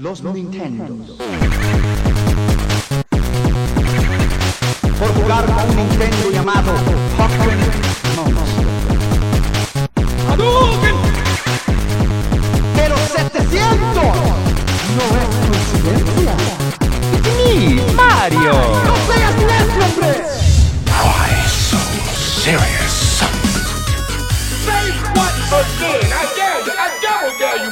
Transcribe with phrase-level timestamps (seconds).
[0.00, 0.96] los Nintendo.
[4.98, 6.72] Por jugar con un Nintendo llamado
[7.16, 8.66] Pokémon Monster.
[12.76, 14.04] Pero 700
[14.94, 16.34] no es coincidencia.
[17.24, 18.52] ¡Mi Mario!
[18.52, 20.12] ¡No seas necio, hombre!
[20.86, 21.78] Why so
[22.14, 22.94] serious?
[24.64, 26.12] Say what again?
[26.12, 26.72] I dare you.
[26.72, 27.70] I double dare you,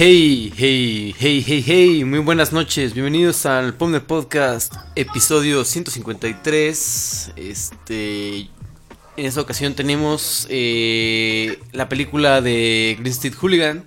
[0.00, 7.32] Hey, hey, hey, hey, hey, muy buenas noches, bienvenidos al Pomner Podcast, episodio 153.
[7.34, 13.82] Este, en esta ocasión tenemos eh, la película de Green Street Hooligan.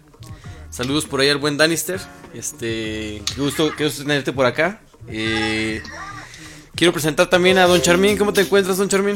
[0.69, 2.01] Saludos por ahí al buen Danister.
[2.33, 4.81] Este, qué gusto, qué gusto tenerte por acá.
[5.07, 5.81] Eh,
[6.75, 8.17] quiero presentar también a Don Charmín.
[8.17, 9.15] ¿Cómo te encuentras, Don Charmín?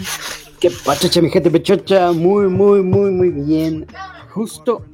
[0.62, 2.14] Qué pachacha, mi gente pechocha.
[2.14, 3.86] Muy, muy, muy, muy bien.
[4.30, 4.86] Justo,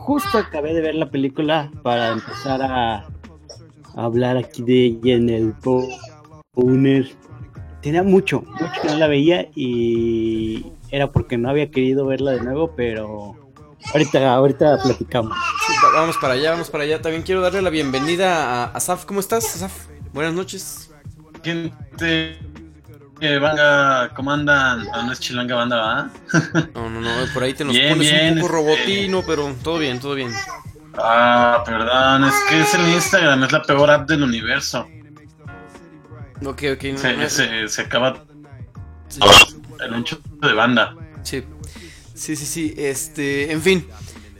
[0.00, 3.06] justo acabé de ver la película para empezar a, a
[3.94, 5.54] hablar aquí de ella en el
[6.54, 7.08] Powner.
[7.82, 12.42] Tenía mucho, mucho que no la veía y era porque no había querido verla de
[12.42, 13.36] nuevo, pero
[13.92, 15.36] ahorita, ahorita platicamos.
[15.66, 17.00] Sí, vamos para allá, vamos para allá.
[17.00, 19.04] También quiero darle la bienvenida a Asaf.
[19.04, 19.86] ¿Cómo estás, Asaf?
[20.12, 20.90] Buenas noches.
[21.42, 22.38] gente
[23.20, 24.86] que banda, ¿cómo andan?
[24.92, 26.10] Ah, no es chilanga banda, ¿va?
[26.74, 29.54] No, no, no, por ahí te nos Bien, pones bien, un poco este- robotino, pero
[29.62, 30.32] todo bien, todo bien.
[30.94, 34.86] Ah, perdón, es que es el Instagram, es la peor app del universo.
[36.44, 38.24] Ok, ok, no, Se, no- se, se acaba
[39.84, 40.94] el ancho de banda.
[41.22, 41.44] Sí.
[42.14, 42.74] Sí, sí, sí.
[42.76, 43.86] Este, en fin.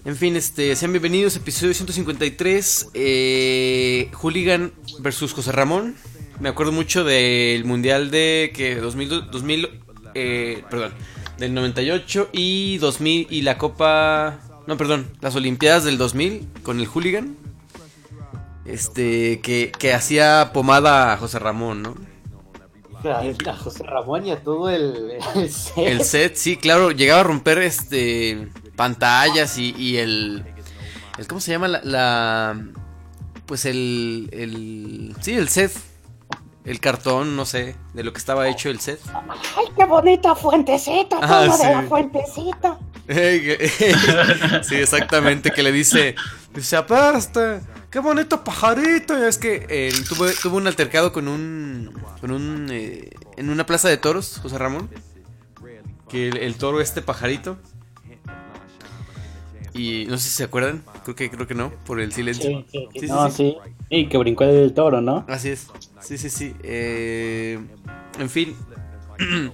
[0.04, 2.88] En fin, este, sean bienvenidos, episodio 153.
[2.94, 5.94] Eh, Hooligan versus José Ramón.
[6.40, 9.68] Me acuerdo mucho del mundial de que 2000, 2000
[10.14, 10.92] eh, perdón,
[11.38, 16.86] del 98 y 2000 y la Copa no, perdón, las Olimpiadas del 2000 con el
[16.86, 17.36] hooligan.
[18.64, 21.96] Este, que, que hacía pomada a José Ramón, ¿no?
[23.04, 25.74] A José Ramón y a todo el, el set.
[25.78, 30.44] El set, sí, claro, llegaba a romper este pantallas y, y el,
[31.18, 32.64] el ¿cómo se llama la, la-
[33.46, 35.72] pues el el sí, el set,
[36.64, 39.00] el cartón, no sé, de lo que estaba hecho el set.
[39.56, 41.18] ¡Ay, qué bonita fuentecita!
[41.22, 41.66] Ah, sí.
[41.66, 42.78] de la fuentecita!
[44.62, 46.14] sí, exactamente, que le dice,
[46.54, 47.60] dice, aparte,
[47.90, 49.18] qué bonito pajarito.
[49.18, 53.66] Y es que eh, tuvo, tuvo un altercado con un, con un, eh, en una
[53.66, 54.90] plaza de toros, José Ramón.
[56.08, 57.56] Que el, el toro este pajarito.
[59.74, 62.50] Y no sé si se acuerdan, creo que, creo que no, por el silencio.
[62.50, 62.88] Sí, sí, sí.
[62.92, 63.36] Sí, sí, no, sí.
[63.64, 63.72] sí.
[63.90, 65.24] Sí, que brincó el toro, ¿no?
[65.28, 65.68] Así es.
[66.00, 66.54] Sí, sí, sí.
[66.62, 67.58] Eh,
[68.18, 68.56] en fin.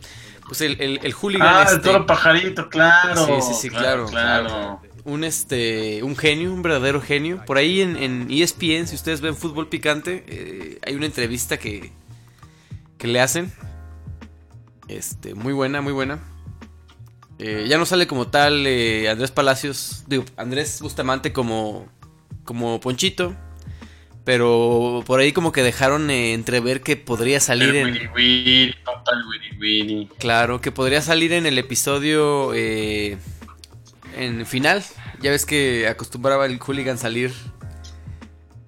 [0.48, 3.26] Pues el, el, el hooligan Ah, el este, toro pajarito, claro.
[3.26, 4.80] Sí, sí, sí, claro, claro.
[5.04, 7.42] un este un genio, un verdadero genio.
[7.44, 11.56] Por ahí en, en E ESPN, si ustedes ven fútbol picante, eh, hay una entrevista
[11.56, 11.90] que,
[12.96, 13.52] que le hacen.
[14.86, 16.20] Este, muy buena, muy buena.
[17.38, 21.86] Eh, ya no sale como tal eh, Andrés Palacios, digo, Andrés Bustamante como,
[22.44, 23.34] como Ponchito.
[24.24, 27.86] Pero por ahí como que dejaron eh, entrever que podría salir El en...
[27.86, 28.74] Willy Willy,
[29.60, 30.08] Willy.
[30.18, 33.18] Claro, que podría salir en el episodio eh,
[34.16, 34.82] en final.
[35.22, 37.32] Ya ves que acostumbraba el hooligan salir.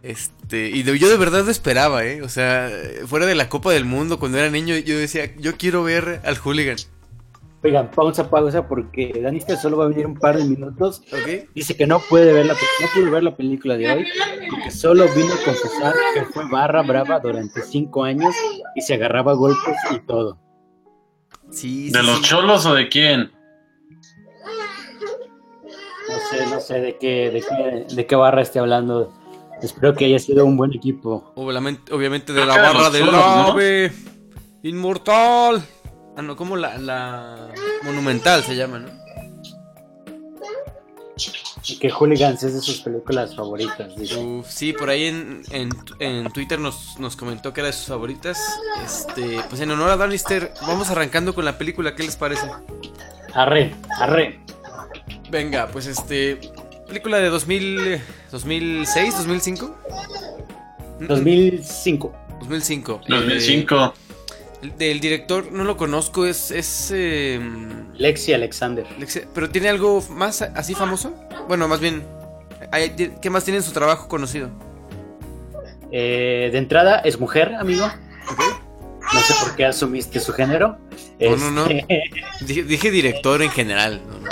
[0.02, 2.22] Este, y de- yo de verdad lo esperaba, ¿eh?
[2.22, 2.70] O sea,
[3.06, 6.36] fuera de la Copa del Mundo, cuando era niño, yo decía, yo quiero ver al
[6.38, 6.76] hooligan.
[7.64, 11.02] Oigan, pausa, pausa, porque Danister solo va a venir un par de minutos.
[11.54, 12.58] Dice que no puede ver la no
[12.94, 14.06] pudo ver la película de hoy,
[14.48, 18.32] porque solo vino a confesar que fue barra brava durante cinco años
[18.76, 20.38] y se agarraba golpes y todo.
[21.50, 22.22] Sí, ¿De sí, los sí.
[22.24, 23.32] cholos o de quién?
[26.08, 29.12] No sé, no sé de qué, de qué, de qué barra esté hablando.
[29.60, 31.32] Espero que haya sido un buen equipo.
[31.34, 33.52] Obviamente, obviamente de la de barra los del Cholos, ¿no?
[33.52, 33.92] ave.
[34.62, 35.62] Inmortal.
[36.18, 37.48] Ah, no, como la, la
[37.84, 38.88] monumental se llama, ¿no?
[41.80, 43.94] Que Hooligans es de sus películas favoritas.
[43.94, 44.16] dice.
[44.16, 45.70] Uf, sí, por ahí en, en,
[46.00, 48.36] en Twitter nos, nos comentó que era de sus favoritas.
[48.84, 52.50] Este, pues en honor a Danister, vamos arrancando con la película, ¿qué les parece?
[53.34, 54.40] Arre, arre.
[55.30, 56.40] Venga, pues este,
[56.88, 59.76] película de 2000, eh, 2006, 2005.
[60.98, 62.12] 2005.
[62.40, 63.00] 2005.
[63.06, 63.94] 2005.
[63.94, 64.07] Eh,
[64.76, 67.40] del director no lo conozco, es es eh,
[67.94, 68.86] Lexi Alexander.
[68.98, 71.14] Lexe- pero tiene algo más así famoso?
[71.48, 72.04] Bueno, más bien
[73.22, 74.50] ¿qué más tiene en su trabajo conocido?
[75.92, 77.86] Eh, de entrada, es mujer, amigo.
[77.86, 80.76] No sé por qué asumiste su género.
[81.18, 81.66] No, no, no.
[81.66, 82.02] Este,
[82.44, 84.28] Dije, dije director en general, no, no.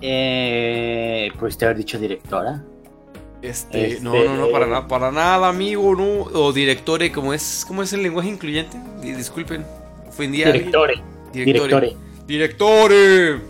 [0.00, 2.62] eh, Pudiste haber dicho directora.
[3.42, 6.22] Este, Este- no, no, no, para nada, para nada, amigo, no.
[6.38, 8.76] O directore, como es, ¿cómo es el lenguaje incluyente?
[9.02, 9.64] Di- Disculpen,
[10.08, 10.64] ofendí a alguien.
[10.66, 10.94] Directore.
[11.32, 11.96] Directore.
[12.26, 13.40] Directore.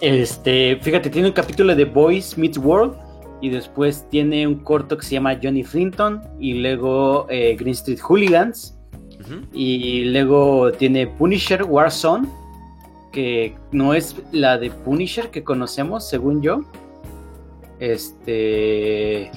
[0.00, 2.94] Este, fíjate, tiene un capítulo de Boys Meets World
[3.40, 8.00] y después tiene un corto que se llama Johnny Flinton y luego eh, Green Street
[8.00, 8.74] Hooligans
[9.52, 12.28] y luego tiene Punisher Warzone
[13.12, 16.60] que no es la de Punisher que conocemos según yo.
[17.80, 19.30] Este,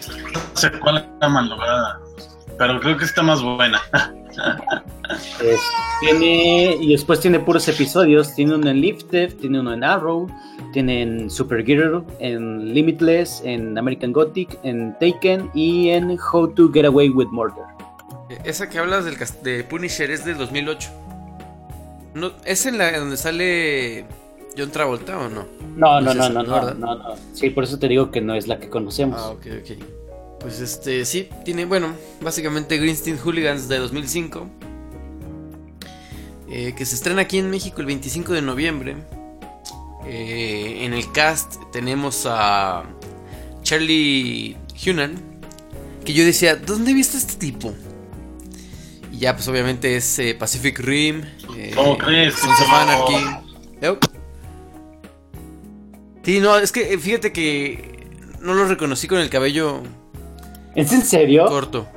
[0.54, 2.00] No sé cuál es la malograda.
[2.58, 3.82] Pero creo que está más buena.
[5.42, 5.60] es-
[6.02, 10.28] tiene y después tiene puros episodios, tiene uno en Lifted, tiene uno en Arrow,
[10.72, 16.86] tiene en Supergirl, en Limitless, en American Gothic, en Taken y en How to Get
[16.86, 17.64] Away with Murder.
[18.46, 20.90] Esa que hablas del de Punisher es del 2008.
[22.14, 24.06] No, ¿Es en la donde sale
[24.58, 25.46] John Travolta o no?
[25.76, 27.16] No, No no, no, no, no, no, no.
[27.34, 29.20] Sí, por eso te digo que no es la que conocemos.
[29.22, 29.78] Ah, ok, ok.
[30.40, 34.48] Pues este, sí, tiene, bueno, básicamente Greenstein Hooligans de 2005.
[36.52, 38.96] eh, que se estrena aquí en México el 25 de noviembre.
[40.08, 42.84] Eh, en el cast tenemos a
[43.62, 45.16] Charlie Hunan.
[46.06, 47.74] Que yo decía, ¿dónde viste este tipo?
[49.12, 51.24] Y ya, pues obviamente es eh, Pacific Rim.
[51.58, 52.36] Eh, ¿Cómo crees?
[52.36, 52.68] Sons of.
[52.72, 53.26] Anarchy.
[56.24, 58.08] Sí, no, es que eh, fíjate que
[58.42, 59.82] no lo reconocí con el cabello
[60.76, 61.46] ¿Es en serio?
[61.48, 61.88] corto.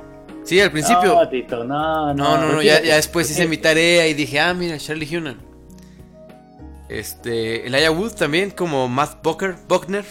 [0.43, 1.15] Sí, al principio.
[1.15, 4.53] No, Tito, no, No, no, no, ya, ya después hice mi tarea y dije, ah,
[4.53, 5.37] mira, Charlie Hunan.
[6.89, 10.03] Este, Elijah Wood también, como Matt Bucker, Buckner.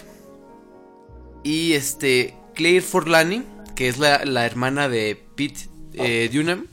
[1.43, 3.43] Y este, Claire Forlani,
[3.75, 6.67] que es la, la hermana de Pete eh, Dunham.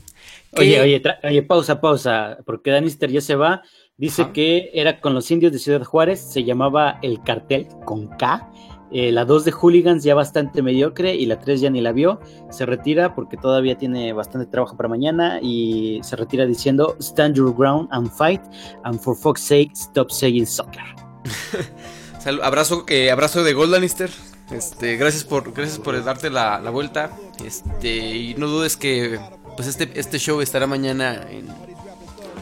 [0.55, 3.61] que- Oye, oye, oye, pausa, pausa, porque Danister ya se va.
[4.01, 4.33] Dice Ajá.
[4.33, 8.49] que era con los indios de Ciudad Juárez, se llamaba el cartel con K
[8.93, 12.19] Eh, la 2 de Hooligans ya bastante mediocre y la 3 ya ni la vio.
[12.49, 17.55] Se retira porque todavía tiene bastante trabajo para mañana y se retira diciendo Stand your
[17.55, 18.41] ground and fight
[18.83, 20.83] and for fuck's sake stop saying soccer.
[22.43, 24.09] Abrazo, eh, abrazo de Goldanister.
[24.51, 27.11] Este, gracias por, gracias por darte la, la vuelta.
[27.45, 29.19] Este, y no dudes que
[29.55, 31.47] pues este, este show estará mañana en,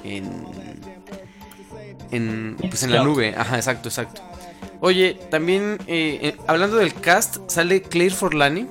[0.04, 0.46] en,
[2.12, 3.34] en, pues en la nube.
[3.38, 4.22] Ajá, exacto, exacto.
[4.82, 8.68] Oye, también eh, eh, hablando del cast, sale Claire Forlani,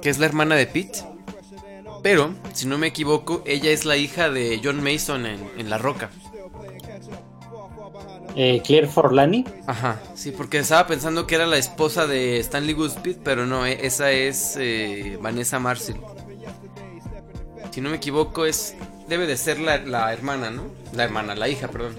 [0.00, 1.04] que es la hermana de Pete.
[2.02, 5.76] Pero, si no me equivoco, ella es la hija de John Mason en, en La
[5.76, 6.10] Roca.
[8.36, 9.44] Eh, Claire Forlani.
[9.66, 13.80] Ajá, sí, porque estaba pensando que era la esposa de Stanley Goodspeed, pero no, eh,
[13.82, 15.96] esa es eh, Vanessa Marcel.
[17.70, 18.76] Si no me equivoco, es
[19.08, 20.62] debe de ser la, la hermana, ¿no?
[20.94, 21.96] La hermana, la hija, perdón.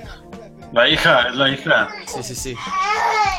[0.74, 1.90] La hija, es la hija.
[2.08, 2.56] Sí, sí, sí.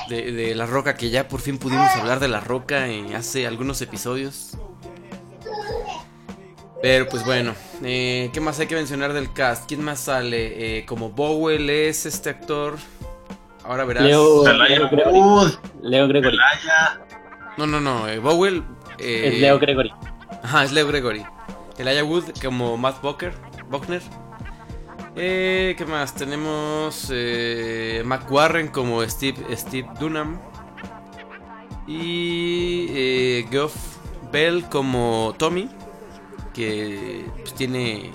[0.09, 3.47] De, de La Roca, que ya por fin pudimos hablar de La Roca en hace
[3.47, 4.57] algunos episodios.
[6.83, 9.67] Pero pues bueno, eh, ¿qué más hay que mencionar del cast?
[9.69, 10.79] ¿Quién más sale?
[10.79, 12.77] Eh, como Bowell es este actor.
[13.65, 14.03] Ahora verás.
[14.05, 15.19] Leo, Leo Gregory.
[15.83, 16.09] Leo.
[17.57, 18.09] No, no, no.
[18.09, 18.65] eh, Bowell.
[18.99, 19.93] eh, Es Leo Gregory.
[20.43, 21.25] Ajá, es Leo Gregory.
[21.79, 23.33] Elijah Wood como Matt Bucker,
[23.71, 24.03] Buckner.
[25.15, 26.15] Eh, ¿Qué más?
[26.15, 30.39] Tenemos eh, Mac Warren como Steve, Steve Dunham.
[31.87, 33.75] Y eh, Geoff
[34.33, 35.69] Bell como Tommy,
[36.55, 38.11] que pues, tiene,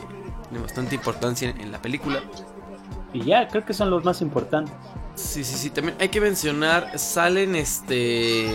[0.49, 2.23] tiene bastante importancia en, en la película.
[3.13, 4.73] Y ya, creo que son los más importantes.
[5.15, 5.69] Sí, sí, sí.
[5.69, 8.47] También hay que mencionar, salen este...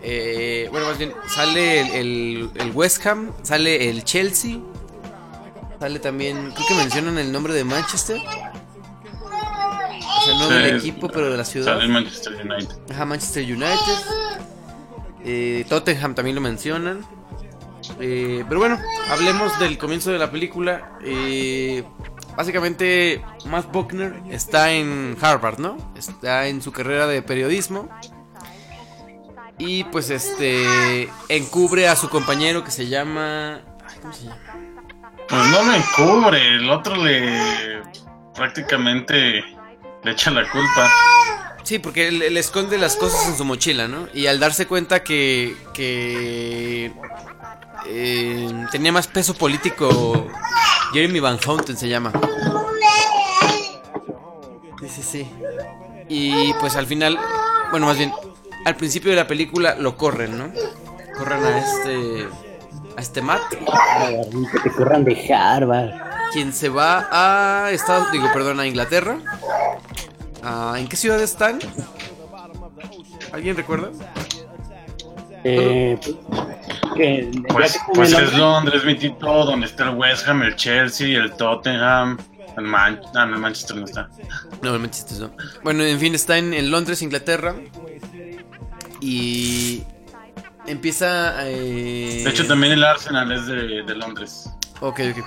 [0.00, 4.58] eh, bueno, más bien, sale el, el- el West Ham, sale el Chelsea,
[5.82, 8.16] sale también, creo que mencionan el nombre de Manchester.
[8.16, 8.24] O
[10.24, 11.76] sea, no Sí, del equipo, pero de la ciudad.
[11.76, 12.76] Sale Manchester United.
[12.88, 13.98] Ajá, Manchester United.
[15.24, 17.04] Eh, Tottenham también lo mencionan.
[17.98, 18.78] Eh, pero bueno,
[19.10, 20.98] hablemos del comienzo de la película.
[21.02, 21.82] Eh,
[22.36, 25.76] básicamente, Matt Buckner está en Harvard, ¿no?
[25.96, 27.88] Está en su carrera de periodismo.
[29.58, 33.62] Y pues este encubre a su compañero que se llama.
[33.84, 34.71] ay, ¿Cómo se llama?
[35.32, 37.82] Pues no lo encubre, el otro le
[38.34, 39.42] prácticamente
[40.02, 40.90] le echa la culpa.
[41.62, 44.08] Sí, porque él esconde las cosas en su mochila, ¿no?
[44.12, 46.92] Y al darse cuenta que, que
[47.86, 50.28] eh, tenía más peso político,
[50.92, 52.12] Jeremy Van Houten se llama.
[54.80, 55.30] Sí, sí, sí.
[56.10, 57.18] Y pues al final,
[57.70, 58.12] bueno, más bien,
[58.66, 60.52] al principio de la película lo corren, ¿no?
[61.16, 62.28] Corren a este,
[62.96, 65.90] a este Matt, Que te corran de Harvard.
[66.32, 69.18] quien se va a Estados, digo, perdón, a Inglaterra.
[70.42, 71.58] Ah, ¿En qué ciudad están?
[73.32, 73.90] ¿Alguien recuerda?
[75.44, 75.98] Eh,
[76.96, 81.32] que, Pues, pues es Londres, mi tito, donde está el West Ham, el Chelsea, el
[81.32, 82.18] Tottenham,
[82.56, 84.08] el, Man ah, no, el Manchester no está.
[84.60, 85.30] No, el Manchester no.
[85.64, 87.54] Bueno, en fin, está en, en Londres, Inglaterra.
[89.00, 89.82] Y
[90.66, 91.48] empieza.
[91.48, 94.50] eh, De hecho, también el Arsenal es de, de Londres.
[94.80, 95.24] Ok, ok.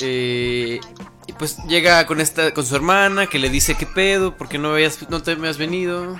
[0.00, 0.80] Eh,
[1.26, 4.72] y pues llega con esta, con su hermana que le dice qué pedo, porque no
[4.72, 6.16] habías, no te me has venido.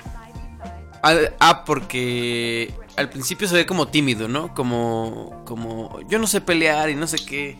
[1.02, 4.54] Ah, ah, porque al principio se ve como tímido, ¿no?
[4.54, 7.58] Como, como yo no sé pelear y no sé qué.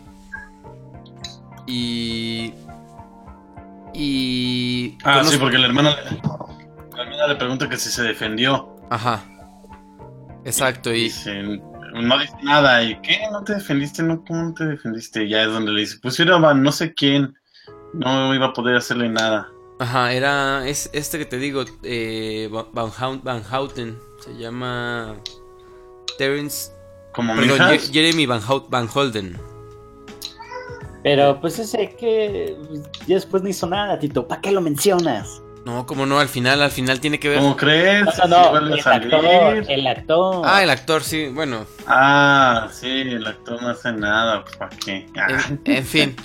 [1.66, 2.54] Y
[3.92, 5.90] y Ah, conoce- sí, porque la hermana,
[6.96, 8.76] la hermana le pregunta que si se defendió.
[8.90, 9.22] Ajá.
[10.44, 11.10] Exacto, y
[11.94, 12.82] no dice nada.
[12.82, 13.18] ¿Y qué?
[13.32, 14.02] ¿No te defendiste?
[14.02, 15.24] No, ¿cómo no te defendiste?
[15.24, 17.34] Y ya es donde le dice, pues era Van no sé quién.
[17.92, 19.48] No iba a poder hacerle nada.
[19.78, 25.16] Ajá, era es este que te digo, eh, Van, Van Hou- Van Houten, se llama
[26.18, 26.72] Terence,
[27.12, 29.36] Como perdón, Jeremy Van, Hout- Van Holden.
[31.02, 32.56] Pero pues ese que
[33.06, 34.26] ya después no hizo nada, Tito.
[34.26, 35.42] ¿Para qué lo mencionas?
[35.64, 37.38] No, como no, al final, al final tiene que ver.
[37.38, 38.04] ¿Cómo crees?
[38.28, 40.42] No, no, el actor, el actor.
[40.44, 44.44] Ah, el actor, sí, bueno, Ah, sí, el actor no hace nada.
[44.44, 45.06] pues, ¿Para qué?
[45.16, 46.16] Ah, en, en fin.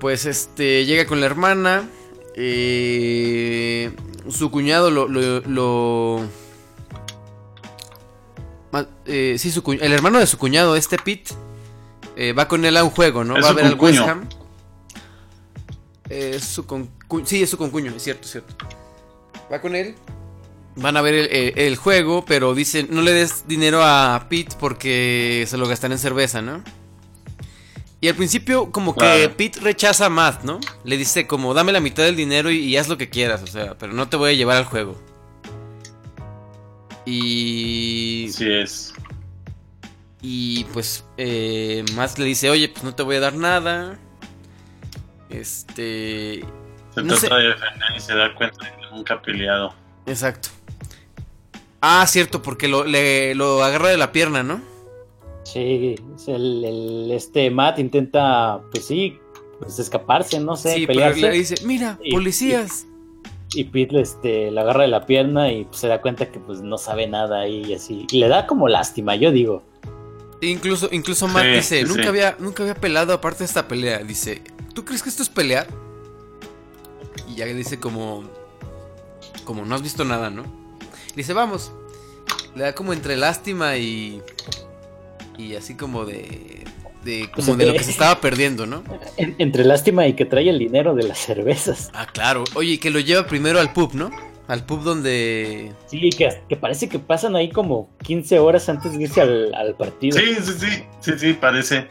[0.00, 1.82] Pues este, llega con la hermana.
[2.34, 3.92] eh,
[4.30, 5.08] su cuñado lo.
[5.08, 6.20] lo, lo-
[9.04, 11.34] eh, sí, su el hermano de su cuñado, este Pete,
[12.16, 13.36] eh, va con él a un juego, ¿no?
[13.36, 13.98] Es va a ver al West.
[14.00, 14.26] Ham.
[16.08, 16.64] Eh, Es su
[17.24, 18.54] sí, es su concuño, es cierto, es cierto.
[19.52, 19.94] Va con él.
[20.76, 24.56] Van a ver el, el- el juego, pero dicen, no le des dinero a Pete
[24.58, 26.62] porque se lo gastan en cerveza, ¿no?
[28.00, 29.36] Y al principio como que Claro.
[29.36, 30.58] Pete rechaza a Matt, ¿no?
[30.84, 33.46] Le dice como dame la mitad del dinero y, y haz lo que quieras, o
[33.46, 34.96] sea, pero no te voy a llevar al juego.
[37.04, 38.28] Y.
[38.32, 38.92] Sí es.
[40.20, 43.98] Y pues eh, Matt le dice, oye, pues no te voy a dar nada.
[45.28, 46.44] Este...
[46.94, 47.42] Se No trata sé.
[47.42, 49.74] de defender y se da cuenta de que nunca ha peleado.
[50.06, 50.48] Exacto.
[51.80, 54.60] Ah, cierto, porque lo, le, lo agarra de la pierna, ¿no?
[55.44, 55.96] Sí,
[56.28, 59.18] el, el- este Matt intenta, pues sí,
[59.58, 61.20] pues escaparse, no sé, sí, pero pelearse.
[61.22, 62.86] le dice, mira, Y- policías.
[63.54, 66.62] Y Pete este, le agarra de la pierna y pues, se da cuenta que pues
[66.62, 68.06] no sabe nada y así.
[68.10, 69.62] Y le da como lástima, yo digo.
[70.40, 72.08] Incluso, incluso Matt Sí, dice, sí, nunca sí.
[72.08, 73.98] había, nunca había pelado aparte de esta pelea.
[73.98, 74.40] Dice,
[74.74, 75.66] ¿tú crees que esto es pelear?
[77.32, 78.24] Y ya le dice como,
[79.44, 80.44] como no has visto nada, ¿no?
[81.16, 81.72] Dice, vamos.
[82.54, 84.20] Le da como entre lástima y,
[85.38, 86.64] y así como de,
[87.04, 88.82] de Pues, como de lo que se estaba perdiendo, ¿no?
[89.16, 91.90] En- entre lástima y que trae el dinero de las cervezas.
[91.94, 92.44] Ah, claro.
[92.54, 94.10] Oye, y que lo lleva primero al pub, ¿no?
[94.48, 95.72] Al pub donde...
[95.86, 99.74] Sí, que, que parece que pasan ahí como 15 horas antes de irse al, al
[99.76, 100.18] partido.
[100.18, 101.88] Sí, sí, sí, sí, sí, parece.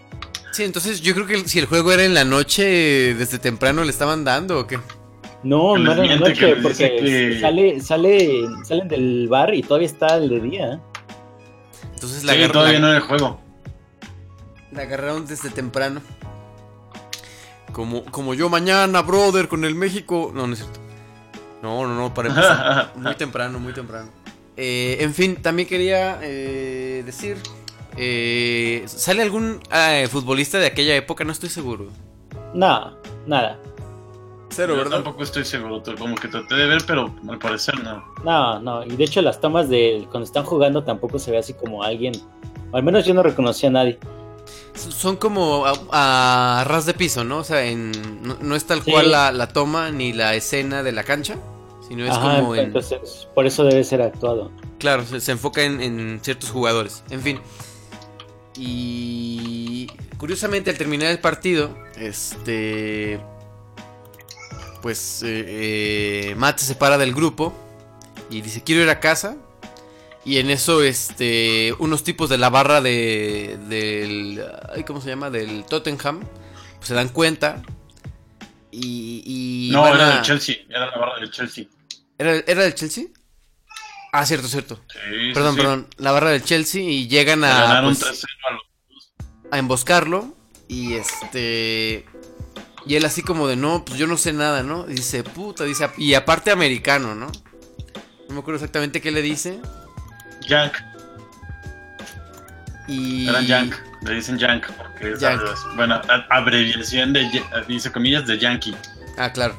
[0.52, 3.90] Sí, entonces yo creo que si el juego era en la noche, desde temprano le
[3.90, 4.78] estaban dando o qué.
[5.44, 10.18] No, no era que noche, porque que- sale, sale, salen del bar y todavía está
[10.18, 10.80] el de día.
[11.96, 13.40] Entonces la, Sí, agar- todavía la- no era el juego.
[14.72, 16.02] la agarraron desde temprano.
[17.72, 20.32] Como, como yo mañana, brother, con el México.
[20.34, 20.80] No, no es cierto.
[21.62, 22.92] No, no, no, para empezar.
[22.98, 24.10] muy temprano, muy temprano.
[24.58, 27.38] Eh, en fin, también quería eh, decir.
[27.98, 31.24] eh, ¿Sale algún eh, futbolista de aquella época?
[31.24, 31.88] No estoy seguro.
[32.54, 33.58] No, nada.
[34.52, 34.98] Cero, Yo ¿verdad?
[34.98, 38.04] tampoco estoy seguro, como que traté de ver, pero al parecer no.
[38.24, 38.84] No, no.
[38.86, 42.14] Y de hecho las tomas de cuando están jugando tampoco se ve así como alguien.
[42.72, 43.98] o Al menos yo no reconocí a nadie.
[44.76, 47.38] Son como a, a ras de piso, ¿no?
[47.40, 47.92] O sea, en,
[48.24, 48.92] no, no es tal Sí.
[48.92, 51.36] cual la, la toma ni la escena de la cancha,
[51.88, 52.66] sino es Ajá, como en...
[52.66, 54.52] entonces por eso debe ser actuado.
[54.80, 57.04] Claro, se, se enfoca en, en ciertos jugadores.
[57.10, 57.40] En fin.
[58.58, 59.88] Y
[60.18, 63.20] curiosamente al terminar el partido, este...
[64.82, 65.46] Pues eh,
[66.32, 67.54] eh, Matt se separa del grupo
[68.30, 69.38] y dice, quiero ir a casa.
[70.24, 74.44] Y en eso, este, unos tipos de la barra de, del,
[74.76, 75.30] ay, ¿cómo se llama?
[75.32, 76.20] Del Tottenham,
[76.78, 77.62] pues se dan cuenta.
[78.70, 79.24] Y,
[79.70, 81.66] y no, era a- del Chelsea, era la barra del Chelsea.
[82.18, 83.06] ¿Era, ¿Era del Chelsea?
[84.14, 84.80] Ah, cierto, cierto.
[84.92, 85.88] Sí, Perdón, sí, perdón.
[85.98, 88.62] La barra del Chelsea y llegan Le a, Ganaron pues, 3-0 a los-
[89.52, 90.36] a emboscarlo.
[90.68, 92.06] Y este.
[92.86, 94.90] Y él así como de no, pues yo no sé nada, ¿no?
[94.90, 97.28] Y dice, puta, dice, y aparte americano, ¿no?
[98.28, 99.60] No me acuerdo exactamente qué le dice.
[100.48, 100.74] Yank,
[102.88, 103.28] Y.
[103.28, 105.42] eran Yank, le dicen Yank porque es Yank.
[105.76, 108.76] bueno, abreviación de, dice comillas, de Yankee.
[109.18, 109.56] Ah, claro.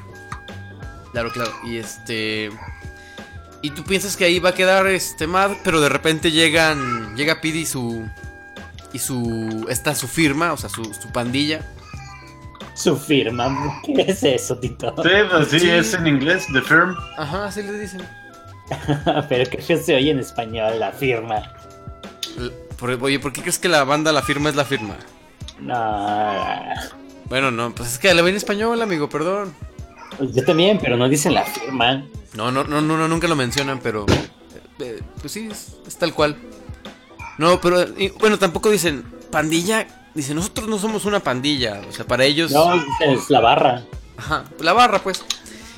[1.12, 1.52] Claro, claro.
[1.64, 2.50] Y este.
[3.60, 7.14] Y tú piensas que ahí va a quedar este Mad, pero de repente llegan.
[7.14, 8.08] Llega Pidi y su.
[8.92, 9.66] Y su.
[9.68, 11.60] Está su firma, o sea, su, su pandilla.
[12.74, 13.80] Su firma.
[13.84, 14.94] ¿Qué es eso, Tito?
[15.02, 15.70] Sí, pues sí, Sí.
[15.70, 16.96] es en inglés, The Firm.
[17.16, 18.02] Ajá, así le dicen.
[19.28, 21.42] Pero qué feo se oye en español la firma.
[23.00, 24.96] Oye, ¿por qué crees que la banda La Firma es La Firma?
[25.60, 26.74] No.
[27.26, 29.54] Bueno, no, pues es que la ven en español, amigo, perdón.
[30.20, 32.04] Yo también, pero no dicen la firma.
[32.34, 34.04] No, no, no, no, no, nunca lo mencionan, pero.
[34.08, 36.36] eh, eh, pues sí, es, es tal cual.
[37.38, 37.82] No, pero.
[37.96, 39.86] y, bueno, tampoco dicen pandilla.
[40.14, 41.80] Dicen, nosotros no somos una pandilla.
[41.88, 42.50] O sea, para ellos.
[42.50, 43.82] No, es la barra.
[44.16, 45.24] Ajá, la barra, pues.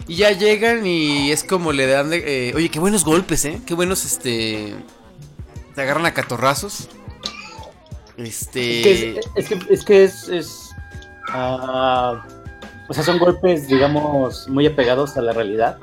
[0.07, 2.49] Y ya llegan y es como le dan de.
[2.51, 3.61] eh, oye, qué buenos golpes, ¿eh?
[3.67, 4.75] Qué buenos, este.
[5.75, 6.89] Te agarran a catorrazos.
[8.17, 8.81] Este.
[8.81, 10.71] Es que es, es, que, es, que es- es,
[11.31, 12.25] ah,
[12.89, 15.79] o sea, son golpes, digamos, muy apegados a la realidad.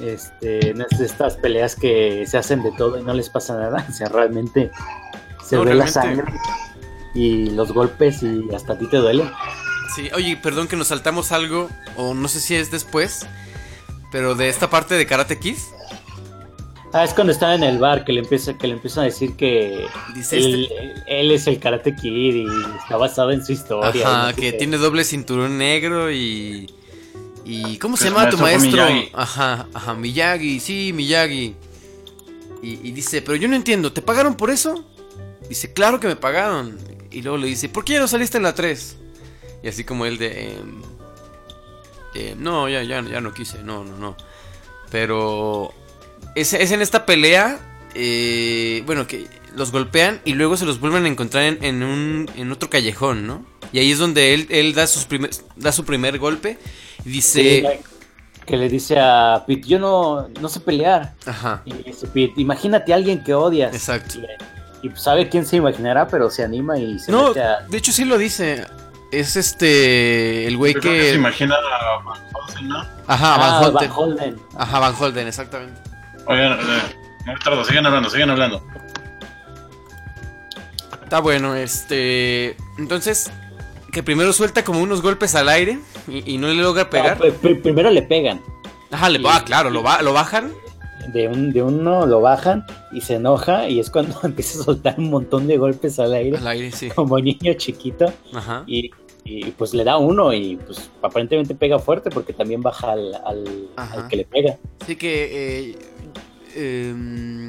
[0.00, 3.56] Este, no es de estas peleas que se hacen de todo y no les pasa
[3.56, 3.86] nada.
[3.90, 4.70] O sea, realmente
[5.44, 6.32] se No, ve la sangre
[7.14, 9.30] y los golpes y hasta a ti te duele.
[9.94, 13.26] Sí, oye, perdón que nos saltamos algo, o no sé si es después,
[14.10, 15.56] pero de esta parte de Karate Kid,
[16.94, 19.34] Ah, es cuando están en el bar que le empieza, que le empiezan a decir
[19.34, 20.68] que Dice él,
[21.06, 22.46] él es el Karate Kid y
[22.78, 24.06] está basado en su historia.
[24.06, 24.58] ajá, no sé que qué.
[24.58, 26.70] tiene doble cinturón negro y...
[27.46, 28.84] y ¿Cómo se llama tu maestro fue maestro?
[28.94, 29.10] Miyagi.
[29.14, 31.56] Ajá, ajá, Miyagi, sí, Miyagi.
[32.62, 34.84] Y, y dice, pero yo no entiendo, ¿te pagaron por eso?
[35.48, 36.78] Dice, claro que me pagaron.
[37.12, 38.96] Y luego le dice, ¿por qué ya no saliste en la 3?
[39.62, 40.56] Y así como él de...
[42.14, 44.16] eh, no, ya, ya, ya no quise, no, no, no.
[44.90, 45.72] Pero
[46.34, 47.60] es, es en esta pelea,
[47.94, 52.30] eh, bueno, que los golpean y luego se los vuelven a encontrar en, en un,
[52.36, 53.44] en otro callejón, ¿no?
[53.72, 56.58] Y ahí es donde él, él da, sus primer, da su primer golpe
[57.04, 57.80] y dice...
[58.46, 61.14] que le dice a Pete, yo no, no sé pelear.
[61.24, 61.62] Ajá.
[61.64, 63.74] Y dice Pete, imagínate a alguien que odias.
[63.74, 64.18] Exacto.
[64.82, 67.60] Y sabe quién se imaginará, pero se anima y se No, mete a...
[67.68, 68.66] de hecho sí lo dice.
[69.10, 70.46] Es este.
[70.46, 71.14] El güey creo que se que.
[71.18, 72.16] imagina a Van
[72.48, 72.78] Helsing, ¿no?
[73.06, 73.88] Ajá, Ah, Van Holten.
[73.90, 74.36] Van Holden.
[74.56, 75.80] Ajá, Van Holden, exactamente.
[76.26, 76.82] Oigan, eh,
[77.26, 78.64] no me tardo, sigan hablando, sigan hablando.
[81.02, 82.56] Está bueno, este.
[82.78, 83.30] Entonces,
[83.92, 87.18] que primero suelta como unos golpes al aire y, y no le logra pegar.
[87.20, 88.40] No, pr- primero le pegan.
[88.90, 90.52] Ajá, le va, claro, lo, lo bajan.
[91.12, 94.94] De, un, de uno lo bajan y se enoja y es cuando empieza a soltar
[94.98, 96.88] un montón de golpes al aire Al aire, sí.
[96.90, 98.62] como niño chiquito Ajá.
[98.66, 98.90] y,
[99.24, 104.08] y, pues le da uno y pues aparentemente pega fuerte porque también baja al, al,
[104.08, 104.58] que le pega.
[104.80, 105.70] Así que.
[105.70, 105.78] Eh,
[106.56, 107.48] em,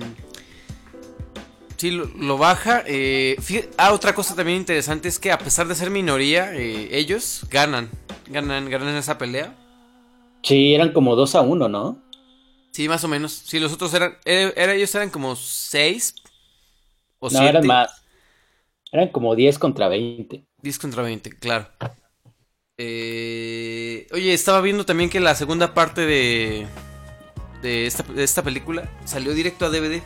[1.77, 2.83] sí, lo, lo baja.
[2.87, 3.35] eh,
[3.77, 7.89] ah, otra cosa también interesante es que a pesar de ser minoría, eh, ellos ganan.
[8.29, 9.55] Ganan, ganan esa pelea.
[10.43, 12.02] Sí, eran como dos a uno, ¿no?
[12.73, 13.31] Sí, más o menos.
[13.33, 14.17] Sí, los otros eran.
[14.25, 16.15] Era, era- ellos eran como 6
[17.19, 17.49] o no, 7.
[17.49, 18.03] eran más.
[18.91, 20.45] Eran como 10 contra 20.
[20.62, 21.67] 10 contra 20, claro.
[22.77, 26.67] Eh, oye, estaba viendo también que la segunda parte de,
[27.62, 30.01] de, esta, de esta película salió directo a DVD.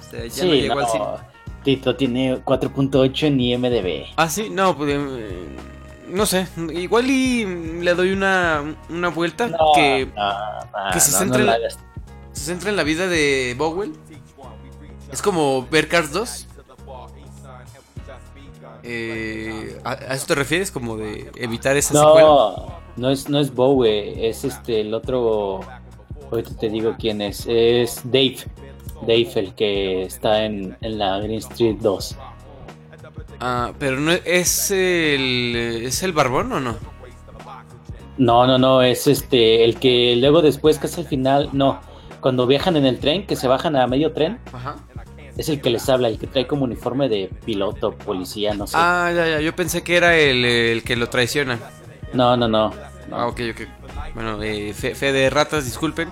[0.00, 1.06] O sea, ya no sí, llegó al cine.
[1.06, 1.32] no.
[1.64, 4.06] Tito tiene 4.8 en IMDB.
[4.16, 5.46] Ah, sí, no, pues, eh,
[6.08, 6.48] no sé.
[6.74, 7.44] Igual y
[7.80, 11.62] le doy una, una vuelta No, que no, no, que se no, centre no en
[11.62, 11.68] la.
[12.32, 13.92] Se centra en la vida de Bowell.
[15.10, 16.48] Es como ver Cars 2.
[18.84, 20.70] Eh, ¿a, a eso te refieres?
[20.70, 22.26] Como de evitar esa secuela.
[22.26, 25.60] No, no es, no es Bowie, es este el otro.
[26.30, 27.46] Ahorita te digo quién es.
[27.46, 28.38] Es Dave.
[29.02, 32.16] Dave, el que está en, en la Green Street 2.
[33.40, 36.76] Ah, pero no es el es el barbón o no?
[38.18, 41.80] No, no, no, es este el que luego después, casi al final, no.
[42.22, 44.76] Cuando viajan en el tren, que se bajan a medio tren, Ajá.
[45.36, 48.76] es el que les habla, el que trae como uniforme de piloto, policía, no sé.
[48.78, 49.40] Ah, ya, ya.
[49.40, 51.58] Yo pensé que era el, el que lo traiciona.
[52.12, 52.72] No, no, no.
[53.10, 53.16] no.
[53.16, 53.60] Ah, ok, ok.
[54.14, 56.08] Bueno, eh, fe, fe de ratas, disculpen.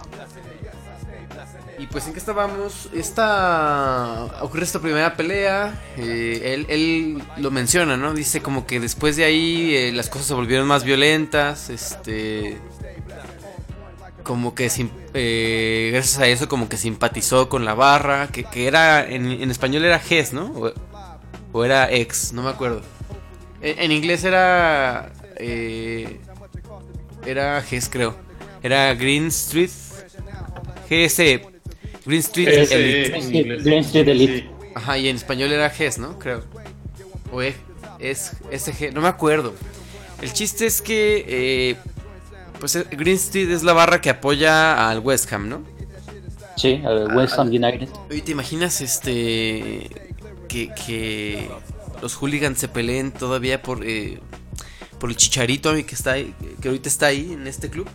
[1.79, 7.97] Y pues en qué estábamos, esta ocurre esta primera pelea, eh, él, él lo menciona,
[7.97, 8.13] ¿no?
[8.13, 12.59] Dice como que después de ahí eh, las cosas se volvieron más violentas, este,
[14.23, 18.67] como que sim- eh, gracias a eso como que simpatizó con la barra, que, que
[18.67, 20.47] era, en, en español era GES, ¿no?
[20.53, 20.73] O,
[21.53, 22.83] o era ex, no me acuerdo.
[23.61, 26.19] En, en inglés era, eh,
[27.27, 28.15] era GES creo,
[28.63, 29.71] era Green Street,
[30.89, 31.41] GS,
[32.07, 33.17] Green Street Elite.
[33.17, 33.65] en.
[33.65, 34.39] Green Street Elite.
[34.41, 34.47] Sí.
[34.75, 36.19] Ajá, y en español era GES, ¿no?
[36.19, 36.43] Creo.
[37.33, 37.55] O E-
[37.99, 39.55] es SG, no me acuerdo.
[40.23, 41.77] El chiste es que, eh,
[42.61, 45.63] pues eh, Green Street es la barra que apoya al West Ham, ¿no?
[46.57, 47.89] Sí, al West Ham United.
[48.11, 49.91] Oye, ¿te imaginas este
[50.47, 51.51] que, que
[52.03, 54.21] los hooligans se peleen todavía por eh,
[54.99, 57.89] por el chicharito que está ahí, que ahorita está ahí en este club?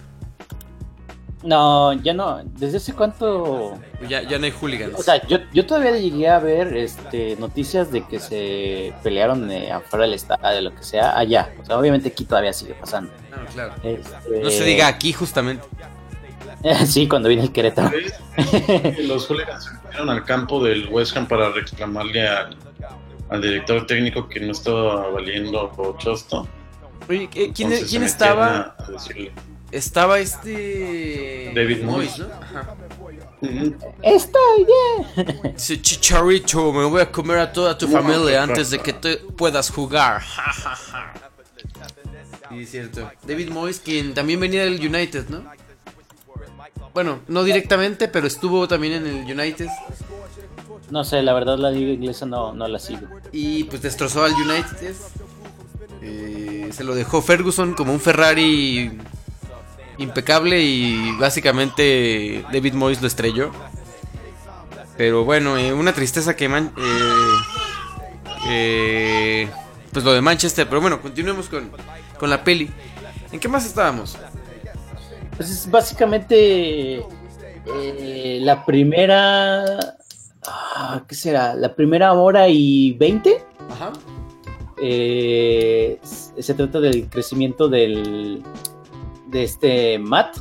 [1.45, 2.41] No, ya no.
[2.43, 3.77] ¿Desde hace cuánto?
[4.09, 4.99] Ya, ya no hay hooligans.
[4.99, 9.71] O sea, yo, yo todavía llegué a ver este, noticias de que se pelearon eh,
[9.71, 11.53] afuera del estadio, lo que sea, allá.
[11.61, 13.11] O sea, obviamente aquí todavía sigue pasando.
[13.31, 13.73] Ah, claro.
[13.83, 15.63] Este, No se diga aquí justamente.
[16.87, 17.91] sí, cuando viene el Querétaro.
[19.03, 22.57] Los hooligans se metieron al campo del West Ham para reclamarle al,
[23.29, 26.47] al director técnico que no estaba valiendo chosto.
[27.07, 28.45] Oye, ¿qué- ¿quién, Entonces quién estaba?
[28.47, 29.31] metieron a- a decirle,
[29.75, 31.51] Estaba este.
[31.53, 32.17] David Moyes.
[32.19, 32.27] ¿no?
[32.27, 32.75] Ajá.
[33.41, 35.53] "Ujú, Está bien.
[35.53, 39.69] Dice, Chicharito, me voy a comer a toda tu familia antes de que te puedas
[39.69, 40.21] jugar.
[40.21, 41.13] Ja, ja, ja.
[42.49, 43.11] Sí, es cierto.
[43.27, 45.43] David Moyes, quien también venía del United, ¿no?
[46.93, 49.67] Bueno, no directamente, pero estuvo también en el United.
[50.89, 53.07] No sé, la verdad la liga inglesa no, no la sigo.
[53.33, 54.95] Y pues destrozó al United.
[56.01, 58.97] Eh, se lo dejó Ferguson como un Ferrari
[59.97, 63.51] impecable y básicamente David Moyes lo estrelló.
[64.97, 67.37] Pero bueno, eh, una tristeza que man- eh,
[68.47, 69.49] eh,
[69.91, 70.67] pues lo de Manchester.
[70.67, 71.69] Pero bueno, continuemos con,
[72.19, 72.69] con la peli.
[73.31, 74.17] ¿En qué más estábamos?
[75.35, 79.95] Pues es básicamente eh, la primera.
[80.47, 81.55] ah, ¿Qué será?
[81.55, 83.43] La primera hora y veinte.
[83.69, 83.91] Ajá.
[84.81, 88.43] Eh, se trata del crecimiento del
[89.35, 90.37] de este Matt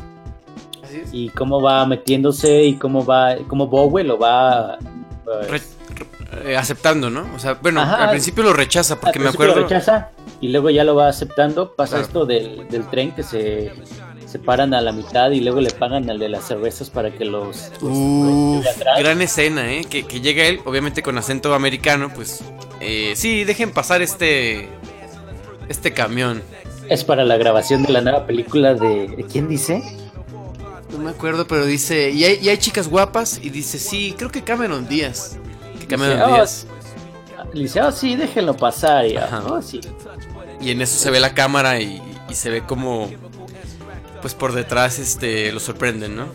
[0.93, 1.13] es.
[1.13, 4.79] y cómo va metiéndose y cómo va cómo Bowie lo va
[5.25, 7.27] pues, re- eh, aceptando, ¿no?
[7.35, 8.05] O sea, bueno, Ajá.
[8.05, 9.69] al principio lo rechaza porque al me principio lo acuerdo.
[9.69, 12.07] rechaza y luego ya lo va aceptando pasa Claro.
[12.07, 13.73] esto del, del tren que se,
[14.27, 17.71] separan a la mitad y luego le pagan al de las cervezas para que los...
[17.81, 18.67] los Uf,
[18.99, 19.85] gran escena, ¿eh?
[19.89, 22.43] Que, que llega él, obviamente con acento americano, pues...
[22.81, 24.69] Eh, sí, dejen pasar este...
[25.69, 26.43] Este camión.
[26.89, 29.09] Es para la grabación de la nueva película de...
[29.09, 29.83] ¿de ¿Quién dice?
[30.93, 32.11] No me acuerdo, pero dice...
[32.11, 35.37] Y hay, y hay chicas guapas y dice, sí, creo que Cameron Díaz.
[35.81, 36.67] Que Cameron Dice, "Oh, Díaz.
[37.55, 39.07] Le dice, oh sí, déjenlo pasar.
[39.07, 39.43] Y, Ajá.
[39.47, 39.81] oh, sí.
[40.61, 43.11] Y en eso se ve la cámara y, y se ve como...
[44.21, 46.27] Pues por detrás este lo sorprenden, ¿no?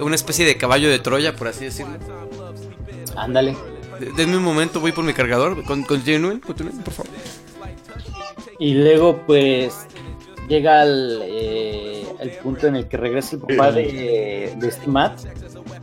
[0.00, 1.94] Una especie de caballo de Troya, por así decirlo.
[3.14, 3.56] Ándale.
[4.00, 5.62] De- Denme un momento, voy por mi cargador.
[5.62, 7.12] Con, continúen, continúen, por favor.
[8.58, 9.74] Y luego, pues,
[10.48, 15.20] llega al eh, el punto en el que regresa el papá de, de este Matt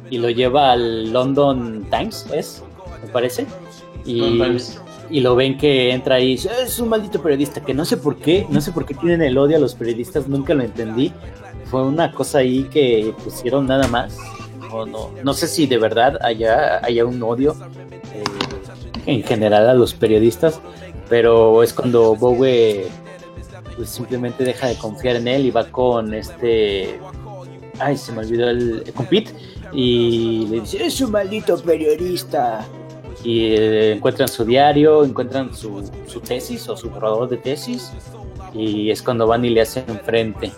[0.10, 2.64] y lo lleva al London Times, ¿es?
[3.04, 3.46] Me parece.
[4.06, 8.48] Y, lo ven que entra ahí, es un maldito periodista, que no sé por qué,
[8.50, 11.14] no sé por qué tienen el odio a los periodistas, nunca lo entendí.
[11.66, 14.18] Fue una cosa ahí que pusieron nada más.
[14.72, 17.56] O no, no sé si de verdad haya, haya un odio
[18.14, 18.24] eh,
[19.06, 20.60] en general a los periodistas,
[21.10, 22.88] pero es cuando Bowie
[23.76, 27.00] pues simplemente deja de confiar en él y va con este
[27.80, 29.32] ay se me olvidó el con Pete
[29.72, 32.66] y le dice es un maldito periodista
[33.24, 37.92] y eh, encuentran su diario encuentran su, su tesis o su borrador de tesis
[38.54, 40.52] y es cuando van y le hacen frente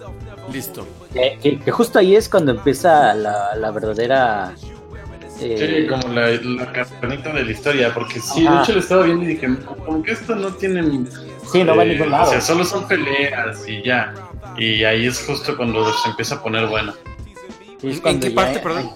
[0.51, 0.85] Listo.
[1.13, 4.53] que, que- que justo ahí es cuando empieza la, la verdadera
[5.41, 8.57] eh, Sí, como la, la carnita de la historia, porque sí, Ajá.
[8.57, 9.47] de hecho lo estaba viendo y dije,
[9.85, 10.81] como que esto no tiene...
[11.51, 12.27] Sí, no va a eh, ningún lado.
[12.27, 14.13] O sea, solo son peleas y ya.
[14.57, 16.93] Y ahí es justo cuando se empieza a poner bueno.
[17.81, 18.89] es ¿En cuando qué ya- parte, perdón?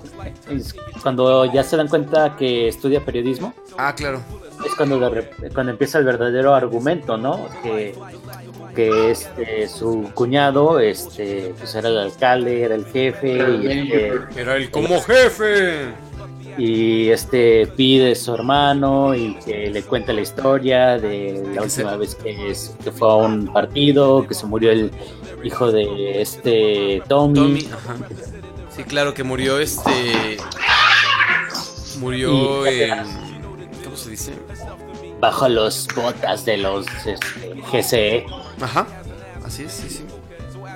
[0.49, 4.19] es cuando ya se dan cuenta que estudia periodismo Ah, claro.
[4.65, 4.99] es cuando,
[5.53, 7.47] cuando empieza el verdadero argumento, ¿no?
[7.63, 7.95] Que,
[8.75, 14.55] que este, su cuñado este, pues era el alcalde, era el jefe, y este, Era
[14.55, 15.89] el como jefe.
[16.57, 22.15] Y este pide su hermano y que le cuenta la historia de la última vez
[22.15, 24.91] que, es- que fue a un partido, que se murió el
[25.43, 27.33] hijo de este Tommy.
[27.39, 27.95] Tommy, ajá.
[28.75, 30.37] Sí, claro que murió este.
[31.99, 33.03] Murió en.
[33.83, 34.33] ¿Cómo se dice?
[35.19, 38.25] bajo los botas de los este, GCE.
[38.61, 38.87] Ajá.
[39.43, 40.05] Así es, sí, sí.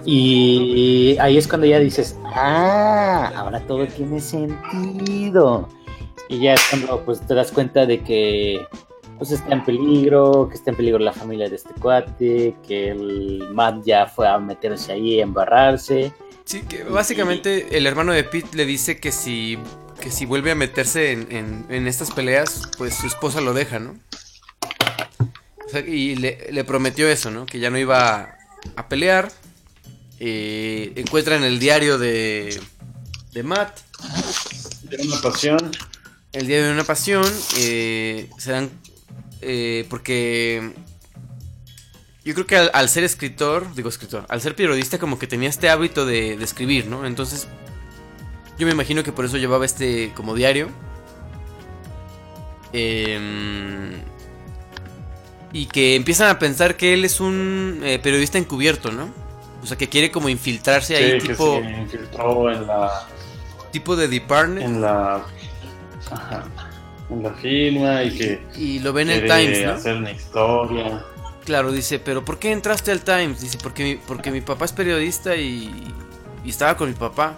[0.05, 5.69] Y ahí es cuando ya dices, ah, ahora todo tiene sentido.
[6.29, 8.65] Y ya es cuando pues te das cuenta de que
[9.17, 13.47] pues está en peligro, que está en peligro la familia de este cuate, que el
[13.53, 16.11] Matt ya fue a meterse ahí, a embarrarse.
[16.45, 19.57] Sí, que básicamente el hermano de Pete le dice que si.
[20.01, 23.79] Que si vuelve a meterse en, en- en estas peleas, pues su esposa lo deja,
[23.79, 23.95] ¿no?
[25.65, 27.45] O sea, y le, le prometió eso, ¿no?
[27.45, 28.37] Que ya no iba a,
[28.75, 29.31] a pelear.
[30.19, 32.59] Eh, encuentra en el diario de,
[33.31, 33.79] de Matt
[34.89, 35.71] Era una pasión.
[36.31, 37.25] El diario de una pasión
[37.57, 38.69] eh, se dan
[39.41, 40.73] eh, porque
[42.23, 45.49] yo creo que al, al ser escritor, digo escritor, al ser periodista como que tenía
[45.49, 47.05] este hábito de, de escribir, ¿no?
[47.05, 47.47] Entonces
[48.57, 50.69] yo me imagino que por eso llevaba este como diario.
[52.71, 54.01] Em,
[55.51, 59.13] y que empiezan a pensar que él es un eh, periodista encubierto, ¿no?
[59.63, 63.07] O sea, que quiere como infiltrarse ahí, Sí, que tipo, se infiltró en la...
[63.71, 64.61] tipo de Department.
[64.61, 65.23] En la...
[66.11, 66.43] Ajá.
[67.09, 68.43] En la firma y que...
[68.57, 69.71] Y lo ve en el Times, ¿no?
[69.73, 71.03] hacer una historia.
[71.45, 73.41] Claro, dice, pero ¿por qué entraste al Times?
[73.41, 75.71] Dice, porque mi, porque mi papá es periodista y,
[76.43, 77.37] y estaba con mi papá.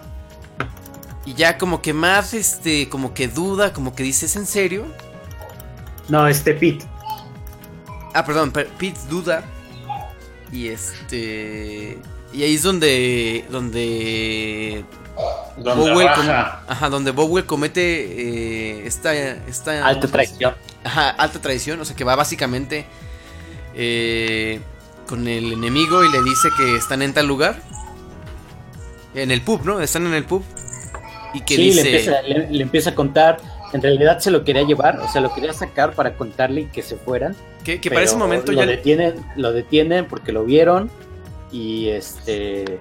[1.24, 4.84] Y ya como que más, este, como que duda, como que dice, ¿es en serio?
[6.08, 6.84] No, este Pete.
[8.14, 9.44] Ah, perdón, per- Pete duda.
[10.52, 11.98] Y este...
[12.36, 13.44] Y ahí es donde...
[13.50, 14.84] Donde...
[15.56, 19.86] Donde Bowell com- ajá, donde Bowell comete eh, esta, esta...
[19.86, 20.54] Alta traición.
[20.84, 22.84] Ajá, alta traición, o sea que va básicamente
[23.74, 24.60] eh,
[25.08, 27.56] con el enemigo y le dice que están en tal lugar.
[29.14, 29.80] En el pub, ¿no?
[29.80, 30.44] Están en el pub.
[31.32, 31.82] Y que sí, dice...
[31.84, 33.38] le, empieza, le- le empieza a contar.
[33.72, 36.82] En realidad se lo quería llevar, o sea, lo quería sacar para contarle y que
[36.82, 37.34] se fueran.
[37.64, 38.66] que, que para ese momento lo ya...
[38.66, 40.90] detienen, lo detienen porque lo vieron
[41.52, 42.78] y este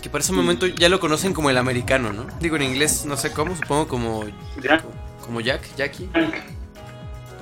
[0.00, 2.26] Que para ese momento ya lo conocen como el americano, ¿no?
[2.40, 4.24] Digo en inglés, no sé cómo, supongo como...
[4.62, 4.82] Ya,
[5.24, 6.08] Como Jack, Jackie.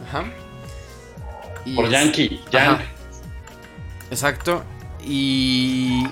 [0.09, 0.25] Ajá.
[1.65, 2.41] Y Por es- Yankee.
[2.49, 2.51] Ajá.
[2.79, 2.81] Yank.
[4.11, 4.65] Exacto.
[5.05, 6.05] Y.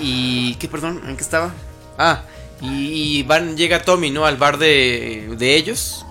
[0.00, 0.54] Y.
[0.56, 1.00] ¿Qué, perdón?
[1.06, 1.52] ¿En qué estaba?
[1.98, 2.22] Ah,
[2.60, 4.24] y, y van, llega Tommy, ¿no?
[4.26, 6.04] Al bar de, de ellos.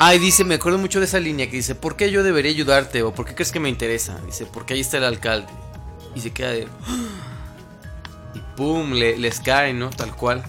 [0.00, 2.50] Ah, y dice, me acuerdo mucho de esa línea que dice, ¿por qué yo debería
[2.50, 3.02] ayudarte?
[3.02, 4.18] ¿O por qué crees que me interesa?
[4.26, 5.52] Dice, porque ahí está el alcalde.
[6.14, 6.68] Y se queda de...
[8.34, 9.90] Y pum, le- les cae, ¿no?
[9.90, 10.42] Tal cual.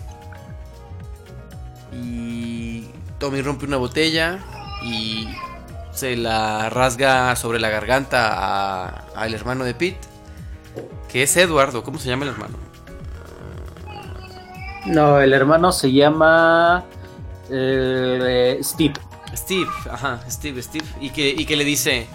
[1.94, 2.86] Y
[3.20, 4.40] Tommy rompe una botella
[4.84, 5.28] y
[5.94, 10.00] se la rasga sobre la garganta a- al hermano de Pete,
[11.12, 11.84] que es Eduardo.
[11.84, 12.58] ¿Cómo se llama el hermano?
[14.88, 16.84] No, el hermano se llama
[17.52, 18.94] eh, Steve.
[19.36, 20.86] Steve, ajá, Steve, Steve.
[21.02, 22.08] Y que, y que le dice,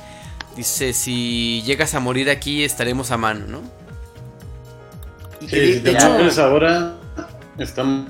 [0.56, 3.62] dice, si llegas a morir aquí estaremos a mano, ¿no?
[5.40, 6.96] Y que Sí, de- si de te hecho, mueres ahora,
[7.58, 8.08] estamos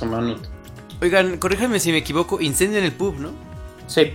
[0.00, 0.36] a mano.
[1.00, 3.32] oigan, corríjanme si me equivoco, incendian el pub, ¿no?
[3.86, 4.12] Sí.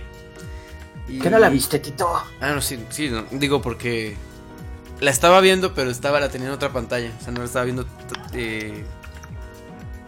[1.08, 2.08] Y- ¿Qué no la viste, Tito?
[2.40, 4.16] Ah, no, sí, sí, no, digo porque
[5.00, 7.64] la estaba viendo, pero estaba la tenía en otra pantalla, o sea, no la estaba
[7.64, 7.84] viendo
[8.32, 8.84] eh,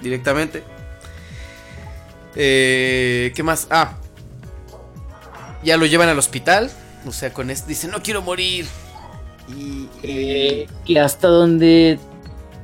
[0.01, 0.63] directamente.
[2.35, 3.67] Eh, ¿Qué más?
[3.71, 3.95] Ah,
[5.67, 6.71] ya lo llevan al hospital,
[7.07, 8.67] o sea, con esto dice, no quiero morir.
[9.55, 11.99] Y, Eh, que hasta donde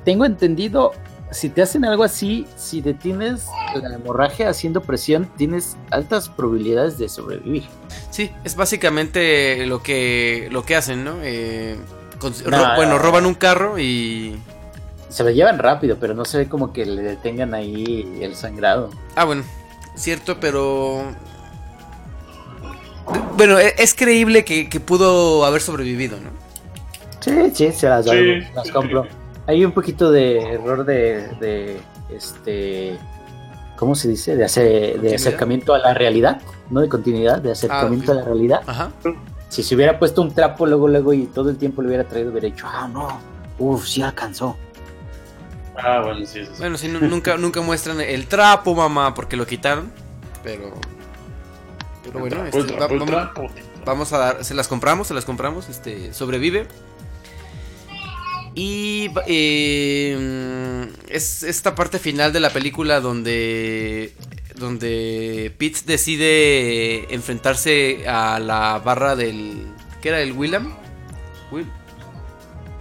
[0.05, 0.93] tengo entendido,
[1.31, 3.47] si te hacen algo así, si detienes
[3.81, 7.65] la hemorragia haciendo presión, tienes altas probabilidades de sobrevivir.
[8.11, 11.15] Sí, es básicamente lo que lo que hacen, ¿no?
[11.23, 11.77] Eh,
[12.19, 12.77] con- ro- Nah.
[12.77, 14.37] bueno, roban un carro y
[15.09, 18.91] Se lo llevan rápido, pero no se ve como que le detengan ahí el sangrado.
[19.15, 19.43] ah, bueno,
[19.95, 21.03] cierto, pero
[23.37, 26.31] bueno, e- es creíble que, que pudo haber sobrevivido, ¿no?
[27.21, 28.41] Sí, sí, se las, Sí.
[28.55, 29.07] las compro.
[29.47, 31.81] Hay un poquito de error de, de
[32.15, 32.97] este,
[33.77, 34.37] ¿cómo se dice?
[34.37, 38.19] De, hacer, de acercamiento a la realidad, no de continuidad, de acercamiento ok.
[38.19, 38.61] a la realidad.
[38.67, 38.91] Ajá.
[39.49, 42.31] Si se hubiera puesto un trapo luego, luego y todo el tiempo le hubiera traído,
[42.31, 43.21] hubiera dicho, ah, no,
[43.59, 44.57] uff, sí alcanzó.
[45.77, 46.59] Ah, bueno, sí, eso sí.
[46.61, 49.91] Bueno, sí, nu- nunca nunca muestran el trapo, mamá, porque lo quitaron,
[50.45, 50.73] pero
[52.03, 52.87] pero bueno, este, va-
[53.85, 56.67] vamos- a dar, se las compramos, se las compramos, este, sobrevive.
[58.55, 64.13] Y eh, es esta parte final de la película donde,
[64.57, 69.67] donde Pete decide enfrentarse a la barra del,
[70.03, 70.21] ¿qué era?
[70.21, 70.75] ¿El Willam?
[71.51, 71.67] Will,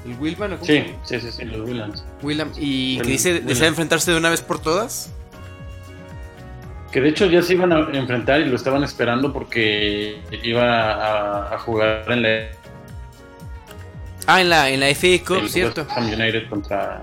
[0.06, 0.58] ¿El Willman?
[0.62, 2.04] Sí, sí, sí, sí, los Williams.
[2.22, 5.12] Willam, y que dice, desea enfrentarse de una vez por todas.
[6.92, 11.56] Que de hecho ya se iban a enfrentar y lo estaban esperando porque iba a,
[11.56, 12.48] a jugar en la
[14.28, 15.82] Ah, en la, en la FA Cup, el cierto.
[15.82, 17.02] West Ham United contra,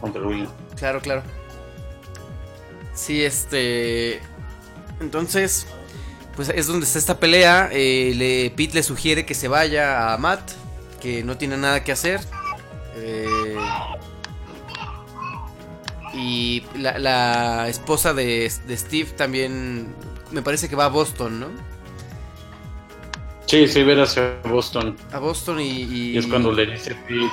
[0.00, 0.50] contra el Williams.
[0.76, 1.22] Claro, claro.
[2.94, 4.20] Sí, este.
[5.00, 5.66] Entonces,
[6.36, 7.68] pues es donde está esta pelea.
[7.72, 10.52] eh, le, Pete le sugiere que se vaya a Matt,
[11.00, 12.20] que no tiene nada que hacer.
[12.96, 13.56] eh,
[16.14, 19.94] y la, la esposa de, de Steve también
[20.30, 21.46] me parece que va a Boston, ¿no?
[23.46, 24.96] Sí, sí, ver hacia Boston.
[25.12, 25.64] A Boston y.
[25.68, 27.28] y- Y es cuando le dice Pete,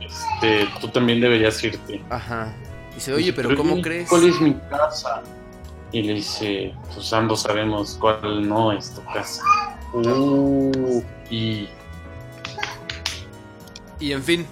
[0.00, 2.02] este, tú también deberías irte.
[2.10, 2.52] Ajá.
[2.94, 4.08] Dice, oye, pero ¿cómo "Pero, crees?
[4.08, 5.22] ¿Cuál es mi casa?
[5.92, 9.42] Y le dice, pues ambos sabemos cuál no es tu casa.
[9.92, 11.68] Uh, y
[14.00, 14.46] Y en fin.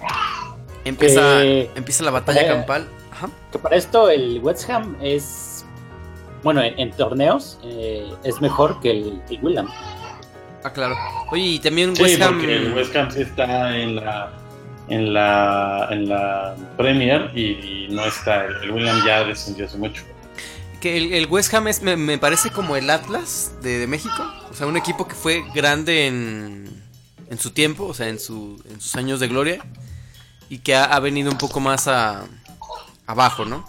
[0.85, 2.87] Empieza, Eh, empieza la batalla eh, campal.
[3.19, 3.29] Ajá.
[3.51, 5.65] Que para esto el West Ham es,
[6.41, 9.67] bueno, en, en torneos eh, es mejor que el, el William.
[10.63, 10.95] Ah, claro.
[11.31, 12.37] Oye, y también sí, West Ham.
[12.37, 14.31] porque el West Ham sí está en la
[14.87, 20.03] en la en la Premier y, y no está el William ya descendió hace mucho.
[20.79, 24.23] Que el, el West Ham es, me, me parece como el Atlas de, de México.
[24.49, 26.69] O sea, un equipo que fue grande en,
[27.29, 29.59] en su tiempo, o sea, en, su, en sus años de gloria.
[30.47, 32.23] Y que ha, ha venido un poco más a,
[33.09, 33.65] abajo, ¿no?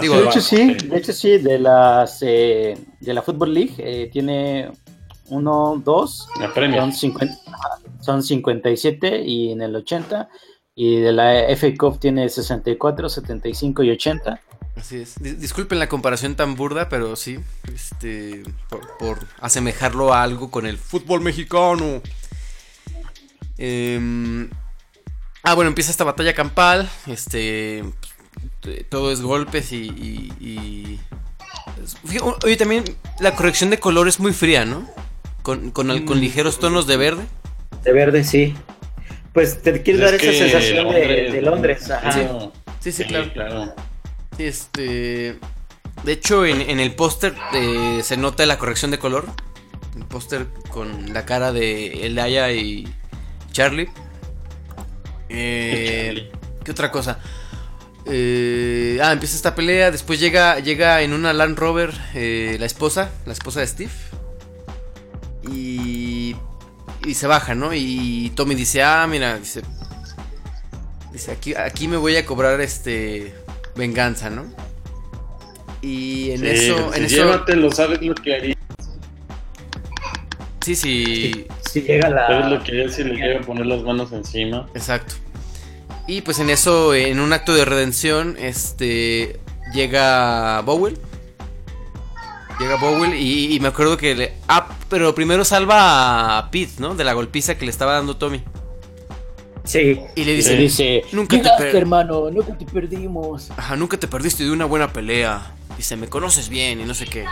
[0.00, 4.08] Digo, de hecho sí, de hecho sí, de las eh, de la Football League eh,
[4.12, 4.70] tiene
[5.28, 6.28] uno, dos,
[6.80, 7.38] son 50,
[8.00, 10.28] son 57 y en el 80
[10.74, 14.40] y de la FA Cup tiene 64, 75 y 80.
[14.76, 15.20] Así es.
[15.20, 17.38] Dis- Disculpen la comparación tan burda, pero sí.
[17.74, 18.44] Este.
[18.68, 22.00] Por, por asemejarlo a algo con el fútbol mexicano.
[23.58, 24.48] Em,
[25.42, 26.88] ah, bueno, empieza esta batalla campal.
[27.06, 27.84] Este.
[28.64, 29.76] Eh, Todo es golpes y.
[29.88, 31.00] y- y-
[32.06, 32.84] Fíjate, Oye, también
[33.20, 34.88] la corrección de color es muy fría, ¿no?
[35.42, 37.22] Con, con, al- con ligeros tonos de verde.
[37.84, 38.54] De verde, sí.
[39.32, 41.90] Pues te quiere dar es esa sensación de, Londres, de Londres.
[41.90, 42.12] ajá.
[42.12, 42.20] Sí.
[42.80, 43.32] Sí, sí, Sí, claro.
[43.32, 43.74] claro.
[44.36, 45.38] Sí, este.
[46.04, 49.26] De hecho, en, en el póster eh, se nota la corrección de color.
[49.96, 52.86] El póster con la cara de Elaya y
[53.52, 53.88] Charlie.
[55.28, 56.30] Eh, Charlie.
[56.64, 57.18] ¿Qué otra cosa?
[58.06, 59.90] Eh, ah, empieza esta pelea.
[59.90, 63.90] Después llega, llega en una Land Rover eh, la esposa, la esposa de Steve.
[65.50, 66.36] Y,
[67.06, 67.72] y se baja, ¿no?
[67.74, 69.62] Y Tommy dice, ah, mira, dice,
[71.12, 73.34] Dice, aquí, aquí me voy a cobrar este
[73.74, 74.44] venganza, ¿no?
[75.82, 78.56] Y en Sí, eso, en eso, llévatelo, sabes lo que haría.
[80.60, 82.48] sí, sí, Si llega Sabes la.
[82.50, 84.68] lo que haría si le llega a poner las manos encima.
[84.74, 85.14] exacto.
[86.10, 89.38] Y pues en eso, en un acto de redención, este,
[89.72, 90.98] llega Bowell.
[92.58, 94.32] Llega Bowell y, y me acuerdo que le...
[94.48, 96.96] Ah, pero primero salva a Pete, ¿no?
[96.96, 98.42] De la golpiza que le estaba dando Tommy.
[99.62, 100.00] Sí.
[100.16, 103.52] Y le dice, se dice: Nunca te per- hermano, nunca te perdimos.
[103.56, 105.54] Ajá, nunca te perdiste de una buena pelea.
[105.76, 107.24] Dice, me conoces bien y no sé qué.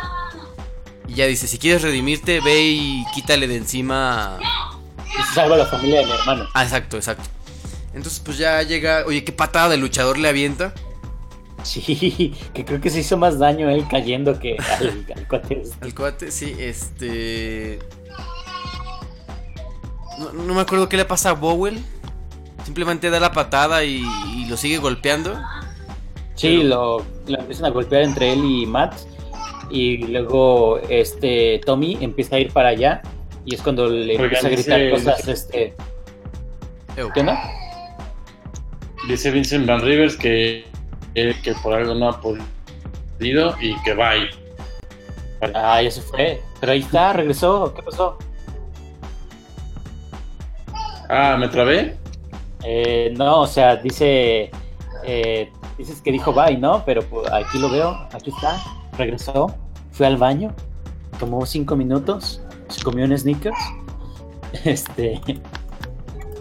[1.09, 4.39] Y ya dice, si quieres redimirte, ve y quítale de encima.
[5.05, 6.45] Y salva a la familia de mi hermano.
[6.55, 7.29] Ah, exacto, exacto.
[7.95, 9.05] Entonces, pues ya llega.
[9.07, 10.73] Oye, qué patada de luchador le avienta.
[11.63, 15.85] Sí, que creo que se hizo más daño él cayendo que al, al cuate este.
[15.85, 17.79] Al cuate, sí, este.
[20.19, 21.79] No, no me acuerdo qué le pasa a Bowell.
[22.65, 24.03] Simplemente da la patada y,
[24.35, 25.35] y lo sigue golpeando.
[26.35, 28.95] Sí, Pero- lo, lo empiezan a golpear entre él y Matt.
[29.71, 33.03] Y luego este Tommy empieza a ir para allá.
[33.45, 35.75] Y es cuando le Oigan, empieza a gritar dice- cosas, este.
[36.95, 37.41] ¿Qué onda?
[39.07, 40.67] Dice Vincent Van Rivers que,
[41.15, 44.29] que, por algo no ha podido y que bye.
[45.55, 46.43] Ah, ya se fue.
[46.61, 47.73] Pero ahí está, regresó.
[47.75, 48.19] ¿Qué pasó?
[51.09, 51.97] Ah, ¿me trabé?
[52.65, 54.51] Eh, no, o sea, dice.
[55.05, 56.85] eh, dices que dijo bye, ¿no?
[56.85, 57.91] Pero pues, aquí lo veo.
[58.13, 58.61] Aquí está.
[58.97, 59.55] Regresó.
[59.93, 60.55] Fue al baño.
[61.19, 62.43] Tomó cinco minutos.
[62.69, 63.59] Se comió un sneakers.
[64.65, 65.21] Este.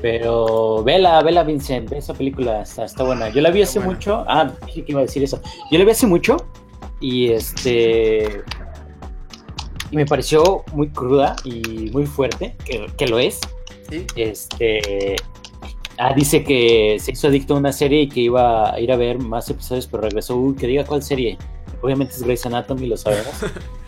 [0.02, 1.92] Pero vela, vela, Vincent.
[1.92, 2.62] Esa película.
[2.62, 3.30] Está, está buena.
[3.30, 4.24] Yo la vi hace mucho.
[4.28, 5.42] Ah, dije que iba a decir eso.
[5.72, 6.38] Yo la vi hace mucho.
[7.00, 8.44] Y este.
[9.90, 12.56] Y me pareció muy cruda y muy fuerte.
[12.66, 13.40] Que, que lo es.
[13.90, 14.06] Sí.
[14.16, 15.16] Este.
[15.98, 18.98] Ah, dice que se hizo adicto a una serie y que iba a ir a
[18.98, 20.36] ver más episodios, pero regresó.
[20.36, 21.38] Uy, que diga cuál serie.
[21.82, 23.34] Obviamente es Grey's Anatomy, lo sabemos.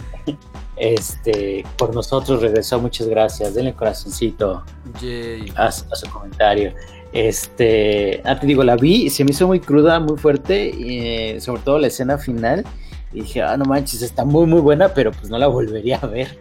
[0.79, 3.53] este, por nosotros regresó, muchas gracias.
[3.53, 4.63] Denle corazoncito
[5.01, 5.51] Yay.
[5.55, 6.73] a, su- a su comentario.
[7.11, 11.41] Este, ah, te digo, la vi se me hizo muy cruda, muy fuerte, y, eh,
[11.41, 12.65] sobre todo la escena final.
[13.11, 16.05] Y dije, ah, no manches, está muy, muy buena, pero pues no la volvería a
[16.05, 16.37] ver.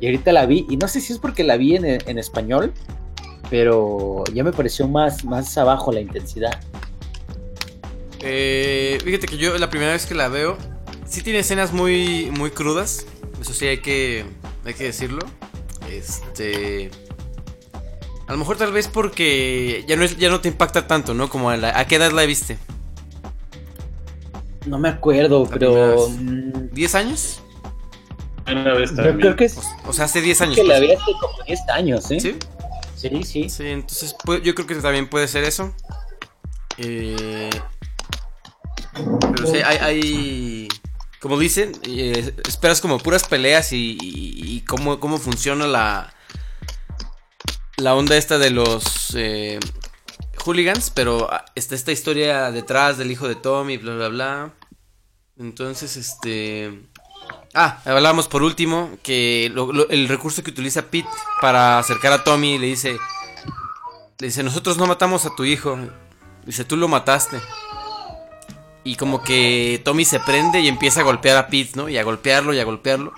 [0.00, 2.72] Y ahorita la vi, y no sé si es porque la vi en, en español,
[3.50, 6.60] pero ya me pareció más, más abajo la intensidad.
[8.20, 10.56] Eh, fíjate que yo la primera vez que la veo,
[11.06, 13.06] sí tiene escenas muy, muy crudas.
[13.40, 14.24] Eso sí hay que,
[14.64, 15.20] hay que decirlo.
[15.90, 16.90] Este,
[18.26, 21.28] a lo mejor tal vez porque ya no es, ya no te impacta tanto, ¿no?
[21.30, 22.58] Como a, la- ¿a qué edad la viste?
[24.66, 27.40] No me acuerdo, La pero primera mm, ¿10 años?
[28.46, 29.18] Una vez yo también.
[29.20, 30.56] creo que es O sea, hace 10 años.
[30.56, 30.80] que la pues.
[30.88, 32.20] vi hace como 10 años, ¿eh?
[32.20, 32.36] ¿Sí?
[32.96, 33.48] Sí, sí.
[33.48, 35.72] Sí, entonces pu- yo creo que también puede ser eso.
[36.78, 37.50] Eh,
[39.34, 40.57] pero sí, hay, hay-
[41.20, 46.12] como dicen, eh, esperas como puras peleas y, cómo, cómo funciona la,
[47.76, 49.58] la onda esta de los eh,
[50.44, 54.54] hooligans, pero ah, está esta historia detrás del hijo de Tommy, bla, bla, bla.
[55.38, 56.82] Entonces, este...
[57.54, 61.08] Ah, hablábamos por último que lo- el recurso que utiliza Pete
[61.40, 62.96] para acercar a Tommy le dice,
[64.18, 65.78] le dice, nosotros no matamos a tu hijo,
[66.44, 67.38] dice, tú lo mataste.
[68.88, 71.90] Y como que Tommy se prende y empieza a golpear a Pete, ¿no?
[71.90, 73.12] Y a golpearlo y a golpearlo.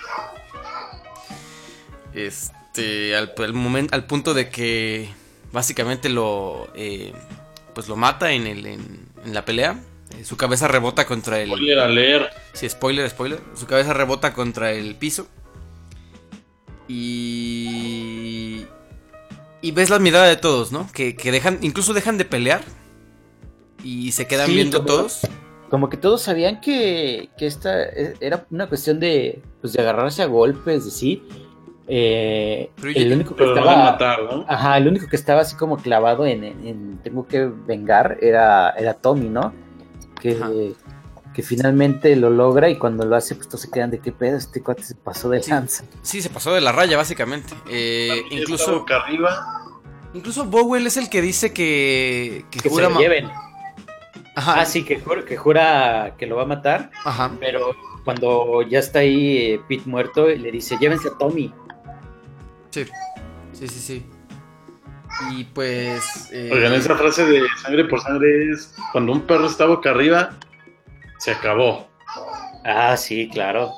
[2.12, 5.08] Este, al, al momento, al punto de que
[5.52, 7.12] básicamente lo, eh,
[7.72, 9.78] pues lo mata en, el, en, en la pelea.
[10.18, 11.50] Eh, Su cabeza rebota contra el...
[11.50, 12.30] Spoiler a leer.
[12.52, 13.40] Sí, spoiler, spoiler.
[13.54, 15.28] Su cabeza rebota contra el piso.
[16.88, 18.66] Y.
[19.62, 20.90] Y ves la mirada de todos, ¿no?
[20.92, 21.58] Que, que dejan.
[21.62, 22.64] Incluso dejan de pelear.
[23.84, 25.20] Y se quedan Sí, viendo todos.
[25.70, 30.22] Como que todos sabían que, que esta eh, era una cuestión de, pues, de agarrarse
[30.22, 31.22] a golpes, de sí.
[31.92, 34.44] Eh, el único que estaba, matar, ¿no?
[34.48, 38.70] ajá, el único que estaba así como clavado en, en- en tengo que vengar era,
[38.70, 39.52] era Tommy, ¿no?
[40.20, 40.50] Que, Ajá.
[41.34, 44.36] que finalmente lo logra y cuando lo hace, pues todos se quedan de qué pedo,
[44.36, 45.50] este cuate se pasó de Sí.
[45.50, 45.84] lanza.
[46.02, 47.54] Sí, se pasó de la raya, básicamente.
[47.68, 48.84] Eh, incluso.
[48.88, 49.62] arriba.
[50.14, 52.44] Incluso Bowell es el que dice que.
[52.52, 53.28] Que, Que se lo lleven.
[54.40, 54.60] Ajá.
[54.60, 57.30] Ah, sí, que jura, que jura que lo va a matar, Ajá.
[57.38, 57.74] pero
[58.04, 61.52] cuando ya está ahí eh, Pete muerto, le dice, llévense a Tommy.
[62.70, 62.86] Sí.
[63.52, 64.06] Sí, sí, sí.
[65.32, 66.30] Y pues.
[66.32, 70.30] eh, Oigan, esa frase de sangre por sangre es cuando un perro está boca arriba,
[71.18, 71.88] se acabó.
[72.64, 73.70] Ah, sí, claro.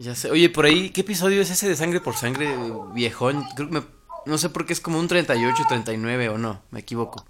[0.00, 0.30] Ya sé.
[0.30, 2.48] Oye, por ahí, ¿qué episodio es ese de sangre por sangre
[2.94, 3.44] viejón?
[3.54, 3.82] Creo que me-
[4.26, 7.24] no sé por qué es como un 38, 39 o no, me equivoco.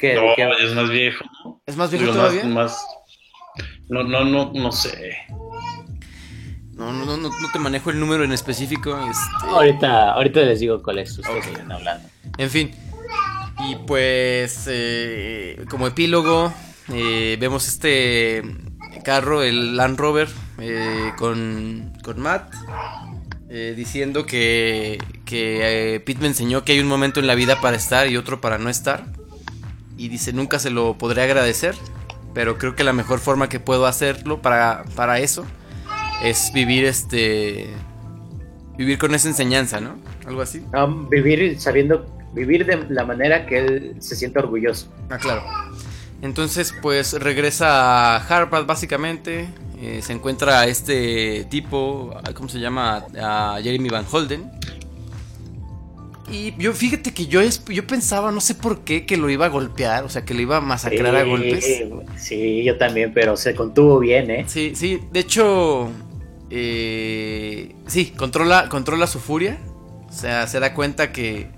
[0.00, 0.14] ¿Qué?
[0.14, 0.48] No, ¿Qué?
[0.64, 1.62] es más viejo, ¿no?
[1.66, 2.44] ¿Es más viejo Digo, todavía?
[2.44, 2.86] Más, más-
[3.88, 5.16] No, no, no, no sé.
[6.72, 8.96] No, no, no, no, no te manejo el número en específico.
[8.98, 9.46] Este...
[9.48, 11.18] Ahorita, ahorita les digo cuál es.
[11.18, 11.52] Ustedes Ok.
[11.52, 12.08] están hablando.
[12.38, 12.70] En fin.
[13.68, 16.50] Y pues, eh, como epílogo,
[16.88, 18.42] eh, vemos este
[19.04, 20.28] carro, el Land Rover,
[20.58, 22.54] eh, con, con Matt,
[23.50, 24.96] eh, diciendo que,
[25.26, 28.16] que eh, Pete me enseñó que hay un momento en la vida para estar y
[28.16, 29.04] otro para no estar.
[30.00, 31.74] Y dice, nunca se lo podré agradecer,
[32.32, 35.44] pero creo que la mejor forma que puedo hacerlo para, para eso
[36.24, 37.68] es vivir este...
[38.78, 39.96] Vivir con esa enseñanza, ¿no?
[40.26, 40.64] Algo así.
[40.72, 44.90] Um, vivir sabiendo, vivir de la manera que él se sienta orgulloso.
[45.10, 45.44] Ah, claro.
[46.22, 49.48] Entonces, pues regresa a Harvard básicamente.
[49.80, 53.04] eh, se encuentra a este tipo, ah, ¿cómo se llama?
[53.20, 54.50] A Jeremy Van Holden.
[56.30, 59.46] Y yo, fíjate que yo, es- yo pensaba, no sé por qué, que lo iba
[59.46, 61.64] a golpear, o sea, que lo iba a masacrar a golpes.
[62.16, 64.44] Sí, yo también, pero se contuvo bien, ¿eh?
[64.46, 65.90] Sí, sí, de hecho,
[66.50, 69.58] eh, sí, controla, controla su furia.
[70.08, 71.48] O sea, se da cuenta que,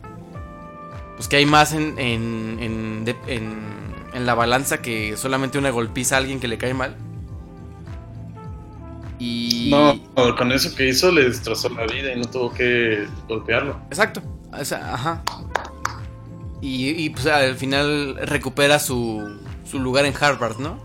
[1.16, 3.82] pues que hay más en, en, en, de- en-
[4.14, 6.96] en la balanza que solamente una golpiza a alguien que le cae mal.
[9.18, 9.70] Y...
[9.70, 13.80] No, con eso que hizo le destrozó la vida y no tuvo que golpearlo.
[13.88, 14.22] Exacto.
[14.52, 15.22] O sea, ajá.
[16.60, 20.78] Y, pues al final recupera su, su lugar en Harvard, ¿no?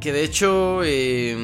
[0.00, 1.36] Que de hecho, eh,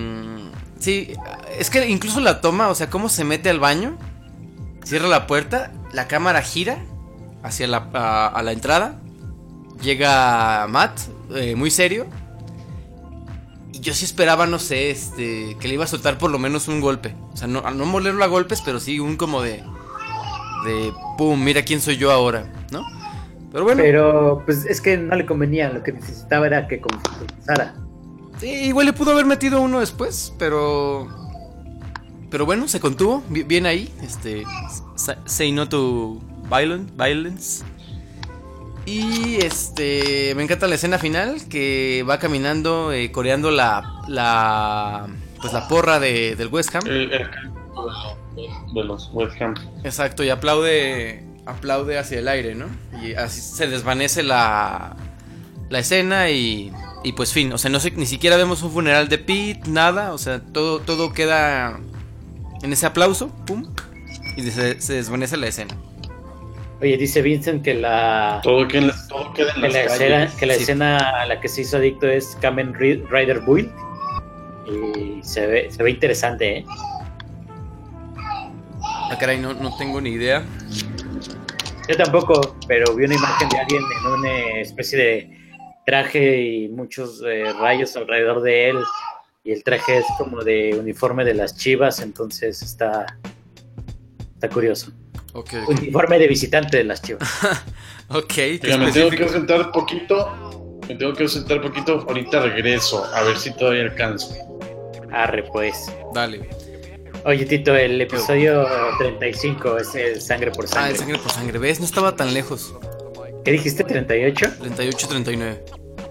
[0.81, 1.13] sí,
[1.57, 3.97] es que incluso la toma, o sea, cómo se mete al baño,
[4.83, 6.79] cierra la puerta, la cámara gira
[7.45, 7.79] hacia la,
[8.35, 8.99] a, la entrada,
[9.81, 10.99] llega Matt,
[11.37, 12.07] eh, muy serio,
[13.73, 16.67] y yo sí esperaba, no sé, este, que le iba a soltar por lo menos
[16.67, 17.15] un golpe.
[17.33, 19.63] O sea, no, no molerlo a golpes, pero sí un como de,
[20.65, 22.85] de, pum, mira quién soy yo ahora, ¿no?
[23.53, 23.83] Pero bueno.
[23.83, 27.75] Pero pues es que no le convenía, lo que necesitaba era que confesara.
[28.39, 31.09] Sí, igual le pudo haber metido uno después, pero.
[32.31, 33.23] Pero bueno, se contuvo.
[33.31, 33.91] bi- Bien ahí.
[34.03, 34.45] Este.
[34.97, 37.65] sa- Say no to violence.
[38.85, 40.35] Y este.
[40.37, 41.49] Me encanta la escena final.
[41.49, 44.03] Que va caminando, eh, coreando la.
[44.09, 45.07] la.
[45.41, 46.83] Pues la porra de, del West Ham.
[46.87, 47.11] El,
[48.37, 49.55] de los- de los West Ham.
[49.85, 51.25] Exacto, y aplaude.
[51.47, 52.67] Aplaude hacia el aire, ¿no?
[53.03, 54.97] Y así se desvanece la.
[55.71, 56.73] La escena y.
[57.05, 60.13] Y pues fin, o sea, no sé, ni siquiera vemos un funeral de Pete, nada,
[60.13, 61.79] o sea, todo, todo queda
[62.63, 63.65] en ese aplauso, pum,
[64.37, 65.77] y se, se desvanece la escena.
[66.81, 70.47] Oye, dice Vincent que la, Todo, queda, todo queda en que las la, escena, que
[70.47, 70.63] la Sí.
[70.63, 73.71] escena a la que se hizo adicto es Kamen Ri- Rider Build.
[74.67, 76.65] Y se ve, se ve interesante, ¿eh?
[79.11, 80.45] Ah, caray, no, no tengo ni idea.
[81.89, 85.39] Yo tampoco, pero vi una imagen de alguien en una especie de
[85.87, 88.79] traje y muchos eh, rayos alrededor de él.
[89.45, 93.07] Y el traje es como de uniforme de las chivas, entonces está,
[94.35, 94.93] está curioso.
[95.69, 97.29] Uniforme de visitante de las chivas.
[98.09, 100.81] ok, qué Oiga, me tengo que ausentar poquito.
[100.89, 102.05] Me tengo que ausentar poquito.
[102.09, 103.05] Ahorita regreso.
[103.15, 104.35] A ver si todavía alcanzo.
[105.13, 105.93] Arre, pues.
[106.15, 106.49] Dale.
[107.27, 108.65] Oye, Tito, el episodio
[108.99, 110.91] 35 es el sangre por Ah, sangre.
[110.93, 111.81] el sangre por sangre, ¿ves?
[111.81, 112.73] No estaba tan lejos.
[113.45, 113.85] ¿Qué dijiste?
[113.85, 114.59] ¿38?
[114.59, 115.61] 38-39.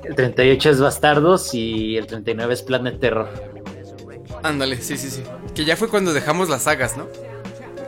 [0.04, 3.30] El 38 es Bastardos y el 39 es Planet Terror.
[4.44, 5.24] Ándale, sí, sí, sí.
[5.56, 7.08] Que ya fue cuando dejamos las sagas, ¿no?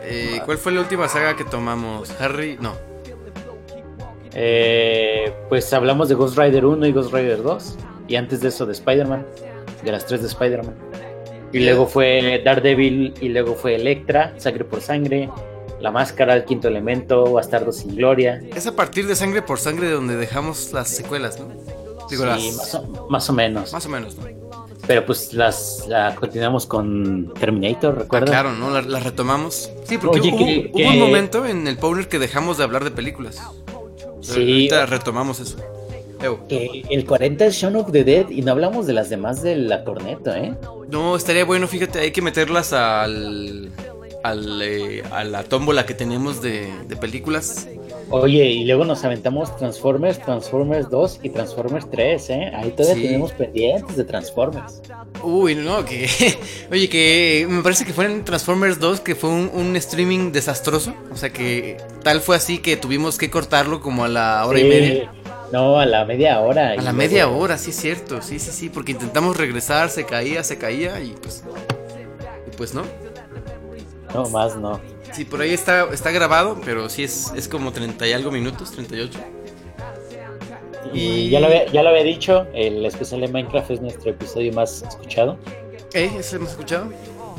[0.04, 2.10] Eh, ¿Cuál fue la última saga que tomamos?
[2.22, 2.76] Harry, no.
[4.34, 7.76] Eh, pues hablamos de Ghost Rider 1 y Ghost Rider 2.
[8.08, 9.26] Y antes de eso de Spider-Man.
[9.84, 10.76] De las tres de Spider-Man.
[11.54, 15.30] Y luego fue Daredevil y luego fue Electra, Sangre por Sangre,
[15.80, 18.42] La Máscara, El Quinto Elemento, Bastardos sin Gloria.
[18.56, 21.48] Es a partir de sangre por sangre donde dejamos las secuelas, ¿no?
[22.10, 22.56] Digo, Sí, las.
[22.58, 23.74] más, o, más o menos.
[23.74, 24.24] Más o menos, ¿no?
[24.86, 28.30] Pero pues las la continuamos con Terminator, ¿recuerdas?
[28.30, 28.70] Claro, ¿no?
[28.82, 29.70] Las retomamos.
[29.84, 32.64] Sí, porque Oye, hubo, que- hubo que- un momento en el Powner que dejamos de
[32.64, 33.42] hablar de películas.
[34.22, 34.32] Sí.
[34.40, 35.58] Ahorita retomamos eso.
[36.48, 39.56] Que el 40 es Shaun of the Dead y no hablamos de las demás de
[39.56, 40.54] la corneta, ¿eh?
[40.90, 43.70] No, estaría bueno, fíjate, hay que meterlas al.
[44.24, 47.68] al eh, a la tómbola que tenemos de, de películas.
[48.10, 52.52] Oye, y luego nos aventamos Transformers, Transformers 2 y Transformers 3, ¿eh?
[52.56, 53.02] Ahí todavía Sí.
[53.02, 54.82] tenemos pendientes de Transformers.
[55.24, 56.08] Uy, no, que.
[56.72, 60.94] Oye, que me parece que fue en Transformers 2 que fue un, un streaming desastroso.
[61.12, 64.64] O sea que tal fue así que tuvimos que cortarlo como a la hora y
[64.64, 64.70] Sí.
[64.70, 65.14] media.
[65.52, 66.72] No, a la media hora.
[66.72, 68.22] A la luego- media hora, sí es cierto.
[68.22, 68.70] Sí, sí, sí.
[68.70, 71.44] Porque intentamos regresar, se caía, se caía y pues.
[72.52, 72.84] Y pues no.
[74.14, 74.80] No, más no.
[75.14, 78.72] Sí, por ahí está, está grabado, pero sí es, es como 30 y algo minutos,
[78.72, 79.20] 38.
[80.94, 84.54] Y ya lo, había, ya lo había dicho, el especial de Minecraft es nuestro episodio
[84.54, 85.38] más escuchado.
[85.94, 86.10] ¿Eh?
[86.18, 86.92] ¿Eso hemos escuchado?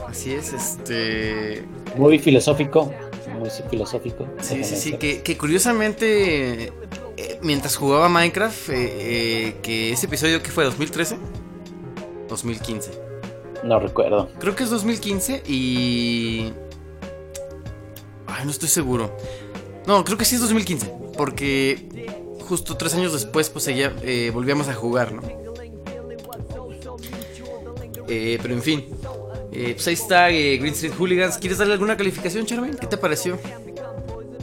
[0.07, 1.65] Así es, este...
[1.97, 2.93] Muy filosófico,
[3.39, 4.27] muy filosófico.
[4.41, 6.73] Sí, sí, sí, que, que curiosamente,
[7.21, 11.17] eh, mientras jugaba Minecraft, eh, eh, que ese episodio que fue 2013,
[12.29, 12.91] 2015.
[13.65, 14.29] No recuerdo.
[14.39, 16.53] Creo que es 2015 y...
[18.27, 19.17] Ay, no estoy seguro.
[19.87, 22.07] No, creo que sí es 2015, porque
[22.49, 23.93] justo tres años después, pues seguía,
[24.33, 25.23] volvíamos a jugar, ¿no?
[28.11, 28.87] Eh, pero en fin,
[29.53, 31.37] eh, pues ahí está eh, Green Street Hooligans.
[31.39, 32.77] ¿Quieres darle alguna calificación, Charmaine?
[32.77, 33.39] ¿Qué te pareció?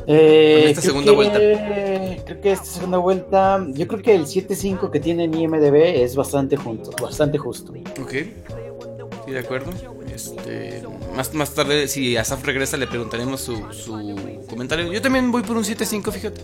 [0.07, 1.39] Eh, Con esta segunda que- vuelta.
[2.25, 6.15] Creo que esta segunda vuelta, yo creo que el 7.5 que tiene en IMDB es
[6.15, 7.71] bastante, junto, bastante justo.
[8.01, 8.11] Ok.
[9.25, 9.71] Sí, de acuerdo.
[10.13, 10.83] Este,
[11.15, 13.91] más, más tarde, si Asaf regresa, le preguntaremos su, su
[14.49, 14.91] comentario.
[14.91, 16.41] Yo también voy por un 7.5, fíjate.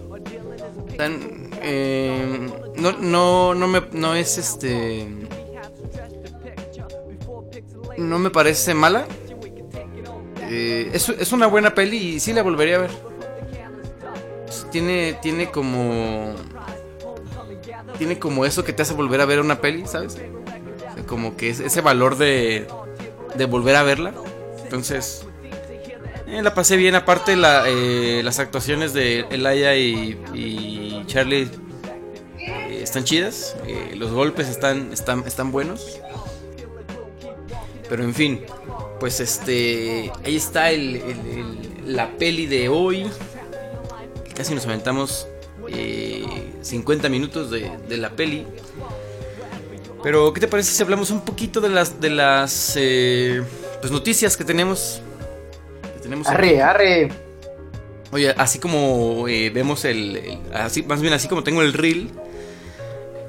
[0.97, 5.07] Tan, eh, no, no, no, me, no es este.
[7.97, 9.05] No me parece mala.
[10.49, 13.10] Eh, es, es una buena peli y sí la volvería a ver.
[14.71, 16.33] Tiene, tiene como.
[17.97, 20.17] Tiene como eso que te hace volver a ver una peli, ¿sabes?
[21.07, 22.67] Como que es ese valor de,
[23.35, 24.13] de volver a verla.
[24.63, 25.25] Entonces,
[26.27, 26.95] eh, la pasé bien.
[26.95, 31.49] Aparte, la, eh, las actuaciones de Elaya y, Charlie
[32.39, 33.55] eh, están chidas.
[33.67, 35.99] eh, los golpes están, están, están buenos.
[37.89, 38.41] Pero en fin,
[38.99, 40.11] pues este.
[40.23, 41.01] Ahí está el-
[41.85, 43.05] la peli de hoy.
[44.41, 45.27] Casi nos aventamos
[45.71, 46.25] eh,
[46.63, 48.47] 50 minutos de, de la peli.
[50.01, 53.43] Pero, ¿qué te parece si hablamos un poquito de las, de las eh,
[53.81, 55.03] pues, noticias que tenemos?
[55.93, 56.35] Que tenemos aquí?
[56.35, 57.11] Arre, arre.
[58.11, 62.09] Oye, así como eh, vemos el, el- así, más bien así como tengo el reel,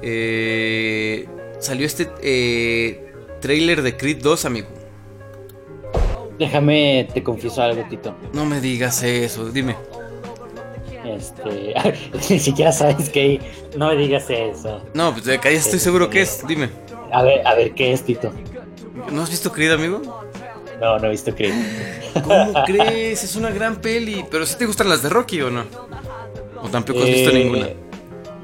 [0.01, 1.27] eh,
[1.59, 4.67] salió este eh, trailer de Creed 2, amigo.
[6.39, 8.15] Déjame, te confieso algo, Tito.
[8.33, 9.75] No me digas eso, dime.
[11.15, 11.73] Este,
[12.29, 13.39] ni siquiera sabes que
[13.77, 14.81] no me digas eso.
[14.93, 16.69] No, pues de acá ya estoy seguro que es, dime.
[17.11, 18.31] A ver, a ver, ¿qué es, Tito?
[19.11, 20.01] ¿No has visto Creed, amigo?
[20.81, 21.53] No, no he visto que.
[22.23, 23.23] ¿Cómo crees?
[23.23, 24.25] Es una gran peli.
[24.29, 25.63] Pero si te gustan las de Rocky o no?
[26.61, 27.67] ¿O tampoco has visto Eh, ninguna?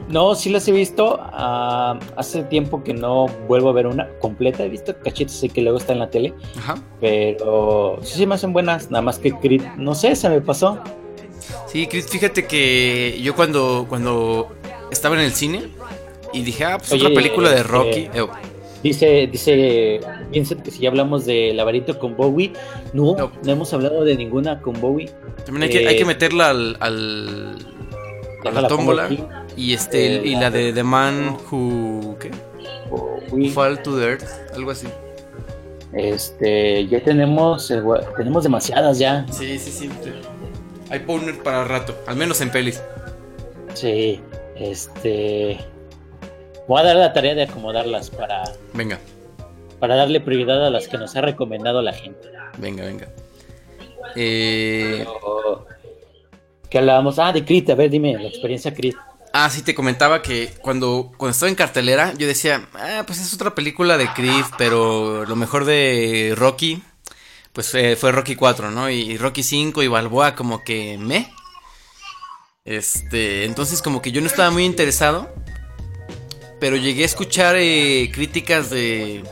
[0.07, 1.19] No, sí las he visto.
[1.21, 4.63] ah, hace tiempo que no vuelvo a ver una completa.
[4.63, 6.33] He visto cachitos y que luego está en la tele.
[6.57, 6.75] Ajá.
[6.99, 8.89] Pero sí se me hacen buenas.
[8.89, 10.79] Nada más que Creed, no sé, se me pasó.
[11.67, 14.55] Sí, Creed, fíjate que yo cuando, cuando
[14.91, 15.67] estaba en el cine
[16.33, 18.09] y dije, ah, pues Oye, otra película de eh, Rocky.
[18.13, 18.25] Eh,
[18.81, 19.99] Dice, dice
[20.31, 22.53] Vincent que si ya hablamos de Laberinto con Bowie.
[22.93, 23.31] No, No.
[23.43, 25.11] no, hemos hablado de ninguna con Bowie.
[25.45, 27.55] también hay que, hay eh, que meterla al, al-
[28.45, 29.05] a la tómbola.
[29.05, 29.19] aquí.
[29.57, 32.31] Y este Eh, y la de The Man Who ¿qué?
[33.49, 34.23] Fall to the Earth,
[34.55, 34.87] algo así.
[35.91, 37.73] Este, ya tenemos,
[38.15, 39.25] tenemos demasiadas ya.
[39.31, 39.89] Sí, sí, sí.
[40.89, 42.81] Hay poner para rato, al menos en pelis.
[43.73, 44.19] Sí,
[44.55, 45.57] este.
[46.67, 48.99] Voy a dar la tarea de acomodarlas para, Venga,
[49.79, 52.29] para darle prioridad a las que nos ha recomendado la gente.
[52.57, 53.07] venga, venga.
[54.15, 55.05] Eh,
[56.69, 57.17] ¿Qué hablábamos?
[57.19, 58.93] Ah, de Creed, a ver, dime, la experiencia Creed.
[59.33, 63.33] Ah, sí, te comentaba que cuando, cuando estaba en cartelera, yo decía, ah, pues es
[63.33, 66.81] otra película de Creed, pero lo mejor de Rocky,
[67.53, 68.89] pues fue, fue Rocky 4, ¿no?
[68.89, 71.31] Y Rocky 5 y Balboa como que me.
[72.65, 75.29] Este, entonces como que yo no estaba muy interesado,
[76.59, 79.23] pero llegué a escuchar eh, críticas de,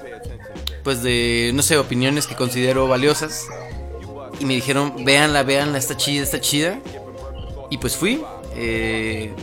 [0.83, 3.45] pues de, no sé, opiniones que considero valiosas.
[4.39, 6.79] Y me dijeron, véanla, véanla, está chida, está chida.
[7.69, 8.23] Y pues fui.
[8.55, 9.33] eh,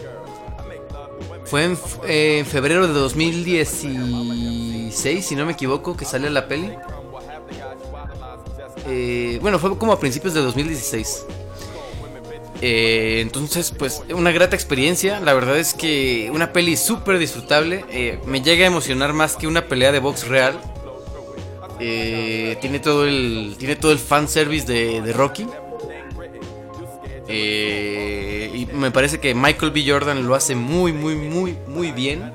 [1.44, 6.72] fue en, eh, en febrero de 2016, si no me equivoco, que sale la peli.
[8.86, 11.26] Eh, bueno, fue como a principios de 2016.
[12.60, 15.20] Eh, entonces, pues, una grata experiencia.
[15.20, 17.84] La verdad es que una peli súper disfrutable.
[17.90, 20.58] eh, me llega a emocionar más que una pelea de box real.
[21.80, 23.56] Eh, tiene todo el.
[23.58, 25.46] Tiene todo el fanservice de, de Rocky.
[27.26, 29.84] Y me parece que Michael B.
[29.86, 32.32] Jordan lo hace muy, muy, muy, muy bien.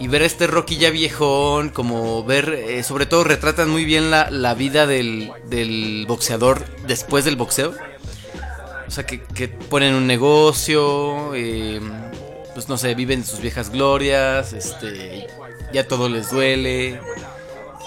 [0.00, 4.10] Y ver a este Rocky ya viejón, como ver, eh, sobre todo retratan muy bien
[4.10, 7.72] la, la vida del, del boxeador después del boxeo.
[8.86, 11.80] O sea, que, que ponen un negocio, eh,
[12.54, 15.28] pues no sé, viven sus viejas glorias, este,
[15.72, 17.00] ya todo les duele.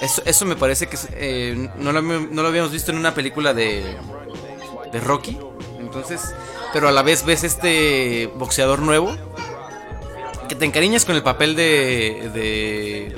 [0.02, 3.54] Eso, eso me parece que eh, no, lo, no lo habíamos visto en una película
[3.54, 3.84] de,
[4.92, 5.38] de Rocky.
[5.80, 6.22] Entonces,
[6.74, 9.16] pero a la vez ves este boxeador nuevo
[10.48, 13.16] que te encariñas con el papel de, de,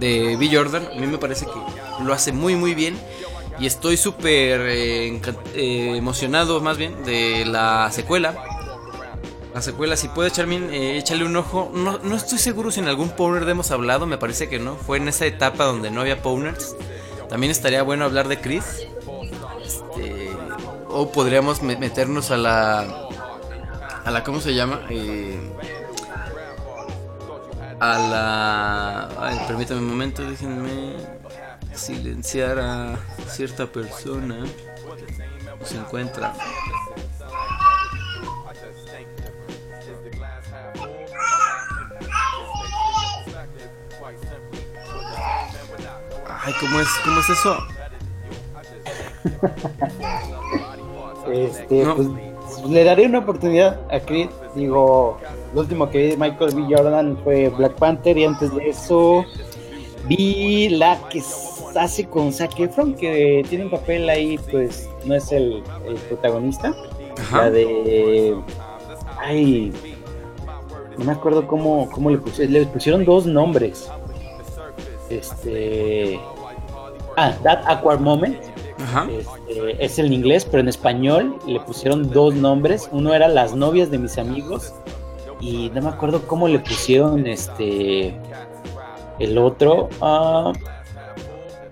[0.00, 0.48] de B.
[0.52, 0.88] Jordan.
[0.92, 2.98] A mí me parece que lo hace muy, muy bien.
[3.58, 5.20] Y estoy súper eh,
[5.54, 8.34] eh, emocionado, más bien, de la secuela.
[9.54, 11.70] La secuela, si puedes, Charmin, eh, échale un ojo.
[11.72, 14.76] No, no estoy seguro si en algún Powner hemos hablado, me parece que no.
[14.76, 16.76] Fue en esa etapa donde no había Powners.
[17.30, 18.64] También estaría bueno hablar de Chris.
[19.64, 20.30] Este,
[20.88, 23.08] o podríamos me- meternos a la.
[24.04, 24.22] A la.
[24.22, 24.82] ¿Cómo se llama?
[24.90, 25.40] Eh,
[27.80, 29.08] a la.
[29.18, 30.96] Ay, permítame un momento, déjenme
[31.74, 32.96] silenciar a
[33.28, 34.38] cierta persona.
[35.58, 36.32] No se encuentra.
[46.28, 47.56] Ay, ¿cómo es, cómo es eso?
[51.32, 51.96] Este, No.
[51.96, 52.08] pues,
[52.68, 54.30] le daré una oportunidad a Creed.
[54.54, 55.18] Digo,
[55.56, 56.66] lo último que vi de Michael B.
[56.68, 59.24] Jordan fue Black Panther y antes de eso
[60.06, 61.22] vi la que
[61.74, 66.76] hace con Zac Efron, que tiene un papel ahí, pues no es el, el protagonista.
[67.18, 67.44] Ajá.
[67.44, 68.36] La de...
[69.18, 69.72] Ay,
[70.98, 72.52] no me acuerdo cómo, cómo le pusieron.
[72.52, 73.90] Le pusieron dos nombres.
[75.08, 76.20] Este...
[77.16, 78.36] Ah, That Awkward Moment.
[78.78, 79.08] Ajá.
[79.10, 82.90] Este, es en inglés, pero en español le pusieron dos nombres.
[82.92, 84.74] Uno era Las novias de mis amigos
[85.40, 88.14] y no me acuerdo cómo le pusieron este
[89.18, 89.88] el otro.
[90.00, 90.52] ah,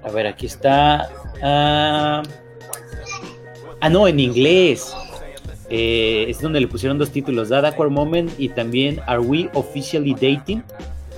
[0.03, 1.09] a ver, aquí está.
[1.43, 2.23] ah,
[3.81, 4.95] ah, no, en inglés.
[5.71, 10.13] Eh, es donde le pusieron dos títulos, That Awkward Moment y también Are We Officially
[10.13, 10.63] Dating?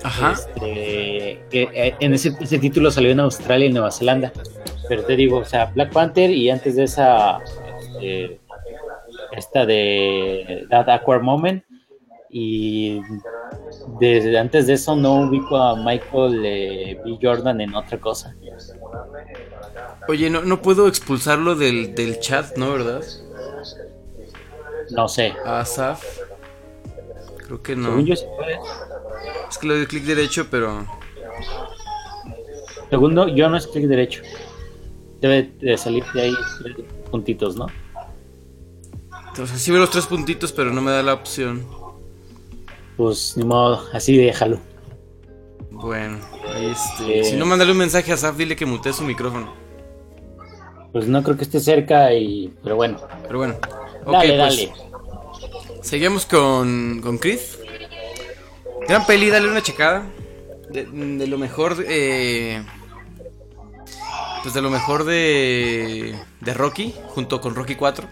[0.04, 0.32] Ajá.
[0.32, 4.32] Este, que eh, en ese, ese título salió en Australia y Nueva Zelanda.
[4.88, 7.40] Pero te digo, o sea, Black Panther y antes de esa,
[8.00, 8.38] este,
[9.32, 11.64] esta de That Awkward Moment.
[12.38, 13.00] Y
[13.98, 17.18] desde antes de eso no ubico a Michael eh, B.
[17.18, 18.36] Jordan en otra cosa.
[20.06, 22.72] Oye, no, no puedo expulsarlo del, del chat, ¿no?
[22.72, 23.02] ¿Verdad?
[24.90, 25.32] No sé.
[25.46, 26.04] A Asaf.
[27.38, 27.88] Creo que no.
[27.88, 28.58] Según yo sí puede.
[29.48, 30.84] Es que le doy clic derecho, pero.
[32.90, 34.20] Segundo, yo no es clic derecho.
[35.22, 36.76] Debe de salir de ahí tres
[37.10, 37.64] puntitos, ¿no?
[39.32, 41.85] O sea, sí veo los tres puntitos, pero no me da la opción.
[42.96, 44.58] Pues ni modo, así déjalo.
[45.70, 46.18] Bueno,
[46.54, 47.20] este.
[47.20, 47.24] Eh.
[47.24, 49.52] Si no, mándale un mensaje a Asaf, dile que mutee su micrófono.
[50.92, 52.54] Pues no creo que esté cerca y...
[52.62, 52.98] Pero bueno.
[53.26, 53.56] Pero bueno.
[54.06, 54.38] Dale, pues.
[54.38, 54.72] dale.
[55.82, 57.58] Seguimos con, con Chris.
[58.88, 60.06] Gran peli, dale una checada.
[60.70, 62.62] De, de lo mejor, eh,
[64.42, 68.08] pues de lo mejor de, de Rocky, junto con Rocky 4.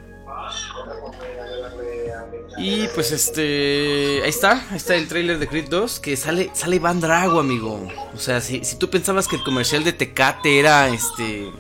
[2.57, 6.79] Y pues este, ahí está, ahí está el tráiler de Creed 2, que sale, sale
[6.79, 7.89] Van Drago, amigo.
[8.15, 11.51] O sea, si, si tú pensabas que el comercial de Tecate era este,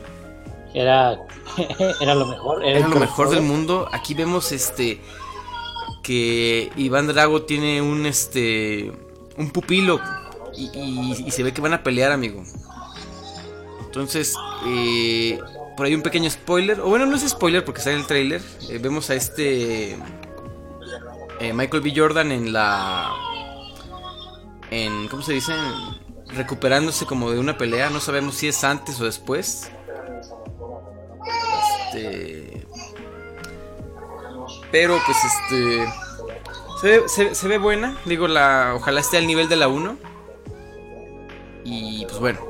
[0.72, 1.18] Era,
[2.00, 2.64] era lo mejor.
[2.64, 3.88] Era, lo mejor del mundo.
[3.92, 5.00] Aquí vemos este
[6.02, 8.92] que Iván Drago tiene un este
[9.36, 10.00] un pupilo
[10.56, 12.44] y, y- y se ve que van a pelear, amigo.
[13.86, 14.34] Entonces,
[14.66, 15.38] eh,
[15.76, 16.80] por ahí un pequeño spoiler.
[16.80, 18.42] O bueno, no es spoiler porque sale el trailer.
[18.68, 19.96] Eh, vemos a este
[21.40, 21.92] eh, Michael B.
[21.94, 23.10] Jordan en la
[24.70, 25.52] en ¿cómo se dice?
[26.28, 27.90] recuperándose como de una pelea.
[27.90, 29.70] No sabemos si es antes o después.
[31.94, 32.66] Este.
[34.72, 35.86] Pero pues este.
[36.80, 37.96] Se ve, se- se ve buena.
[38.04, 38.72] Digo, la.
[38.76, 39.96] Ojalá esté al nivel de la 1.
[41.64, 42.40] Y pues bueno.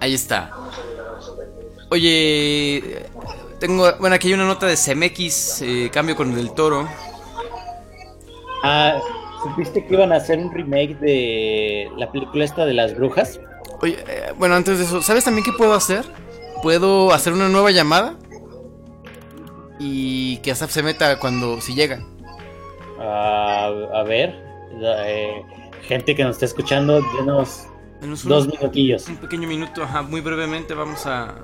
[0.00, 0.52] Ahí está.
[1.90, 3.06] Oye.
[3.58, 3.90] Tengo.
[3.98, 5.62] Bueno, aquí hay una nota de CMX.
[5.62, 6.86] eh, cambio con el toro.
[8.66, 8.98] Ah,
[9.42, 13.38] ¿supiste que iban a hacer un remake de la película esta de las brujas?
[13.82, 16.02] Oye, eh, bueno, antes de eso, ¿sabes también qué puedo hacer?
[16.62, 18.16] Puedo hacer una nueva llamada.
[19.78, 21.60] Y que Asaf se meta cuando.
[21.60, 22.02] si llega.
[22.98, 24.34] Ah, a ver,
[24.80, 25.42] eh,
[25.82, 27.66] gente que nos está escuchando, denos
[28.24, 29.06] dos minutillos.
[29.08, 31.34] Un pequeño minuto, ajá, muy brevemente vamos a, a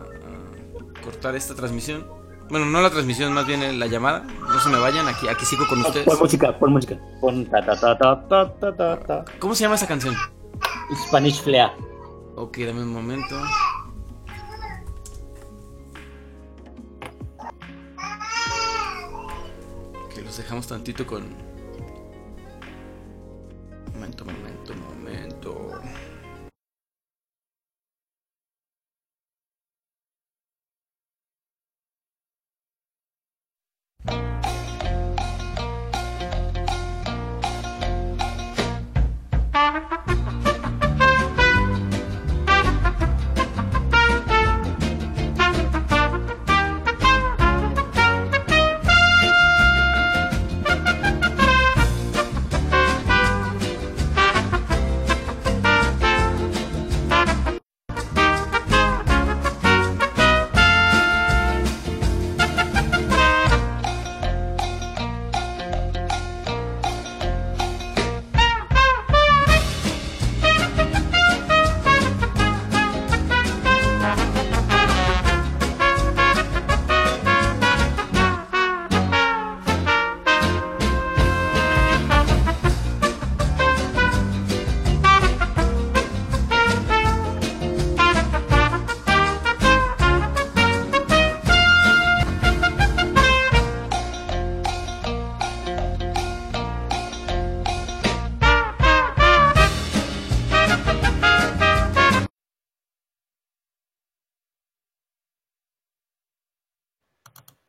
[1.04, 2.19] cortar esta transmisión.
[2.50, 4.24] Bueno, no la transmisión, más bien la llamada.
[4.24, 6.04] No se me vayan, aquí, aquí sigo con ustedes.
[6.04, 6.98] Pon música, pon música.
[7.20, 9.24] Pon ta ta ta ta ta ta ta.
[9.38, 10.16] ¿Cómo se llama esa canción?
[11.06, 11.72] Spanish Flea.
[12.34, 13.40] Ok, dame un momento.
[20.12, 21.22] Que los dejamos tantito con.
[23.94, 24.74] Momento, momento,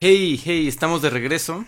[0.04, 1.64] Hey, hey, estamos de regreso.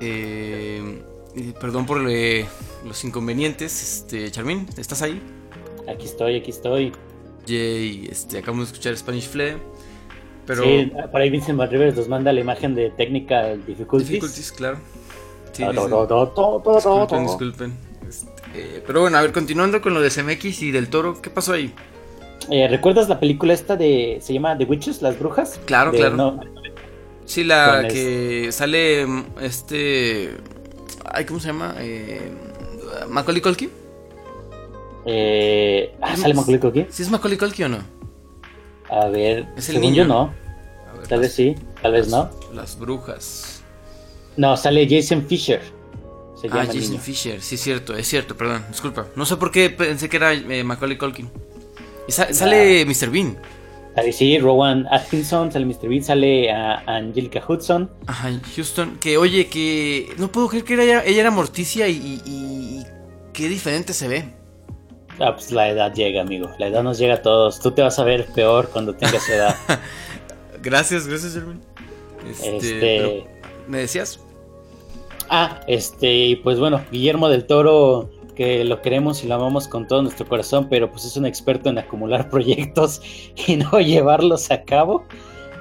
[0.00, 0.82] Eh,
[1.60, 2.44] perdón por eh,
[2.84, 3.80] los inconvenientes.
[3.80, 5.22] Este, Charmin, ¿estás ahí?
[5.88, 6.92] Aquí estoy, aquí estoy.
[7.46, 9.56] Yay, este, acabamos de escuchar Spanish Flea.
[10.44, 10.64] Pero.
[10.64, 14.08] Sí, por ahí Vincent Rivers nos manda la imagen de Technical Difficulties.
[14.08, 14.78] Difficulties, claro.
[15.52, 17.78] Sí, disculpen, disculpen.
[18.08, 21.52] Este, pero bueno, a ver, continuando con lo de CMX y del toro, ¿qué pasó
[21.52, 21.72] ahí?
[22.50, 24.18] Eh, ¿Recuerdas la película esta de.
[24.20, 25.60] se llama The Witches, las brujas?
[25.64, 26.16] Claro, De- claro.
[26.16, 26.40] no,
[27.24, 30.36] Sí, la Con que sale mm, este.
[31.06, 31.74] Ay, ¿cómo se llama?
[31.78, 32.30] Eh,
[33.08, 33.70] Macaulay Culkin.
[35.06, 36.86] eh, ah, ¿sale Macaulay Culkin?
[36.90, 37.78] ¿Sí es Macaulay Culkin o no?
[38.90, 40.02] A ver, Es el según niño.
[40.02, 40.34] yo no.
[40.98, 42.30] Ver, Tal vez sí, tal vez no.
[42.52, 43.62] Las brujas.
[44.36, 45.60] No, sale Jason Fisher.
[46.40, 46.98] Se Ah, Jason.
[46.98, 49.06] Fisher, sí, cierto, es cierto, perdón, disculpa.
[49.16, 51.30] No sé por qué pensé que era eh, Macaulay Culkin.
[52.08, 53.10] Y sa- sale Mr.
[53.10, 53.36] Bean.
[53.94, 55.88] Sale, sí, Rowan Atkinson, sale Mr.
[55.88, 57.90] Bean, sale a Angelica Hudson.
[58.06, 58.98] Ajá, Houston.
[58.98, 62.84] Que oye, que no puedo creer que era ella, era Morticia y, y- y
[63.32, 64.24] qué diferente se ve.
[65.20, 66.50] Ah, pues la edad llega, amigo.
[66.58, 67.60] La edad nos llega a todos.
[67.60, 69.54] Tú te vas a ver peor cuando tengas edad.
[70.62, 71.60] Gracias, gracias, Jeremy.
[72.28, 73.26] Este, Este-
[73.68, 74.18] ¿Me decías?
[75.28, 80.02] Ah, este, pues bueno, Guillermo del Toro, que lo queremos y lo amamos con todo
[80.02, 83.00] nuestro corazón, pero pues es un experto en acumular proyectos
[83.46, 85.04] y no llevarlos a cabo.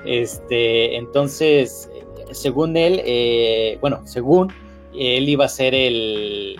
[0.05, 1.89] Este, entonces,
[2.31, 4.51] según él, eh, bueno, según
[4.93, 6.59] él iba a ser el,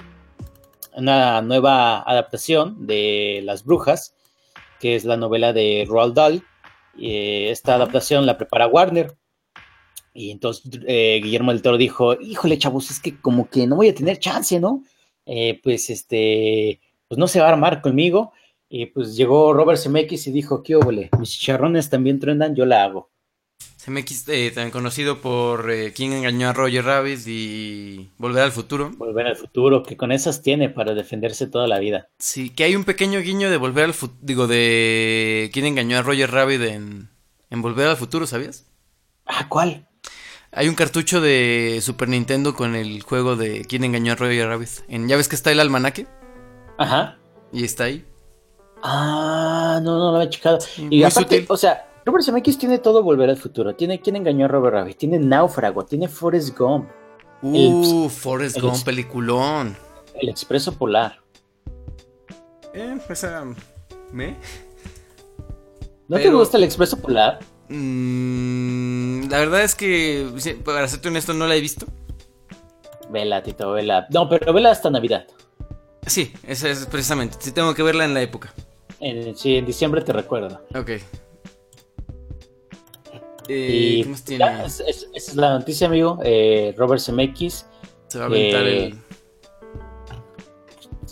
[0.96, 4.16] una nueva adaptación de Las Brujas,
[4.80, 6.44] que es la novela de Roald Dahl.
[7.00, 9.16] Eh, esta adaptación la prepara Warner.
[10.14, 13.90] Y entonces eh, Guillermo del Toro dijo, híjole chavos, es que como que no voy
[13.90, 14.84] a tener chance, ¿no?
[15.26, 18.34] Eh, pues este, pues no se va a armar conmigo.
[18.70, 21.10] Y pues llegó Robert Zemeckis y dijo, ¿qué óvole?
[21.20, 23.12] Mis chicharrones también truenan, yo la hago.
[23.86, 28.92] CMX, eh, también conocido por eh, Quién engañó a Roger Rabbit y Volver al futuro.
[28.98, 32.08] Volver al futuro, que con esas tiene para defenderse toda la vida.
[32.18, 34.20] Sí, que hay un pequeño guiño de Volver al futuro.
[34.22, 37.10] Digo, de Quién engañó a Roger Rabbit en,
[37.50, 38.66] en Volver al futuro, ¿sabías?
[39.26, 39.88] Ah, ¿cuál?
[40.56, 44.70] Hay un cartucho de Super Nintendo con el juego de Quién engañó a Roger Rabbit.
[44.88, 46.06] En, ¿Ya ves que está el almanaque?
[46.78, 47.18] Ajá.
[47.52, 48.06] Y está ahí.
[48.84, 50.60] Ah, no, no lo había checado.
[50.78, 51.46] y muy aparte, sutil.
[51.50, 53.76] o sea, Robert Zemeckis tiene todo Volver al futuro.
[53.76, 56.90] Tiene quien engañó a Robert Rabbit, tiene Náufrago, tiene Forrest Gump,
[57.42, 59.76] Uh, Forrest el- Gump, peliculón.
[60.14, 61.20] El Expreso Polar.
[62.74, 63.44] Eh, esa...
[64.12, 64.38] ¿Me?
[66.08, 67.40] ¿No te gusta el Expreso Polar?
[67.76, 70.28] Mm, la verdad es que,
[70.64, 71.88] para serte honesto, no la he visto.
[73.10, 74.08] Vela, Tito, vela.
[74.12, 75.26] No, pero vela hasta Navidad.
[76.06, 77.38] Sí, esa es precisamente.
[77.40, 78.54] Sí, tengo que verla en la época.
[79.00, 80.62] En, sí, en diciembre te recuerdo.
[80.76, 80.90] Ok.
[83.48, 84.66] Eh, y ¿Qué más ya, tiene?
[84.66, 86.20] es- es- esa es la noticia, amigo.
[86.24, 87.66] Eh, Robert Zemeckis.
[88.08, 88.98] Se va a aventar eh, el.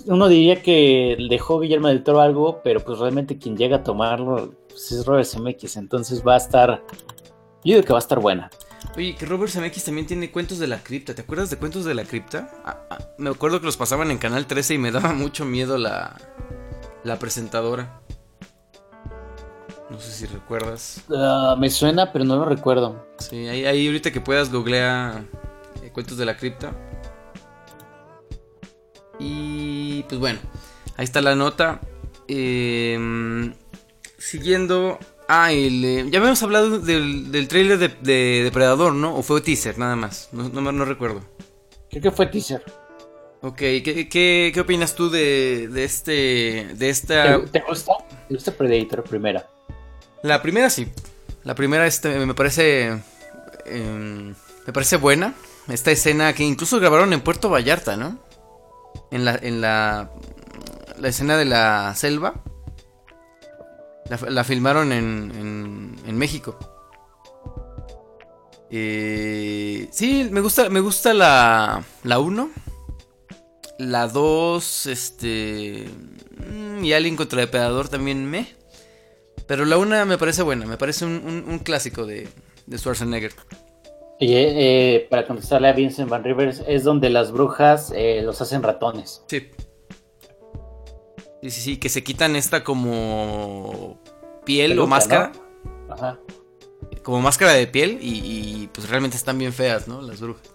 [0.07, 4.53] Uno diría que dejó Guillermo del Toro algo, pero pues realmente quien llega a tomarlo
[4.71, 5.77] pues, es Robert Zemeckis.
[5.77, 6.83] Entonces va a estar.
[7.63, 8.49] Yo digo que va a estar buena.
[8.95, 11.13] Oye, que Robert Zemeckis también tiene cuentos de la cripta.
[11.13, 12.49] ¿Te acuerdas de cuentos de la cripta?
[12.65, 15.77] Ah, ah, me acuerdo que los pasaban en Canal 13 y me daba mucho miedo
[15.77, 16.17] la,
[17.03, 18.01] la presentadora.
[19.89, 21.03] No sé si recuerdas.
[21.13, 23.07] Ah, me suena, pero no lo recuerdo.
[23.19, 25.25] Sí, ahí, ahí ahorita que puedas googlea
[25.83, 26.73] eh, cuentos de la cripta.
[29.19, 30.39] Y pues bueno,
[30.97, 31.81] ahí está la nota.
[32.27, 33.53] Em,
[34.21, 34.99] siguiendo.
[35.27, 39.15] Ah, el, eh, ya habíamos hablado del, del trailer de, de Depredador, ¿no?
[39.15, 40.29] O fue teaser, nada más.
[40.31, 41.21] No, no, no recuerdo.
[41.89, 42.63] Creo que fue teaser.
[43.41, 46.11] Ok, ¿qué, qué, qué opinas tú de, de este.
[46.11, 47.41] de ¿Te, esta.
[47.45, 47.93] te gusta?
[48.27, 49.49] ¿Te gusta Predator primera?
[50.21, 50.87] La primera sí.
[51.43, 53.01] La primera este, me parece.
[53.65, 54.35] em,
[54.67, 55.33] me parece buena.
[55.69, 58.19] Esta escena que incluso grabaron en Puerto Vallarta, ¿no?
[59.09, 59.35] En la.
[59.41, 60.11] En la.
[60.99, 62.35] La escena de la selva.
[64.11, 66.57] La, la filmaron en, en, en México.
[68.69, 72.49] Eh, sí, me gusta, me gusta la, la 1.
[73.79, 75.85] La 2, este...
[76.51, 78.47] mm, Y Alien contra Depredador también me...
[79.47, 82.27] Pero la 1 me parece buena, me parece un, un- un clásico de,
[82.65, 83.33] de Schwarzenegger.
[84.19, 88.61] Y eh, para contestarle a Vincent Van Rivers, es donde las brujas eh, los hacen
[88.61, 89.23] ratones.
[89.27, 89.49] Sí.
[91.41, 94.00] Sí, sí, sí, que se quitan esta como
[94.51, 95.31] piel o máscara.
[95.87, 95.93] ¿no?
[95.93, 96.19] Ajá.
[97.03, 100.01] Como máscara de piel y, y, pues realmente están bien feas, ¿no?
[100.01, 100.49] Las brujas.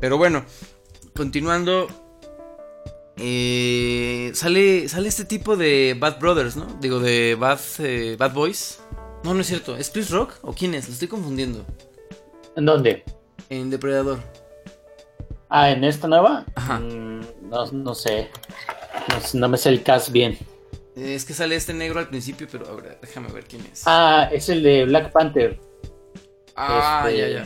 [0.00, 0.44] Pero bueno,
[1.14, 1.88] continuando.
[3.16, 6.66] eh, sale, sale este tipo de Bad Brothers, ¿no?
[6.80, 8.80] Digo, de Bad, eh, Bad Boys.
[9.24, 9.76] No, no es cierto.
[9.76, 10.86] ¿Es Chris Rock o quién es?
[10.86, 11.64] Lo estoy confundiendo.
[12.56, 13.02] ¿En dónde?
[13.50, 14.20] En Depredador.
[15.48, 16.44] Ah, ¿en esta nueva?
[16.54, 16.78] Ajá.
[16.78, 17.20] Mm,
[17.50, 18.28] no, no sé.
[19.08, 20.38] No, no me sé el cast bien.
[20.96, 23.82] Es que sale este negro al principio, pero ahora déjame ver quién es.
[23.84, 25.60] Ah, es el de Black Panther.
[26.56, 27.42] Ah, Este, ya, ya.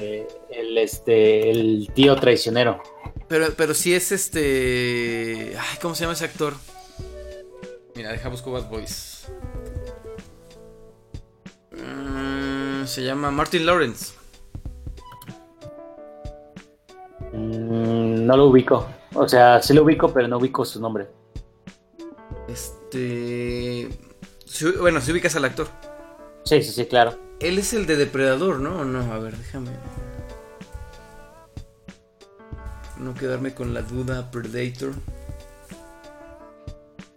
[0.50, 2.80] El, este, el tío traicionero.
[3.28, 5.56] Pero, pero sí es este.
[5.58, 6.54] Ay, ¿cómo se llama ese actor?
[7.96, 9.26] Mira, deja busco Bad Boys.
[11.72, 14.14] Mm, se llama Martin Lawrence.
[17.32, 18.86] Mm, no lo ubico.
[19.14, 21.08] O sea, sí lo ubico, pero no ubico su nombre.
[22.48, 22.79] Este.
[22.92, 25.68] Sí, bueno, si ubicas al actor.
[26.44, 27.18] Sí, sí, sí, claro.
[27.40, 28.80] Él es el de Depredador, ¿no?
[28.80, 29.12] ¿O no?
[29.12, 29.70] A ver, déjame.
[32.98, 34.30] No quedarme con la duda.
[34.30, 34.92] Predator.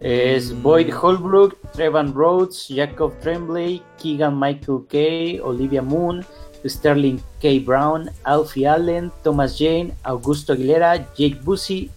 [0.00, 0.62] Es Mm.
[0.62, 6.24] Boyd Holbrook, Trevan Rhodes, Jacob Tremblay, Keegan Michael Kay, Olivia Moon,
[6.66, 7.60] Sterling K.
[7.60, 11.90] Brown, Alfie Allen, Thomas Jane, Augusto Aguilera, Jake Busey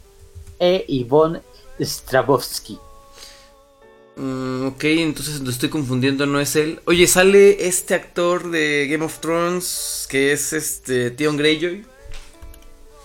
[0.59, 1.41] e Yvonne
[1.79, 2.77] Strabowski.
[4.17, 6.79] Mm, ok, entonces lo estoy confundiendo, no es él.
[6.85, 11.85] Oye, sale este actor de Game of Thrones que es este Theon Greyjoy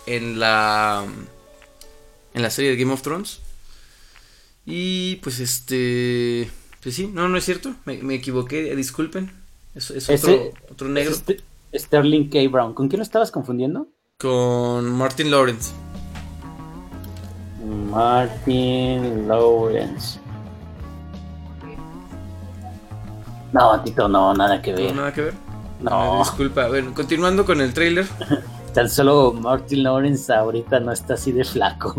[0.07, 1.05] en la
[2.35, 3.41] en la serie de Game of Thrones.
[4.65, 6.49] Y pues este
[6.83, 9.31] pues sí, no no es cierto, me, me equivoqué, disculpen.
[9.75, 11.41] Es, es otro, Ese- otro negro es este-
[11.75, 12.39] Sterling K.
[12.51, 12.75] Brown.
[12.75, 13.89] ¿Con quién lo estabas confundiendo?
[14.19, 15.73] con Martin Lawrence.
[17.91, 20.19] Martin Lawrence.
[23.53, 24.95] No, Tito, no, nada que No, ver.
[24.97, 25.35] nada que ver.
[25.81, 26.19] No.
[26.21, 26.69] Disculpa.
[26.69, 28.07] Bueno, continuando con el tráiler.
[28.75, 31.95] Tan solo Martin Lawrence ahorita no está así de flaco.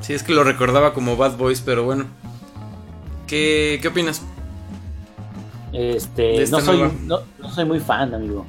[0.00, 2.06] Sí, es que lo recordaba como Bad Boys, pero bueno.
[3.26, 4.22] ¿Qué, qué opinas?
[5.72, 8.44] Este, no soy, no, no soy muy fan, amigo.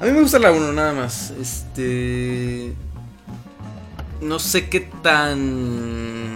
[0.00, 1.30] A mí me gusta la 1 nada más.
[1.32, 2.74] Este.
[4.20, 6.27] No sé qué tan.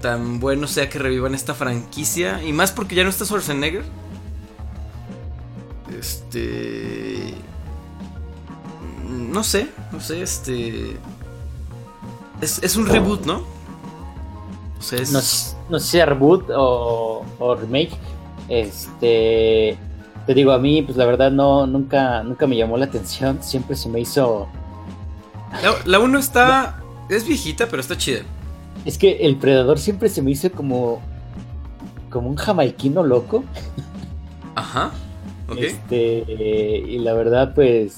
[0.00, 2.42] Tan bueno sea que revivan esta franquicia.
[2.42, 3.84] Y más porque ya no está Schwarzenegger.
[5.98, 7.34] Este.
[9.08, 10.96] No sé, no sé, este.
[12.40, 13.44] Es, es un reboot, ¿no?
[14.78, 15.12] O sea, es.
[15.12, 15.20] No,
[15.70, 17.92] no sé si reboot o, o remake.
[18.48, 19.78] Este,
[20.26, 23.42] te digo, a mí, pues la verdad no, nunca, nunca me llamó la atención.
[23.42, 24.48] Siempre se me hizo.
[25.84, 26.82] La 1 está.
[27.08, 28.22] Es viejita, pero está chida.
[28.86, 31.02] Es que el predador siempre se me hizo como,
[32.08, 33.44] como un jamaiquino loco.
[34.54, 34.92] Ajá.
[35.48, 35.58] Ok.
[35.58, 36.24] Este,
[36.88, 37.96] y la verdad, pues,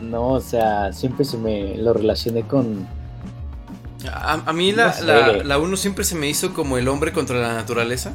[0.00, 2.86] no, o sea, siempre se me lo relacioné con.
[4.12, 5.04] A, a mí la, No sé.
[5.04, 8.12] la, la 1 siempre se me hizo como el hombre contra la naturaleza.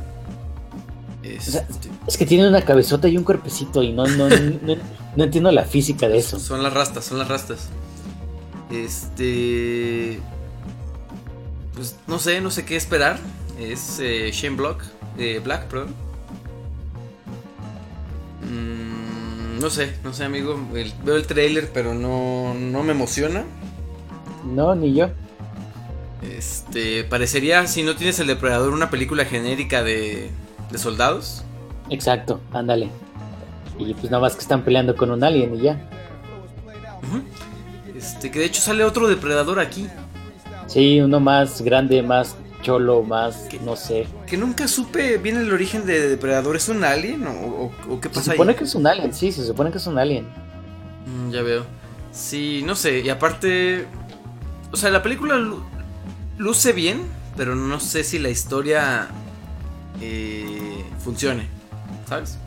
[1.40, 4.76] sea, Este, Es que tiene una cabezota y un cuerpecito, y no, no, no,
[5.16, 6.40] no entiendo la física de eso.
[6.40, 7.68] son las rastas, son las rastas.
[8.72, 10.20] Este.
[11.74, 13.18] Pues no sé, no sé qué esperar.
[13.60, 14.84] Es eh, Shane Block,
[15.18, 15.94] eh, Black, perdón.
[18.44, 20.60] Mm, no sé, no sé, amigo.
[20.74, 23.44] El- veo el trailer, pero no, no me emociona.
[24.46, 25.10] No, ni yo.
[26.22, 30.30] Este, parecería, si no tienes el depredador, una película genérica de,
[30.72, 31.44] de soldados.
[31.90, 32.90] Exacto, ándale.
[33.78, 35.88] Y pues nada más que están peleando con un alien y ya.
[37.96, 39.88] Este, que de hecho sale otro depredador aquí.
[40.72, 44.08] Sí, uno más grande, más cholo, más, no sé.
[44.28, 46.56] Que nunca supe bien el origen de depredador.
[46.56, 48.38] ¿Es un alien o, o- o qué Se pasa ahí?
[48.38, 50.26] supone que es un alien, sí, se supone que es un alien.
[51.08, 51.66] Mm, ya veo.
[52.12, 53.00] Sí, no sé.
[53.00, 53.86] Y aparte.
[54.72, 55.64] O sea, la película lu-
[56.38, 57.02] luce bien,
[57.36, 59.08] pero no sé si la historia
[60.00, 61.48] eh, funcione.
[62.08, 62.38] ¿Sabes?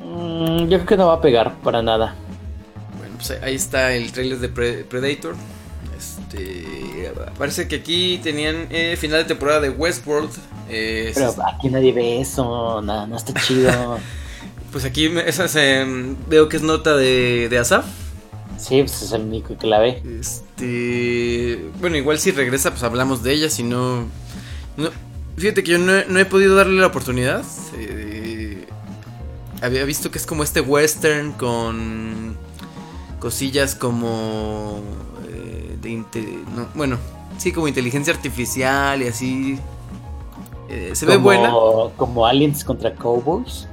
[0.00, 2.14] Mm, yo creo que no va a pegar para nada.
[2.98, 5.34] Bueno, pues ahí está el trailer de Pre- Predator.
[6.28, 7.12] Este.
[7.38, 10.30] Parece que aquí tenían eh, final de temporada de Westworld.
[10.68, 13.98] eh, Pero aquí nadie ve eso, nada, no está chido.
[14.72, 15.46] Pues aquí esa
[16.28, 17.86] veo que es nota de, de Asaf.
[18.58, 20.02] sí, pues es el único que la ve.
[20.20, 21.58] Este.
[21.80, 23.48] Bueno, igual si regresa, pues hablamos de ella.
[23.48, 24.06] Si no.
[24.76, 24.90] no-
[25.38, 27.42] fíjate que yo no, he- no he podido darle la oportunidad.
[27.78, 28.66] eh,
[29.62, 32.36] había visto que es como este western con
[33.18, 34.82] cosillas como.
[35.86, 36.98] De no, bueno,
[37.38, 39.58] sí, como inteligencia artificial y así.
[40.68, 41.50] Eh, se ve buena.
[41.96, 43.68] Como aliens contra cowboys.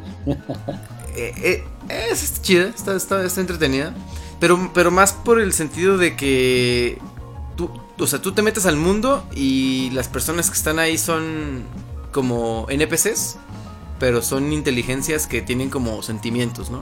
[1.16, 3.93] Eh, eh, es chida, está, está, está entretenida.
[4.39, 6.97] Pero, pero más por el sentido de que
[7.55, 11.66] tú, o sea, tú te metes al mundo y las personas que están ahí son
[12.11, 13.38] como NPCs.
[13.99, 16.82] pero son inteligencias que tienen como sentimientos, ¿no?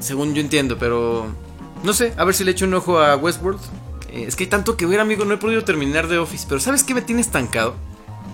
[0.00, 1.26] Según yo entiendo, pero
[1.82, 3.60] no sé, a ver si le echo un ojo a Westworld.
[4.10, 6.60] Eh, es que hay tanto que ver, amigo, no he podido terminar de Office, pero
[6.60, 7.74] ¿sabes qué me tiene estancado?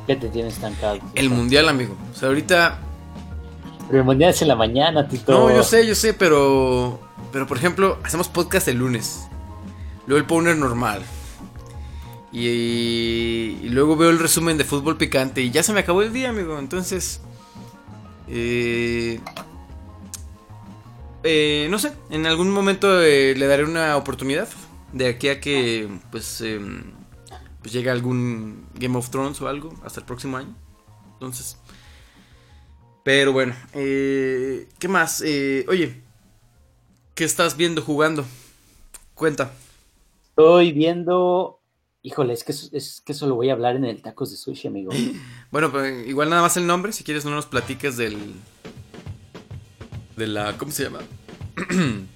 [0.06, 0.98] ¿Qué te tienes estancado?
[1.14, 1.94] El mundial, amigo.
[2.12, 2.78] O sea, ahorita
[3.88, 5.32] Pero el mundial es en la mañana, Tito.
[5.32, 7.00] No, yo sé, yo sé, pero.
[7.32, 9.28] Pero por ejemplo, hacemos podcast el lunes.
[10.06, 11.02] Luego el Powner normal.
[12.32, 15.42] Y, y luego veo el resumen de fútbol picante.
[15.42, 16.58] Y ya se me acabó el día, amigo.
[16.58, 17.20] Entonces.
[18.28, 19.20] eh,
[21.24, 24.48] eh, no sé, en algún momento eh, le daré una oportunidad.
[24.92, 25.88] De aquí a que.
[26.10, 26.40] Pues.
[26.40, 26.92] em,
[27.60, 29.74] pues llegue algún Game of Thrones o algo.
[29.84, 30.54] Hasta el próximo año.
[31.14, 31.58] Entonces.
[33.04, 35.22] Pero bueno, eh, ¿qué más?
[35.24, 36.00] Eh, oye,
[37.14, 38.24] ¿qué estás viendo jugando?
[39.14, 39.52] Cuenta.
[40.30, 41.60] Estoy viendo.
[42.02, 44.36] Híjole, es que, eso- es que eso lo voy a hablar en el tacos de
[44.36, 44.90] sushi, amigo.
[45.50, 48.34] Bueno, pues igual nada más el nombre, si quieres no nos platiques del...
[50.18, 50.52] De la...
[50.58, 50.98] ¿Cómo se llama?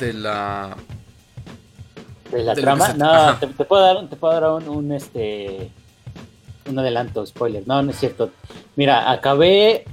[0.00, 0.76] de la...
[2.30, 2.86] ¿De la De trama?
[2.86, 5.70] se- No, te, te puedo dar, te puedo dar un, un, este.
[6.68, 7.62] Un adelanto, spoiler.
[7.66, 8.30] No, no es cierto.
[8.76, 9.84] Mira, acabé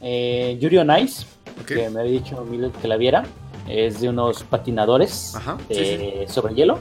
[0.00, 1.26] eh, Yuri on Ice,
[1.66, 2.44] que me había dicho
[2.80, 3.24] que la viera.
[3.68, 6.78] Es de unos patinadores Ajá, de- sobre hielo.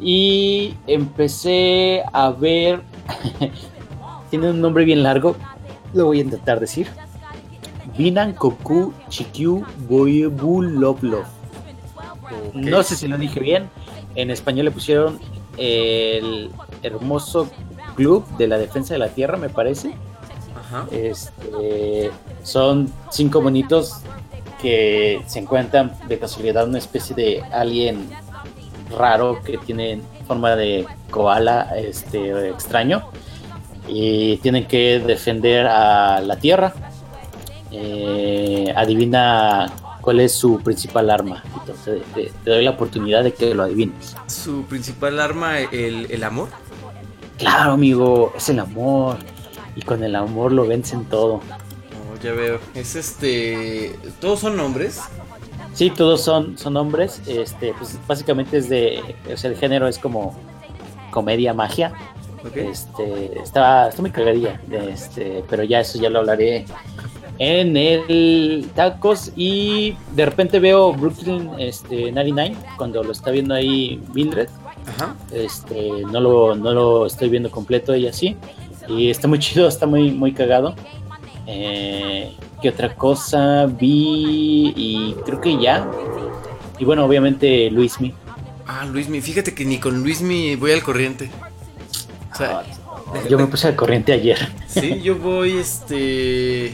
[0.00, 2.82] Y empecé a ver.
[4.30, 5.36] Tiene un nombre bien largo.
[5.94, 6.88] Lo voy a intentar decir.
[7.98, 11.26] Binan Koku Chikyu Boyebu Love Love.
[12.54, 13.68] No sé si lo dije bien.
[14.14, 15.18] En español le pusieron
[15.56, 16.50] el
[16.82, 17.50] hermoso
[17.96, 19.94] club de la defensa de la tierra, me parece.
[20.56, 20.86] Ajá.
[20.92, 22.10] Este,
[22.44, 24.00] son cinco bonitos
[24.62, 28.08] que se encuentran de casualidad una especie de alien
[28.96, 33.02] raro que tiene forma de koala este, extraño
[33.88, 36.74] y tienen que defender a la tierra.
[37.70, 41.42] Eh, adivina cuál es su principal arma.
[41.60, 44.16] Entonces, te, te doy la oportunidad de que lo adivines.
[44.26, 46.48] Su principal arma, el, el amor.
[47.36, 49.18] Claro, amigo, es el amor.
[49.76, 51.34] Y con el amor lo vencen todo.
[51.34, 52.58] Oh, ya veo.
[52.74, 53.96] Es este...
[54.20, 55.00] Todos son nombres.
[55.74, 57.22] Sí, todos son, son hombres.
[57.28, 59.14] Este, pues básicamente es de.
[59.32, 60.36] O sea, el género es como
[61.12, 61.92] comedia, magia.
[62.54, 64.60] Este, está, está muy cagadilla.
[64.70, 66.64] Este, pero ya eso ya lo hablaré
[67.38, 69.32] en el tacos.
[69.36, 74.48] Y de repente veo Brooklyn este, 99 cuando lo está viendo ahí Mildred.
[74.86, 75.14] Ajá.
[75.32, 78.36] Este, no lo, no lo estoy viendo completo y así.
[78.88, 80.74] Y está muy chido, está muy, muy cagado.
[81.46, 84.72] Eh, ¿Qué otra cosa vi?
[84.76, 85.88] Y creo que ya.
[86.78, 88.14] Y bueno, obviamente Luismi.
[88.66, 89.20] Ah, Luismi.
[89.20, 91.30] Fíjate que ni con Luismi voy al corriente.
[92.32, 92.64] O sea,
[93.28, 94.38] Yo me puse al corriente ayer.
[94.66, 96.72] Sí, yo voy, este.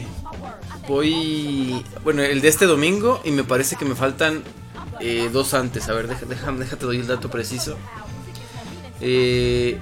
[0.87, 1.83] Voy.
[2.03, 4.43] Bueno, el de este domingo y me parece que me faltan
[4.99, 5.89] eh, dos antes.
[5.89, 7.77] A ver, deja, déjate doy el dato preciso.
[9.01, 9.77] Eh,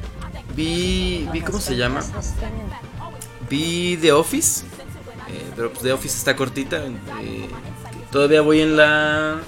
[0.56, 1.28] vi.
[1.32, 2.02] vi ¿Cómo se llama?
[3.50, 4.66] Vi The Office.
[5.30, 6.78] eh, pero pues The Office está cortita.
[6.86, 7.50] eh,
[8.12, 9.42] todavía voy en la.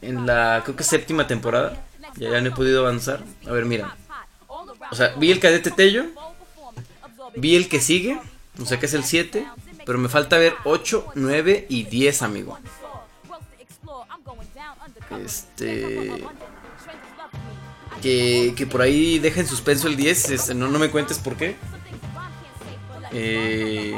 [0.00, 0.60] En la.
[0.64, 1.84] Creo que séptima temporada.
[2.16, 3.22] Ya, ya no he podido avanzar.
[3.46, 3.96] A ver, mira.
[4.90, 6.06] O sea, vi el cadete Tello.
[7.36, 8.18] Vi el que sigue.
[8.60, 9.46] O sea que es el 7.
[9.84, 12.58] Pero me falta ver 8, 9 y 10, amigo.
[15.24, 16.24] Este.
[18.00, 20.30] Que, que por ahí deja en suspenso el 10.
[20.30, 21.56] este, no, no me cuentes por qué.
[23.12, 23.94] Eh,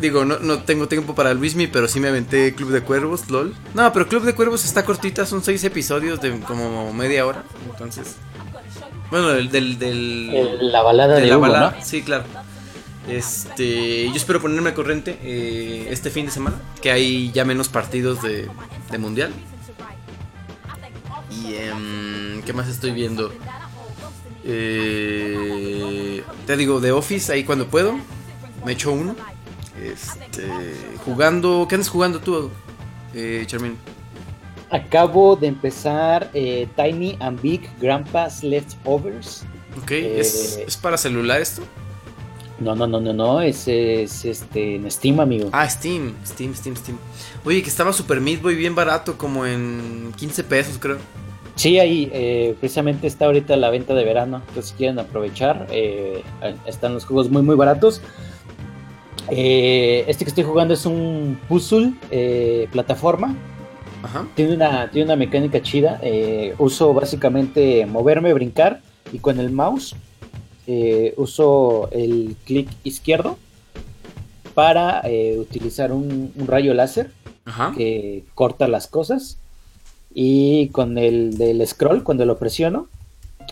[0.00, 3.54] digo, no, no tengo tiempo para Luismi, pero sí me aventé Club de Cuervos, lol.
[3.74, 7.44] No, pero Club de Cuervos está cortita, son 6 episodios de como media hora.
[7.70, 8.16] Entonces.
[9.10, 9.50] Bueno, del.
[9.50, 11.84] del, del- El- la balada de, de la Hugo, balada, ¿no?
[11.84, 12.24] sí, claro.
[13.08, 17.68] Este, yo espero ponerme al corriente eh, este fin de semana, que hay ya menos
[17.68, 18.48] partidos de,
[18.90, 19.32] de mundial.
[21.30, 23.32] Y em, ¿qué más estoy viendo?
[24.44, 27.98] Eh, te digo, de Office ahí cuando puedo,
[28.64, 29.14] me echo uno.
[29.82, 30.48] Este,
[31.04, 32.50] jugando, ¿qué andas jugando tú,
[33.14, 33.76] eh, Charmin?
[34.70, 39.44] Acabo de empezar eh, Tiny and Big Grandpa's Leftovers.
[39.82, 41.62] Ok, ¿es, Eh, ¿es para celular esto?
[42.60, 45.48] No, no, no, no, no, es, es este en Steam, amigo.
[45.52, 46.98] Ah, Steam, Steam, Steam, Steam.
[47.44, 50.98] Oye, que estaba Super Meat Boy bien barato, como en 15 pesos, creo.
[51.54, 54.42] Sí, ahí eh, precisamente está ahorita la venta de verano.
[54.48, 56.22] Entonces, si quieren aprovechar, eh,
[56.66, 58.00] están los juegos muy, muy baratos.
[59.30, 63.36] Eh, este que estoy jugando es un puzzle eh, plataforma.
[64.02, 64.26] Ajá.
[64.34, 66.00] Tiene una, tiene una mecánica chida.
[66.58, 68.80] uso básicamente moverme, brincar
[69.12, 69.94] y con el mouse
[70.68, 73.38] eh, uso el clic izquierdo
[74.54, 77.10] para eh, utilizar un, un rayo láser
[77.46, 77.72] Ajá.
[77.74, 79.38] que corta las cosas.
[80.12, 82.88] Y con el del scroll cuando lo presiono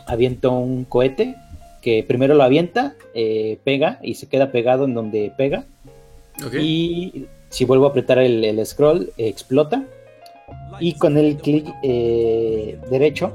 [0.07, 1.37] aviento un cohete
[1.81, 5.65] que primero lo avienta eh, pega y se queda pegado en donde pega.
[6.61, 9.85] Y si vuelvo a apretar el, el scroll explota.
[10.81, 13.33] Y con el clic eh, derecho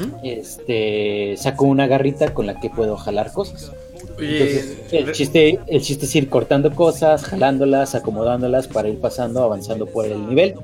[0.00, 0.16] Ujú.
[0.22, 3.72] este saco una garrita con la que puedo jalar cosas
[4.16, 9.86] entonces, el chiste, el chiste es ir cortando cosas, jalándolas, acomodándolas para ir pasando, avanzando
[9.86, 10.54] por el nivel.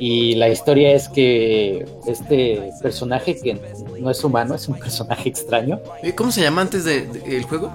[0.00, 3.56] Y la historia es que este personaje, que
[4.00, 7.44] no es humano, es un personaje extraño, eh, ¿cómo se llama antes del de, el
[7.44, 7.70] juego?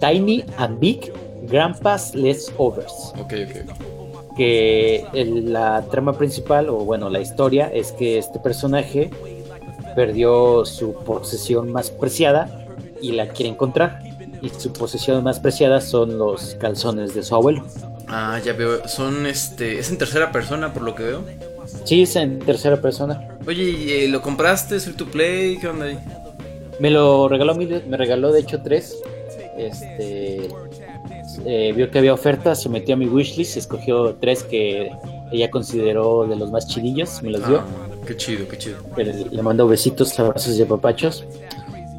[0.00, 1.12] Tiny and Big
[1.48, 3.12] Grandpa's Leftovers.
[3.18, 4.36] Ok, ok.
[4.36, 9.10] Que el- la trama principal, o bueno, la historia, es que este personaje
[9.94, 12.66] perdió su posesión más preciada
[13.00, 14.02] y la quiere encontrar.
[14.40, 17.64] Y su posesión más preciada son los calzones de su abuelo.
[18.08, 18.86] Ah, ya veo.
[18.88, 19.78] Son este.
[19.78, 21.24] Es en tercera persona, por lo que veo.
[21.84, 23.38] Sí, es en tercera persona.
[23.46, 24.76] Oye, ¿y, eh, ¿lo compraste?
[24.76, 25.58] ¿Es free to play?
[25.58, 25.98] ¿Qué onda ahí?
[26.80, 28.98] Me lo regaló, me regaló de hecho tres.
[29.56, 30.48] Este
[31.46, 34.90] eh, vio que había ofertas, se metió a mi wishlist, escogió tres que
[35.32, 37.58] ella consideró de los más chidillos, me los dio.
[37.58, 38.78] Ah, qué chido, qué chido.
[38.96, 41.24] Le, mando besitos, abrazos y papachos.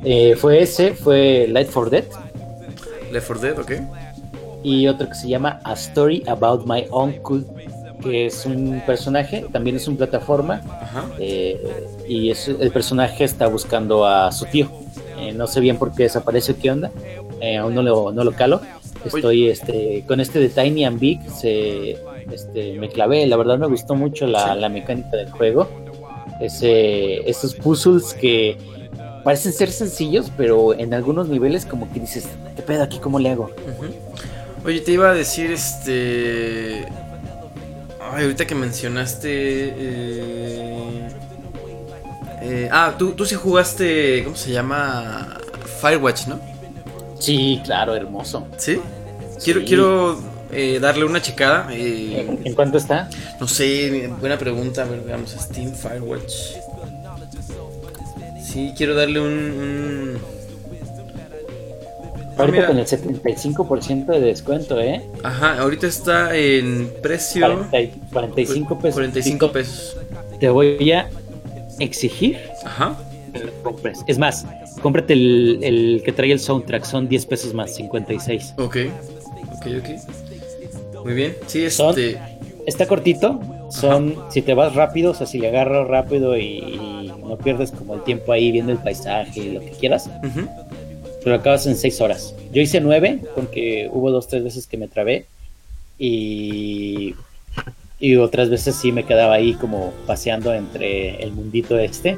[0.04, 2.04] Eh, fue ese, fue Light for Dead
[3.12, 3.72] Left 4 Dead, ok.
[4.64, 7.44] y otro que se llama A Story About My Uncle,
[8.02, 11.06] que es un personaje, también es un plataforma Ajá.
[11.20, 11.58] Eh,
[12.08, 14.70] y es- el personaje está buscando a su tío.
[15.20, 16.92] Eh, no sé bien por qué desaparece, qué onda.
[17.40, 18.62] Eh, aún no lo, no lo calo.
[19.06, 21.98] Estoy este, con este de Tiny and Big, se,
[22.32, 23.26] este, me clavé.
[23.28, 25.70] La verdad me gustó mucho la, la mecánica del juego.
[26.44, 28.58] Ese, esos puzzles que
[29.24, 32.26] parecen ser sencillos, pero en algunos niveles como que dices,
[32.56, 33.00] ¿qué pedo aquí?
[33.00, 33.50] ¿Cómo le hago?
[34.66, 36.86] Oye, te iba a decir, este...
[38.12, 39.30] Ay, ahorita que mencionaste...
[39.32, 41.08] eh,
[42.42, 45.38] eh, ah, tú, tú sí jugaste, ¿cómo se llama?
[45.82, 46.40] Firewatch, ¿no?
[47.18, 48.46] Sí, claro, hermoso.
[48.58, 48.82] ¿Sí?
[49.42, 49.66] Quiero, Sí.
[49.66, 50.20] quiero
[50.52, 51.68] eh, darle una checada.
[51.72, 53.10] eh, ¿En, cuánto está?
[53.40, 54.84] no sé, buena pregunta.
[54.84, 56.34] A ver, veamos, Steam Firewatch.
[58.42, 59.28] Sí, quiero darle un...
[59.30, 60.18] un-
[62.38, 62.68] Ahorita mira.
[62.68, 65.04] con el 75% de descuento, ¿eh?
[65.22, 67.42] Ajá, ahorita está en precio...
[67.70, 68.94] 40 y- 45 pesos.
[68.96, 69.98] 45 pesos.
[70.40, 71.10] Te voy a
[71.80, 72.98] exigir Ajá.
[74.08, 74.46] Es más,
[74.82, 78.54] cómprate el, el que trae el soundtrack, son 10 pesos más, 56.
[78.58, 78.78] Ok,
[79.56, 79.90] ok, ok.
[81.04, 81.36] Muy bien.
[81.48, 82.20] Sí, Son- este.
[82.66, 87.12] Está cortito, son, si te vas rápido, o sea, si le agarras rápido y, y
[87.28, 90.10] no pierdes como el tiempo ahí viendo el paisaje y lo que quieras,
[91.26, 92.34] pero acabas en 6 horas.
[92.54, 95.26] Yo hice 9 porque hubo dos, tres veces que me trabé
[96.00, 97.16] y,
[98.00, 102.18] y otras veces sí me quedaba ahí como paseando entre el mundito este.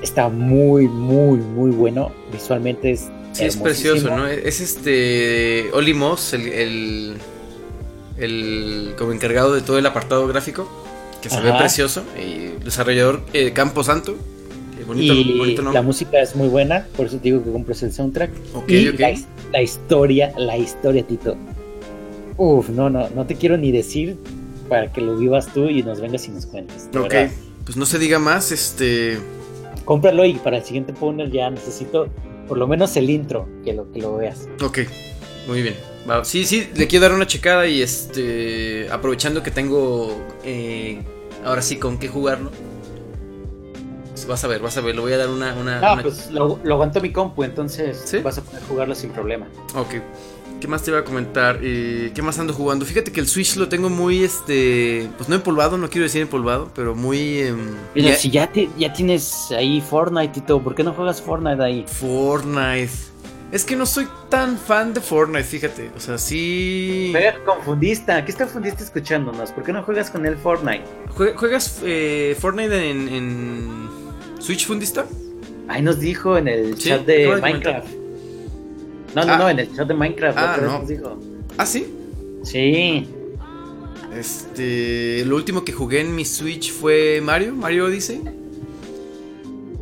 [0.00, 2.12] Está muy, muy, muy bueno.
[2.32, 3.08] Visualmente es...
[3.32, 4.26] Sí, es precioso, ¿no?
[4.28, 5.70] Es este.
[5.72, 7.14] Oli Moss, el, el.
[8.18, 10.68] El como encargado de todo el apartado gráfico.
[11.22, 12.02] Que se ve precioso.
[12.20, 14.16] Y desarrollador eh, Campo Santo.
[14.86, 15.82] bonito, y bonito la nombre.
[15.82, 18.30] música es muy buena, por eso te digo que compres el soundtrack.
[18.54, 18.92] Ok, y.
[18.92, 21.36] La, his- la historia, la historia, Tito.
[22.36, 24.16] Uf, no, no, no te quiero ni decir
[24.68, 26.88] para que lo vivas tú y nos vengas y nos cuentes.
[26.94, 27.08] Ok.
[27.08, 27.30] verdad.
[27.64, 29.18] Pues no se diga más, este.
[29.84, 32.08] Cómpralo y para el siguiente Powner ya necesito
[32.46, 34.46] por lo menos el intro, que lo, que lo veas.
[34.62, 34.80] Ok,
[35.48, 35.74] muy bien.
[36.24, 38.88] Sí, sí, le quiero dar una checada y este.
[38.90, 40.20] Aprovechando que tengo.
[40.44, 41.02] eh,
[41.44, 42.50] ahora sí, con qué jugarlo.
[44.10, 45.54] Pues vas a ver, vas a ver, le voy a dar una.
[45.54, 48.18] una, No, una- pues lo, lo aguantó mi compu, entonces ¿Sí?
[48.18, 49.46] vas a poder jugarlo sin problema.
[49.74, 49.94] Ok.
[50.60, 51.58] ¿Qué más te iba a comentar?
[51.62, 52.86] Eh, ¿Qué más ando jugando?
[52.86, 55.06] Fíjate que el Switch lo tengo muy, este...
[55.18, 57.40] Pues no empolvado, no quiero decir empolvado, pero muy...
[57.40, 61.20] em, Mira, ya- si ya, te, ya tienes ahí Fortnite, Tito, ¿por qué no juegas
[61.20, 61.84] Fortnite ahí?
[61.86, 62.88] Fortnite.
[63.52, 65.90] Es que no soy tan fan de Fortnite, fíjate.
[65.96, 67.08] O sea, sí...
[67.12, 69.52] Juega confundista, ¿qué está confundista escuchándonos?
[69.52, 70.82] ¿Por qué no juegas con el Fortnite?
[71.16, 73.88] Jue- ¿Juegas eh, Fortnite en, en
[74.40, 75.06] Switch Fundista?
[75.68, 77.88] Ahí nos dijo en el Sí, chat de Minecraft.
[79.14, 79.38] No, no, Ah.
[79.38, 80.38] no, en el chat de Minecraft.
[80.38, 80.78] Ah, no.
[80.80, 81.18] nos dijo.
[81.56, 81.86] Ah, sí.
[82.42, 83.08] Sí.
[84.14, 88.22] Este, lo último que jugué en mi Switch fue Mario, Mario Odyssey.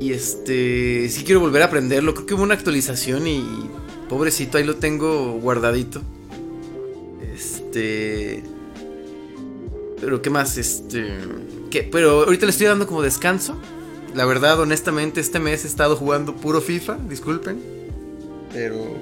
[0.05, 2.13] Y este, sí quiero volver a aprenderlo.
[2.13, 3.71] Creo que hubo una actualización y
[4.07, 6.03] pobrecito ahí lo tengo guardadito.
[7.35, 8.45] Este,
[9.99, 11.07] pero qué más, este,
[11.71, 11.89] ¿qué?
[11.91, 13.57] Pero ahorita le estoy dando como descanso.
[14.15, 17.63] La verdad, honestamente, este mes he estado jugando puro FIFA, disculpen.
[18.53, 18.99] Pero.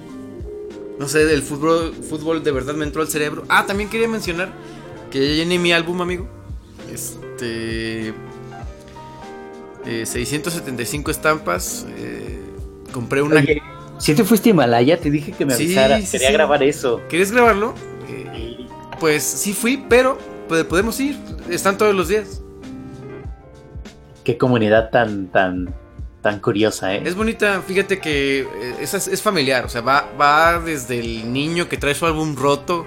[1.00, 3.42] No sé, el fútbol, fútbol de verdad me entró al cerebro.
[3.48, 4.52] Ah, también quería mencionar
[5.10, 6.28] que ya llené mi álbum, amigo.
[6.94, 8.14] Este.
[9.86, 11.86] Eh, 675 estampas.
[11.96, 12.40] eh,
[12.92, 13.40] compré una.
[13.40, 13.62] Oye,
[13.98, 16.04] si te fuiste a Himalaya, te dije que me Sí, avisaras.
[16.04, 16.32] sí, Quería sí.
[16.34, 17.00] grabar eso.
[17.08, 17.74] ¿Quieres grabarlo?
[18.08, 18.66] Eh,
[19.00, 20.18] pues sí fui, pero
[20.48, 21.16] pues, podemos ir.
[21.48, 22.42] Están todos los días.
[24.24, 25.74] Qué comunidad tan, tan,
[26.20, 27.02] tan curiosa, ¿eh?
[27.04, 28.46] Es bonita, fíjate que eh,
[28.80, 32.86] es, es familiar, o sea, va, va desde el niño que trae su álbum roto,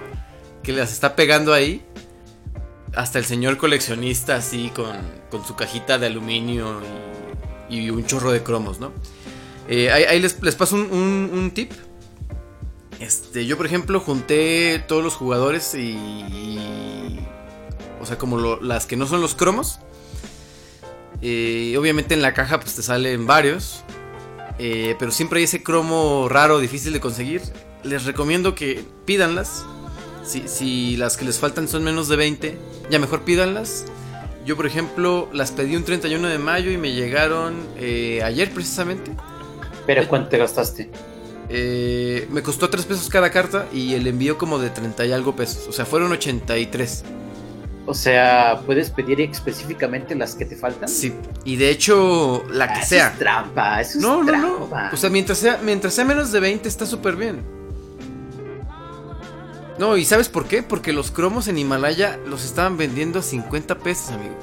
[0.62, 1.84] que las está pegando ahí,
[2.96, 4.96] hasta el señor coleccionista así con,
[5.30, 6.80] con su cajita de aluminio
[7.70, 8.90] y, y un chorro de cromos, ¿no?
[9.68, 11.72] Eh, ahí les, les paso un, un- tip.
[12.98, 17.18] Este, yo por ejemplo junté todos los jugadores y...
[18.00, 19.80] o sea, como las que no son los cromos.
[21.22, 23.82] Eh, obviamente en la caja pues te salen varios.
[24.58, 27.42] Eh, pero siempre hay ese cromo raro, difícil de conseguir.
[27.82, 29.66] Les recomiendo que pídanlas.
[30.26, 32.58] Si, si las que les faltan son menos de 20,
[32.90, 33.84] ya mejor pídanlas.
[34.44, 39.12] Yo, por ejemplo, las pedí un 31 de mayo y me llegaron eh, ayer precisamente.
[39.86, 40.90] Pero ¿cuánto te gastaste?
[41.48, 45.34] Eh, me costó 3 pesos cada carta y el envío como de 30 y algo
[45.36, 45.66] pesos.
[45.68, 47.04] O sea, fueron 83.
[47.88, 50.88] O sea, ¿puedes pedir específicamente las que te faltan?
[50.88, 51.12] Sí.
[51.44, 53.08] Y de hecho, la Ah, que eso sea.
[53.08, 54.88] es trampa, eso es No, no, trampa.
[54.88, 54.90] no.
[54.92, 57.42] O sea, mientras sea, mientras sea menos de 20 está súper bien.
[59.78, 60.62] No, ¿y sabes por qué?
[60.62, 64.34] Porque los cromos en Himalaya los estaban vendiendo a 50 pesos, amigo.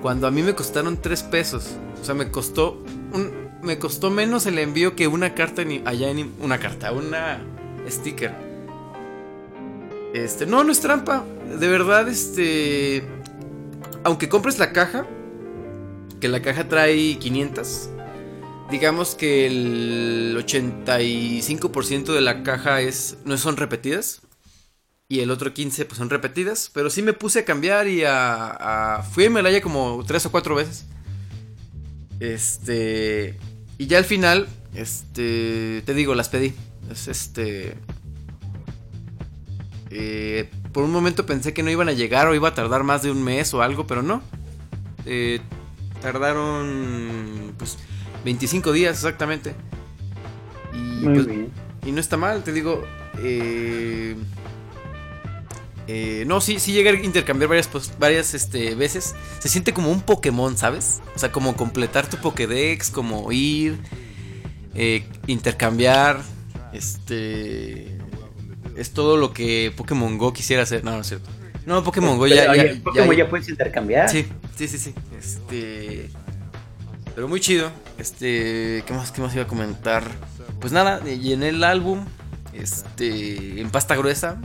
[0.00, 1.76] Cuando a mí me costaron 3 pesos.
[2.00, 2.82] O sea, me costó
[3.62, 7.40] me costó menos el envío que una carta en, allá en una carta, una
[7.88, 8.32] sticker.
[10.14, 11.24] Este, no, no es trampa.
[11.58, 13.04] De verdad, este
[14.04, 15.06] aunque compres la caja,
[16.20, 17.90] que la caja trae 500,
[18.70, 24.22] digamos que el 85% de la caja es no son repetidas
[25.10, 28.96] y el otro 15 pues son repetidas, pero sí me puse a cambiar y a,
[28.98, 30.84] a- fui a Himalaya como tres o cuatro veces.
[32.20, 33.38] Este
[33.78, 36.52] y ya al final este te digo, las pedí.
[36.90, 37.74] Es este
[39.90, 43.02] eh, por un momento pensé que no iban a llegar o iba a tardar más
[43.02, 44.22] de un mes o algo, pero no.
[45.06, 45.40] Eh,
[46.02, 47.78] tardaron pues
[48.26, 49.54] 25 días exactamente.
[50.74, 51.50] Y, Muy pues, bien.
[51.86, 52.84] y no está mal, te digo.
[53.20, 54.14] eh,
[55.90, 59.14] eh, no, sí, sí llega a intercambiar varias, pues, varias este, veces.
[59.38, 61.00] Se siente como un Pokémon, ¿sabes?
[61.16, 63.78] O sea, como completar tu Pokédex, como ir,
[64.74, 66.20] eh, intercambiar.
[66.74, 67.96] Este.
[68.76, 70.84] Es todo lo que Pokémon Go quisiera hacer.
[70.84, 71.30] No, no es cierto.
[71.64, 72.52] No, Pokémon Go ya.
[72.52, 74.10] Pero, ya- Pokémon ya- ya puedes intercambiar.
[74.10, 74.94] Sí, sí, sí, sí.
[75.18, 76.10] Este.
[77.14, 77.70] Pero muy chido.
[77.96, 78.84] Este.
[78.86, 80.04] ¿Qué más, qué más iba a comentar?
[80.60, 82.04] Pues nada, llené el álbum.
[82.52, 83.60] Este.
[83.60, 84.38] En pasta gruesa.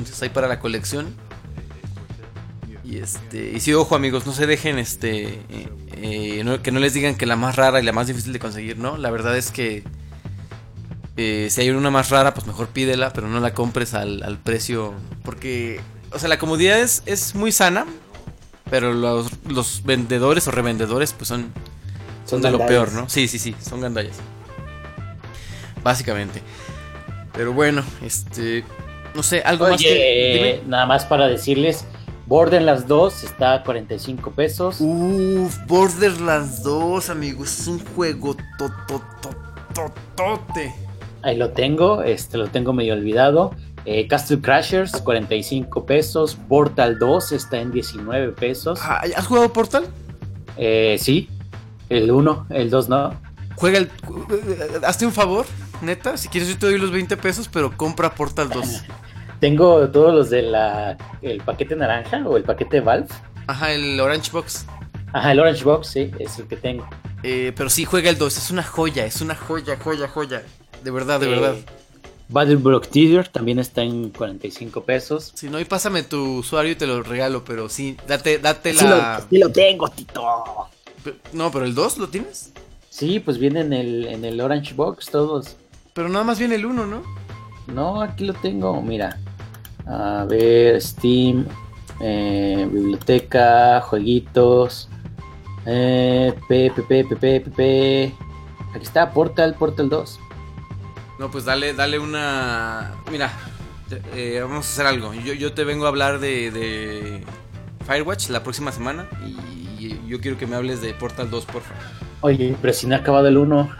[0.00, 1.14] Entonces ahí para la colección.
[2.84, 3.52] Y este.
[3.52, 5.24] Y sí, ojo amigos, no se dejen este.
[5.48, 8.32] eh, eh, no- que no les digan que la más rara y la más difícil
[8.32, 8.96] de conseguir, ¿no?
[8.96, 9.84] La verdad es que.
[11.16, 14.38] eh, si hay una más rara, pues mejor pídela, pero no la compres al, al
[14.38, 14.94] precio.
[15.24, 15.80] Porque.
[16.10, 17.86] O sea, la comodidad es, es muy sana.
[18.70, 21.52] Pero los, los vendedores o revendedores, pues son,
[22.24, 23.06] son de lo peor, ¿no?
[23.08, 24.16] Sí, sí, sí, son gandallas.
[25.84, 26.42] Básicamente.
[27.34, 28.64] Pero bueno, este.
[29.14, 30.34] No sé, algo más que.
[30.34, 30.62] Dime.
[30.66, 31.84] nada más para decirles,
[32.26, 34.76] Borderlands 2 está a 45 pesos.
[34.80, 39.34] Uf, Borderlands 2, amigos, es un juego totototote.
[41.22, 43.52] Ahí lo tengo, este lo tengo medio olvidado.
[43.84, 46.36] Eh, Castle Crashers, 45 pesos.
[46.48, 48.80] Portal 2 está en 19 pesos.
[48.82, 49.84] Ah, ¿Has jugado Portal?
[50.56, 51.28] Eh, sí,
[51.88, 53.14] el 1, el 2 no.
[53.56, 53.90] Juega el.
[54.84, 55.46] Hazte un favor,
[55.82, 56.16] neta.
[56.16, 58.84] Si quieres, yo te doy los 20 pesos, pero compra Portal 2.
[59.40, 63.08] Tengo todos los de la el paquete naranja o el paquete Valve.
[63.46, 64.66] Ajá, el Orange Box.
[65.12, 66.86] Ajá, el Orange Box, sí, es el que tengo.
[67.22, 68.36] Eh, pero sí, juega el 2.
[68.38, 70.42] Es una joya, es una joya, joya, joya.
[70.82, 71.54] De verdad, de Eh, verdad.
[72.28, 75.32] Battle Block Theater también está en 45 pesos.
[75.34, 78.84] Si no, y pásame tu usuario y te lo regalo, pero sí, date, date Sí
[78.86, 79.18] la.
[79.18, 80.22] lo, sí lo tengo, Tito.
[81.32, 82.52] No, pero el 2 lo tienes.
[82.88, 85.56] Sí, pues viene en el, en el Orange Box todos.
[85.94, 87.02] Pero nada más viene el 1, ¿no?
[87.66, 89.18] No, aquí lo tengo, mira.
[89.86, 91.46] A ver, Steam,
[92.00, 94.88] eh, biblioteca, jueguitos,
[95.66, 98.14] eh, PP, PP, PP.
[98.74, 100.20] Aquí está, Portal, Portal 2.
[101.18, 102.92] No, pues dale, dale una.
[103.10, 103.30] Mira,
[104.14, 105.12] eh, vamos a hacer algo.
[105.14, 107.24] Yo, yo te vengo a hablar de, de
[107.86, 111.62] Firewatch la próxima semana y, y yo quiero que me hables de Portal 2, por
[111.62, 111.82] favor.
[112.22, 113.70] Oye, pero si no ha acabado el 1.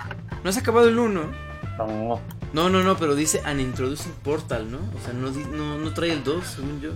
[0.45, 1.42] ¿No has acabado el 1?
[1.79, 2.21] No.
[2.53, 4.79] No, no, no, pero dice An Introducing Portal, ¿no?
[4.79, 6.91] O sea, no, no, no trae el 2, según yo.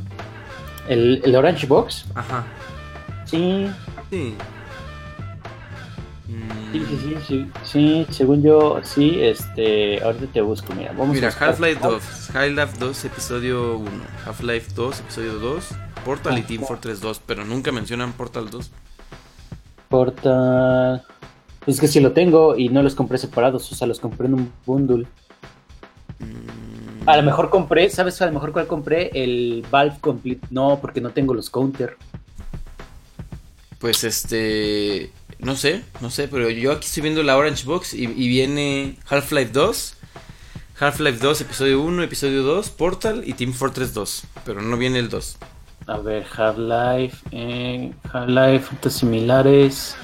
[0.88, 2.04] ¿El, el Orange Box?
[2.14, 2.44] Ajá.
[3.24, 3.68] Sí,
[4.10, 4.34] Sí.
[6.28, 11.14] Mm, sí, sí, sí, sí, sí, según yo, sí, este, ahorita te busco, mira, vamos
[11.14, 11.28] Mira.
[11.28, 13.90] Half-Life 2, Half-Life 2, episodio 1,
[14.26, 15.68] Half-Life 2, episodio 2,
[16.04, 18.70] Portal y Team Fortress 2, pero nunca mencionan Portal 2.
[19.88, 21.04] Portal.
[21.66, 24.34] Es que si lo tengo y no los compré separados, o sea, los compré en
[24.34, 25.06] un bundle.
[26.18, 28.20] Mm, A lo mejor compré, ¿sabes?
[28.22, 29.10] A lo mejor cuál compré?
[29.14, 30.46] El Valve Complete.
[30.50, 31.98] No, porque no tengo los counter.
[33.78, 35.12] Pues este.
[35.38, 38.98] No sé, no sé, pero yo aquí estoy viendo la Orange Box y, y viene
[39.08, 39.98] Half-Life 2,
[40.80, 45.10] Half-Life 2, episodio 1, episodio 2, Portal y Team Fortress 2, pero no viene el
[45.10, 45.38] 2.
[45.86, 49.96] A ver, Half-Life, eh, Half-Life, frutas similares.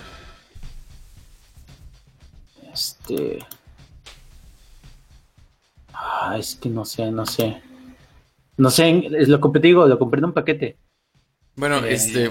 [3.02, 3.38] Este.
[5.92, 7.62] Ah, es que no sé, no sé.
[8.56, 10.76] No sé, es lo compré, digo, lo compré en un paquete.
[11.56, 12.30] Bueno, Eh, este.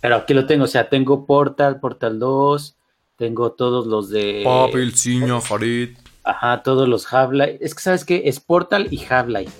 [0.00, 2.76] Pero aquí lo tengo, o sea, tengo Portal, Portal 2,
[3.16, 4.42] tengo todos los de.
[4.44, 5.96] Papelciño, Jared.
[6.24, 7.58] Ajá, todos los Half-Life.
[7.60, 8.22] Es que, ¿sabes qué?
[8.26, 9.52] Es Portal y Half-Life.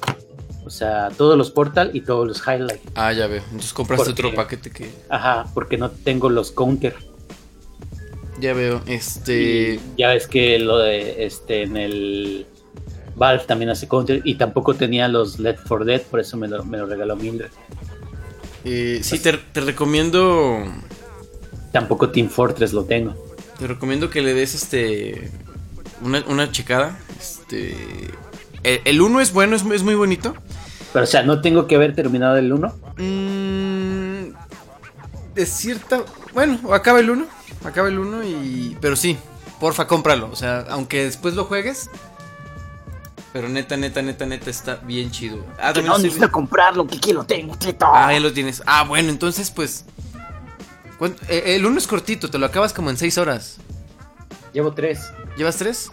[0.64, 2.80] O sea, todos los Portal y todos los Half-Life.
[2.94, 3.42] Ah, ya veo.
[3.44, 4.92] Entonces compraste Porque- otro paquete que.
[5.08, 6.96] Ajá, porque no tengo los counter.
[8.40, 8.82] Ya veo.
[8.86, 9.74] Este.
[9.74, 12.46] Y ya ves que lo de este en el
[13.14, 16.64] Valve también hace counter y tampoco tenía los Left 4 Dead, por eso me lo,
[16.64, 17.50] me lo regaló Mildred.
[18.64, 20.64] eh, sí, te, te recomiendo.
[21.72, 23.14] Tampoco Team Fortress lo tengo.
[23.58, 25.30] Te recomiendo que le des este.
[26.02, 26.98] Una, una checada.
[27.20, 27.76] Este.
[28.62, 30.34] El, el 1 es bueno, es, es muy bonito.
[30.92, 32.68] Pero o sea, no tengo que haber terminado el 1.
[32.98, 33.71] Mm,
[35.36, 36.04] es cierta.
[36.34, 37.26] Bueno, acaba el 1.
[37.64, 38.76] Acaba el 1 y.
[38.80, 39.16] Pero sí,
[39.60, 40.30] porfa, cómpralo.
[40.30, 41.88] O sea, aunque después lo juegues.
[43.32, 45.44] Pero neta, neta, neta, neta, está bien chido.
[45.58, 47.86] Ah, Que no necesito vi- comprarlo, que aquí lo tengo, Tito.
[47.86, 48.62] Ah, ya lo tienes.
[48.66, 49.86] Ah, bueno, entonces pues.
[50.98, 53.56] ¿cuánto- eh, El 1 es cortito, te lo acabas como en 6 horas.
[54.52, 55.00] Llevo 3.
[55.38, 55.90] ¿Llevas 3?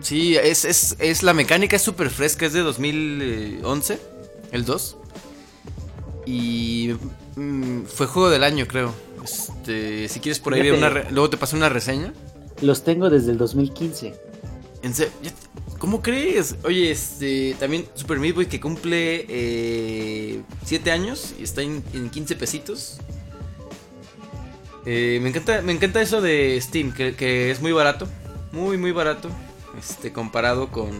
[0.00, 4.00] Sí, es, es, es la mecánica es súper fresca, es de 2011,
[4.50, 4.96] el 2.
[6.26, 6.94] Y
[7.36, 8.94] mm, fue juego del año, creo.
[9.22, 12.12] Este, si quieres por ahí, una re- luego te paso una reseña.
[12.60, 14.14] Los tengo desde el 2015.
[14.82, 16.56] En serio, ya te- ¿Cómo crees?
[16.64, 19.26] Oye, este, también Super Meat Boy que cumple
[20.64, 22.98] 7 años y está en, en 15 pesitos.
[24.86, 28.06] Eh, me, encanta, me encanta eso de Steam, que, que es muy barato.
[28.52, 29.28] Muy, muy barato.
[29.78, 30.92] Este, comparado con...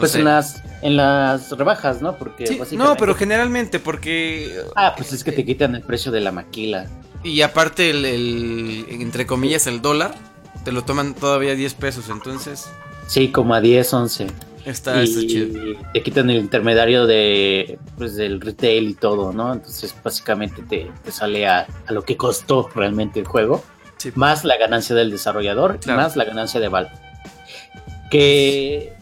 [0.00, 0.18] Pues sé.
[0.18, 2.16] en las en las rebajas, ¿no?
[2.16, 4.62] Porque Sí, básicamente- no, pero generalmente, porque...
[4.76, 6.86] Ah, pues es que te quitan el precio de la maquila.
[7.22, 10.14] Y aparte, el, el- entre comillas, el dólar,
[10.64, 12.66] te lo toman todavía 10 pesos, entonces
[13.06, 14.26] Sí, como a 10, 11.
[14.64, 15.46] está, está chido.
[15.72, 19.52] y te quitan el intermediario de pues del retail y todo, ¿no?
[19.52, 23.62] Entonces básicamente te, te sale a, a lo que costó realmente el juego,
[23.98, 24.12] Sí.
[24.14, 26.00] más la ganancia del desarrollador, Claro.
[26.00, 26.90] más la ganancia de Valve.
[28.10, 28.94] Que,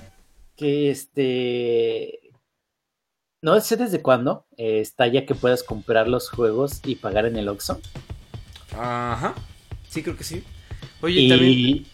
[0.58, 2.28] que este
[3.40, 7.36] no sé desde cuándo eh, está ya que puedas comprar los juegos y pagar en
[7.36, 7.80] el Oxxo.
[8.76, 9.34] Ajá.
[9.88, 10.42] Sí, creo que sí.
[11.00, 11.52] Oye, también...
[11.52, 11.86] Y,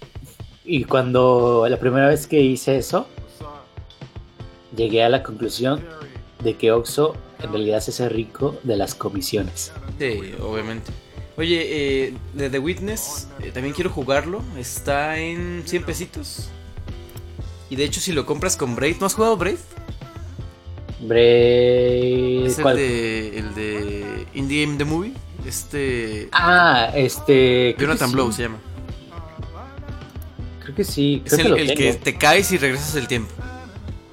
[0.64, 3.06] y cuando la primera vez que hice eso,
[4.74, 5.84] llegué a la conclusión
[6.42, 9.70] de que Oxxo en realidad se hace rico de las comisiones.
[9.98, 10.90] Sí, obviamente.
[11.36, 14.42] Oye, eh, de The Witness, eh, también quiero jugarlo.
[14.56, 16.48] Está en 100 pesitos.
[17.70, 19.58] Y de hecho, si lo compras con Brave, ¿no has jugado Brave?
[21.00, 22.46] Bre...
[22.46, 22.76] Es el ¿cuál?
[22.76, 25.12] de, el de Indie Game The Movie.
[25.46, 26.28] Este.
[26.32, 27.76] Ah, este...
[27.78, 28.14] Jonathan sí.
[28.14, 28.58] Blow se llama.
[30.62, 33.32] Creo que sí, Es creo que el, que te caes y regresas el tiempo.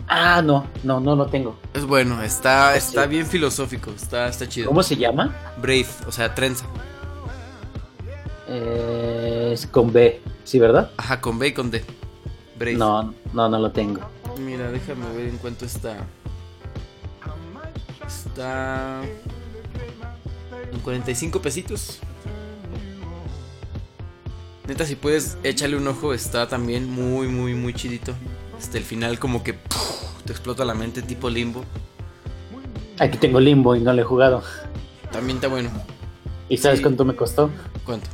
[0.07, 1.57] Ah, no, no, no lo tengo.
[1.73, 3.09] Es bueno, está, está sí.
[3.09, 4.67] bien filosófico, está, está chido.
[4.67, 5.33] ¿Cómo se llama?
[5.61, 6.65] Brave, o sea, trenza.
[8.49, 10.91] Eh, es con B, ¿sí, verdad?
[10.97, 11.81] Ajá, con B y con D.
[12.77, 14.01] No, no, no lo tengo.
[14.39, 15.97] Mira, déjame ver en cuánto está.
[18.05, 19.01] Está.
[20.71, 21.99] En 45 pesitos.
[24.67, 26.13] Neta, si puedes, échale un ojo.
[26.13, 28.13] Está también muy, muy, muy chidito.
[28.57, 29.53] Hasta el final, como que
[30.25, 31.63] te explota la mente, tipo limbo.
[32.99, 34.43] Aquí tengo Limbo y no lo he jugado.
[35.11, 35.71] También está bueno.
[36.49, 36.83] ¿Y sabes Sí.
[36.83, 37.49] cuánto me costó?
[37.83, 38.07] ¿Cuánto?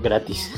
[0.00, 0.52] Gratis.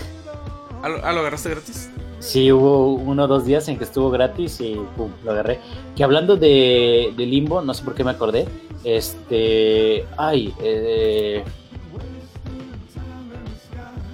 [0.82, 1.88] ¿Ah, lo, ah, lo agarraste gratis?
[2.22, 5.58] Sí, hubo uno o dos días en que estuvo gratis y pum, lo agarré.
[5.96, 8.46] Que hablando de, de Limbo, no sé por qué me acordé.
[8.84, 10.06] Este.
[10.16, 11.42] Ay, eh.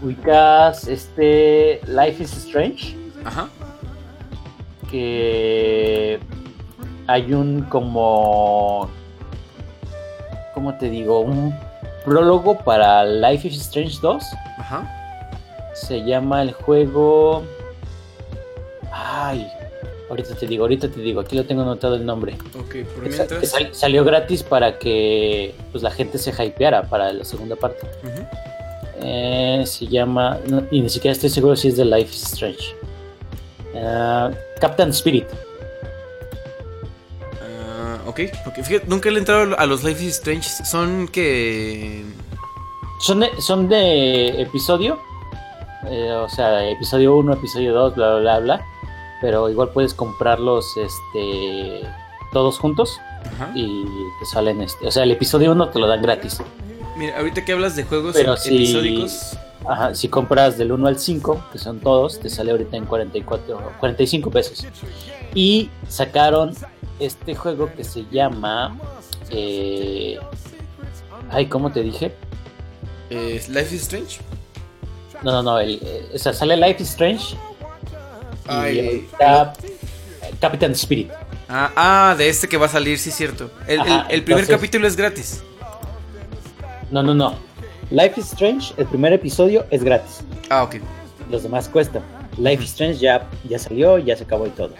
[0.02, 1.82] Ubicas este.
[1.86, 2.97] Life is Strange.
[3.26, 3.51] Ajá.
[4.90, 6.18] que
[7.09, 8.89] hay un como
[10.55, 11.20] ¿cómo te digo?
[11.20, 11.55] un
[12.06, 14.24] prólogo para Life is Strange 2.
[14.56, 15.30] Ajá.
[15.74, 17.44] Se llama el juego
[18.93, 19.47] Ay,
[20.10, 22.35] ahorita te digo, ahorita te digo, aquí lo tengo anotado el nombre.
[22.59, 23.51] Ok, por Que sa- que mientras.
[23.51, 27.86] sal- salió gratis para que pues, la gente se hypeara para la segunda parte.
[29.01, 32.74] Eh, se llama, no, y ni siquiera estoy seguro si es de Life is Strange.
[33.77, 35.27] Ah, Captain Spirit.
[37.43, 38.55] Ah, ok, ok.
[38.62, 40.48] Fíjate, nunca le he entrado a los Life is Strange.
[40.65, 42.05] Son que.
[43.01, 44.98] Son de, son de episodio,
[45.86, 48.66] eh, o sea, episodio 1, episodio 2, bla, bla, bla, bla.
[49.20, 51.80] Pero igual puedes comprarlos este,
[52.32, 53.00] todos juntos
[53.34, 53.50] Ajá.
[53.55, 53.84] y
[54.20, 56.40] te salen, este, o sea, el episodio 1 te lo dan gratis.
[56.96, 59.36] Mira, ahorita que hablas de juegos Pero si- episódicos.
[59.68, 63.72] Ajá, si compras del 1 al 5, que son todos, te sale ahorita en 44,
[63.80, 64.64] 45 pesos.
[65.34, 66.55] Y sacaron
[67.00, 68.78] este juego que se llama...
[69.30, 70.18] eh,
[71.30, 72.14] ay, ¿cómo te dije?
[73.10, 74.18] eh, Life is Strange.
[75.22, 78.78] No, no, no, el, eh, o sea, sale Life is Strange y Ay,
[79.20, 79.52] ahorita
[80.40, 81.10] Captain Spirit.
[81.48, 83.50] Ah, ah, de este que va a salir, sí, cierto.
[83.66, 85.42] El, Ajá, el- el primer entonces- capítulo es gratis.
[86.90, 87.34] No, no, no.
[87.90, 90.20] Life is Strange, el primer episodio es gratis.
[90.50, 90.76] Ah, ok.
[91.30, 92.02] Los demás cuestan.
[92.38, 94.70] Life is Strange ya, ya salió, ya se acabó y todo.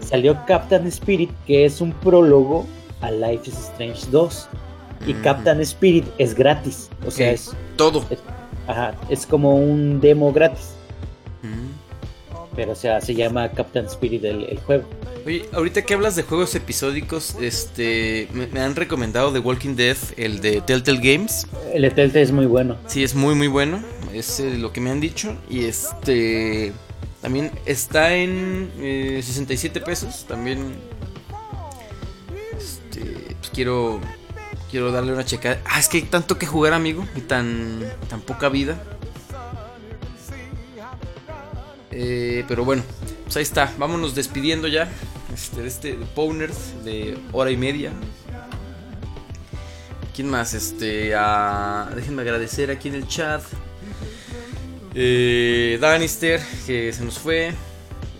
[0.00, 2.66] Salió Captain Spirit, que es un prólogo
[3.00, 4.48] a Life is Strange 2.
[5.06, 5.22] Y Mm.
[5.22, 6.88] Captain Spirit es gratis.
[7.06, 8.04] O sea, es, Todo.
[8.68, 10.74] Ajá, es como un demo gratis.
[11.42, 12.54] Mm.
[12.54, 14.84] Pero o sea, se llama Captain Spirit el, el juego.
[15.26, 19.96] Oye, ahorita que hablas de juegos episódicos, este, me, me han recomendado The Walking Dead,
[20.16, 21.46] el de Telltale Games.
[21.72, 22.76] El de Telltale es muy bueno.
[22.86, 23.82] Sí, es muy, muy bueno.
[24.12, 25.36] Es eh, lo que me han dicho.
[25.50, 26.72] Y este,
[27.20, 30.24] también está en eh, 67 pesos.
[30.26, 30.74] También,
[32.56, 34.00] este, pues quiero,
[34.70, 35.60] quiero darle una checada.
[35.66, 38.82] Ah, es que hay tanto que jugar, amigo, y tan, tan poca vida.
[41.90, 42.82] Eh, pero bueno,
[43.24, 43.72] pues ahí está.
[43.78, 44.88] Vámonos despidiendo ya.
[45.32, 47.92] Este, de este Powners de hora y media.
[50.14, 50.54] ¿Quién más?
[50.54, 51.14] Este,
[51.94, 53.42] déjenme agradecer aquí en el chat.
[54.94, 57.54] Eh, Danister, que se nos fue.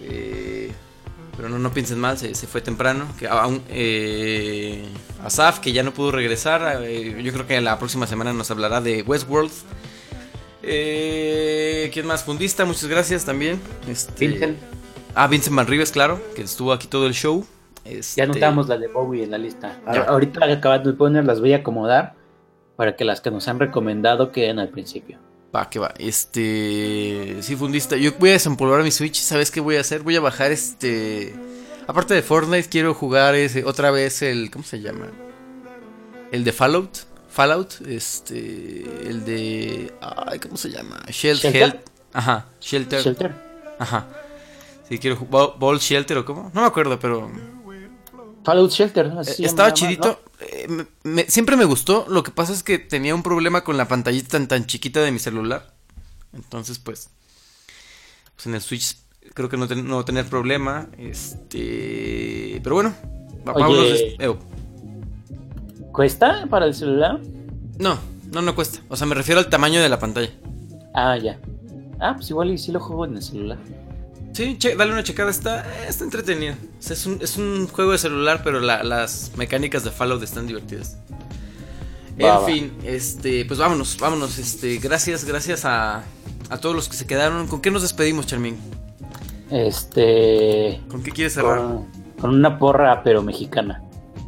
[0.03, 0.58] Eh,
[1.39, 3.07] pero no, no piensen mal, se, se fue temprano.
[3.17, 4.85] Que aún, eh,
[5.25, 6.83] Asaf, que ya no pudo regresar.
[6.83, 9.53] eh, yo creo que la próxima semana nos hablará de Westworld.
[10.65, 12.25] Eh, ¿Quién más?
[12.25, 13.61] Fundista, muchas gracias también.
[13.89, 14.59] Este, Vincent.
[15.15, 17.47] Ah, Vincent Van Rives, claro, que estuvo aquí todo el show.
[17.85, 19.81] Este, Ya anotamos la de Bowie en la lista.
[19.87, 20.03] Ya.
[20.03, 22.15] Ahorita acabando de poner las voy a acomodar
[22.75, 25.19] para que las que nos han recomendado queden al principio.
[25.55, 25.95] Va, que va.
[25.99, 27.37] Este.
[27.41, 27.97] Sí, fundista.
[27.97, 29.17] Yo voy a desempolvar mi Switch.
[29.21, 30.03] ¿Sabes qué voy a hacer?
[30.03, 31.35] Voy a bajar este.
[31.87, 34.51] Aparte de Fortnite, quiero jugar ese, otra vez el.
[34.51, 35.07] ¿Cómo se llama?
[36.33, 36.99] El de Fallout.
[37.31, 37.81] Fallout.
[37.87, 38.39] Este.
[39.09, 39.93] El de.
[40.01, 40.99] Ay, ¿cómo se llama?
[41.07, 41.55] Shel- ¿Shelter?
[41.55, 41.81] Hel-
[42.13, 42.47] Ajá.
[42.61, 43.01] Shelter.
[43.03, 43.33] Shelter.
[43.79, 44.07] Ajá.
[44.89, 45.51] Sí, quiero jugar.
[45.59, 46.51] Ball Shelter o cómo?
[46.53, 47.31] No me acuerdo, pero.
[48.49, 49.13] Fallout Shelter.
[49.19, 50.21] así Eh, Estaba chidito.
[50.41, 52.07] eh, me- me- siempre me gustó.
[52.09, 55.13] Lo que pasa es que tenía un problema con la pantallita tan, tan chiquita de
[55.13, 55.73] mi celular.
[56.33, 57.11] Entonces, pues.
[58.35, 58.97] Pues en el Switch
[59.35, 60.89] creo que no, ten- no tener problema.
[60.99, 62.61] Este.
[62.63, 62.95] Pero bueno.
[63.55, 64.17] Oye.
[64.19, 64.39] eh, ¿no?
[65.93, 67.21] ¿Cuesta para el celular?
[67.79, 67.99] no,
[68.33, 68.81] no, no cuesta.
[68.89, 70.31] O sea, me refiero al tamaño de la pantalla.
[70.95, 71.39] Ah, ya.
[72.01, 73.59] Ah, pues igual y sí lo juego en el celular.
[74.33, 75.31] Sí, che- dale una checada.
[75.31, 76.55] Está, está entretenido.
[76.55, 80.23] O sea, es, un, es un juego de celular, pero la- las mecánicas de Fallout
[80.23, 80.97] están divertidas.
[82.23, 82.47] Va, en va.
[82.47, 84.39] fin, este, pues vámonos, vámonos.
[84.39, 86.03] Este, gracias, gracias a,
[86.51, 87.47] a todos los que se quedaron.
[87.49, 88.59] ¿Con qué nos despedimos, Charmín?
[89.51, 90.81] Este.
[90.89, 91.59] ¿Con qué quieres cerrar?
[91.59, 91.87] Con,
[92.21, 93.83] con una porra, pero mexicana.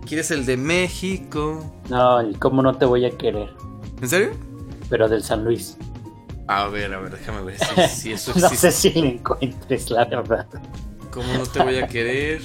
[0.07, 1.73] ¿Quieres el de México?
[1.89, 3.51] No, el cómo no te voy a querer.
[4.01, 4.31] ¿En serio?
[4.89, 5.77] Pero del San Luis.
[6.53, 8.73] A ver, a ver, déjame ver si, si eso no existe.
[8.73, 10.47] sé si lo encuentres, la verdad.
[11.13, 12.41] ¿Cómo no te voy a querer?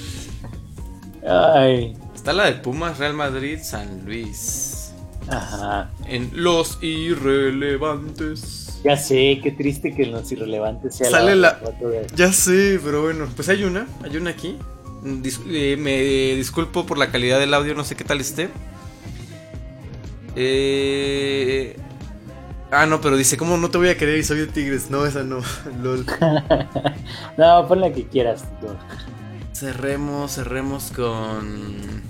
[1.28, 1.96] Ay.
[2.14, 4.92] Está la de Pumas, Real Madrid, San Luis.
[5.28, 5.90] Ajá.
[6.06, 8.78] En Los Irrelevantes.
[8.84, 13.02] Ya sé, qué triste que en los irrelevantes sea Sale la- de- Ya sé, pero
[13.02, 14.56] bueno, pues hay una, hay una aquí.
[15.02, 15.96] Dis- eh, me
[16.36, 18.50] disculpo por la calidad del audio, no sé qué tal esté.
[20.36, 21.76] Eh...
[22.70, 24.90] Ah, no, pero dice, ¿cómo no te voy a querer y soy de Tigres?
[24.90, 25.38] No, esa no,
[25.82, 26.04] lol.
[27.36, 28.44] no, pon la que quieras.
[28.60, 28.66] tú.
[29.52, 32.02] Cerremos, cerremos con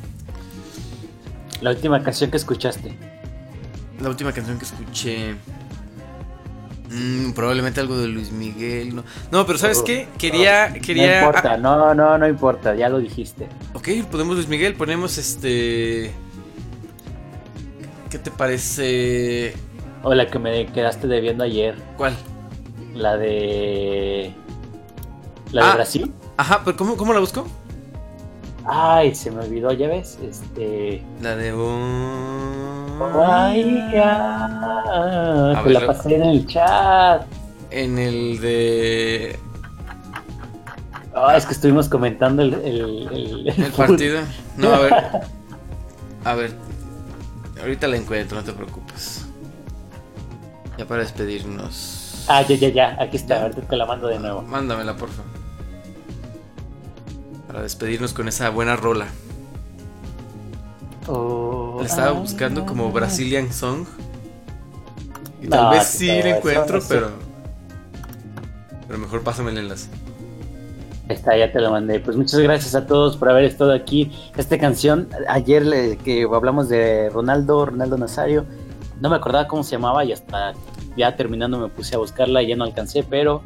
[1.61, 2.93] La última canción que escuchaste.
[4.01, 5.35] la última canción que escuché.
[6.91, 8.95] Mm, probablemente algo de Luis Miguel.
[8.97, 10.09] No, no pero ¿sabes qué?
[10.19, 10.71] Quería.
[10.71, 13.47] No quería importa, no, no, no importa, ya lo dijiste.
[13.75, 16.13] ok, ponemos Luis Miguel, ponemos este.
[18.11, 19.55] ¿Qué te parece?
[20.09, 22.15] O la que me quedaste debiendo ayer, ¿Cuál?
[22.95, 24.33] la de.
[25.51, 25.75] La de Ah.
[25.75, 26.13] Brasil.
[26.37, 27.45] Ajá, pero ¿cómo, cómo la busco?
[28.65, 30.17] Ay, se me olvidó, ya ves.
[30.23, 31.03] Este.
[31.21, 31.51] La de.
[33.27, 35.61] Ay, ya.
[35.65, 37.23] Te la pasé en el chat.
[37.73, 39.37] En el de.
[41.17, 44.21] Ah, es que estuvimos comentando el, el, el- El partido.
[44.57, 44.93] No, a ver.
[46.25, 46.53] A ver.
[47.61, 49.16] Ahorita la encuentro, no te preocupes.
[50.79, 52.25] Ya para despedirnos.
[52.29, 52.97] Ah, ya, ya, ya.
[53.01, 53.43] Aquí está.
[53.43, 54.43] Ahorita te la mando de nuevo.
[54.43, 55.23] Mándamela, porfa.
[57.47, 59.07] Para despedirnos con esa buena rola.
[61.07, 62.91] Oh, La estaba ah, buscando como.
[62.91, 63.87] Brazilian Song.
[65.41, 67.11] Y tal No, vez sí, la encuentro, eso- pero.
[68.87, 69.89] Pero mejor pásame el enlace.
[71.09, 72.01] Está, ya te lo mandé.
[72.01, 74.13] Pues muchas gracias a todos por haber estado aquí.
[74.37, 78.45] Esta canción, ayer le- que hablamos de Ronaldo, Ronaldo Nazario,
[79.01, 80.53] no me acordaba cómo se llamaba y hasta
[80.97, 83.43] ya terminando me puse a buscarla y ya no alcancé, pero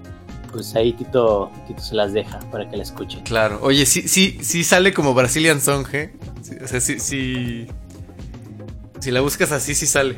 [0.53, 3.21] pues ahí Tito, Tito se las deja para que la escuchen.
[3.23, 3.61] Claro.
[3.63, 6.13] Oye, sí, sí, sí sale como Brazilian Song, ¿eh?
[6.43, 7.67] Sí, o sea, sí, sí.
[9.01, 10.17] Si la buscas así, sí sale.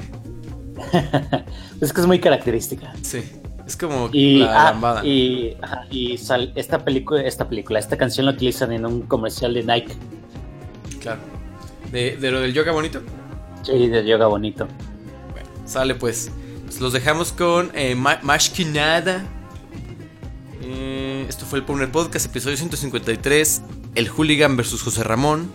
[1.80, 2.92] es que es muy característica.
[3.02, 3.22] Sí.
[3.66, 5.06] Es como Y, la ah, lambada.
[5.06, 9.54] y, ajá, y sal- esta película, esta película, esta canción la utilizan en un comercial
[9.54, 9.94] de Nike.
[11.00, 11.20] Claro.
[11.90, 13.02] De, de lo del yoga bonito.
[13.62, 14.66] Sí, de yoga bonito.
[15.66, 16.30] Sale pues.
[16.64, 19.24] Pues los dejamos con eh, Más que nada.
[20.62, 23.62] Eh, esto fue el Powner Podcast, episodio 153.
[23.94, 25.50] El Hooligan versus José Ramón.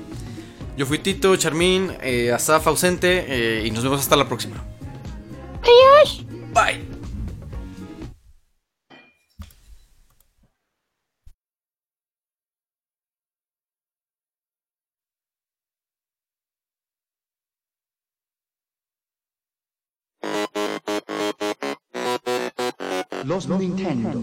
[0.77, 3.25] Yo fui Tito, Charmín, eh, Asaf ausente.
[3.27, 4.63] eh, y nos vemos hasta la próxima.
[5.63, 6.23] Adiós.
[6.53, 6.96] Bye.
[23.47, 24.21] Los Nintendo.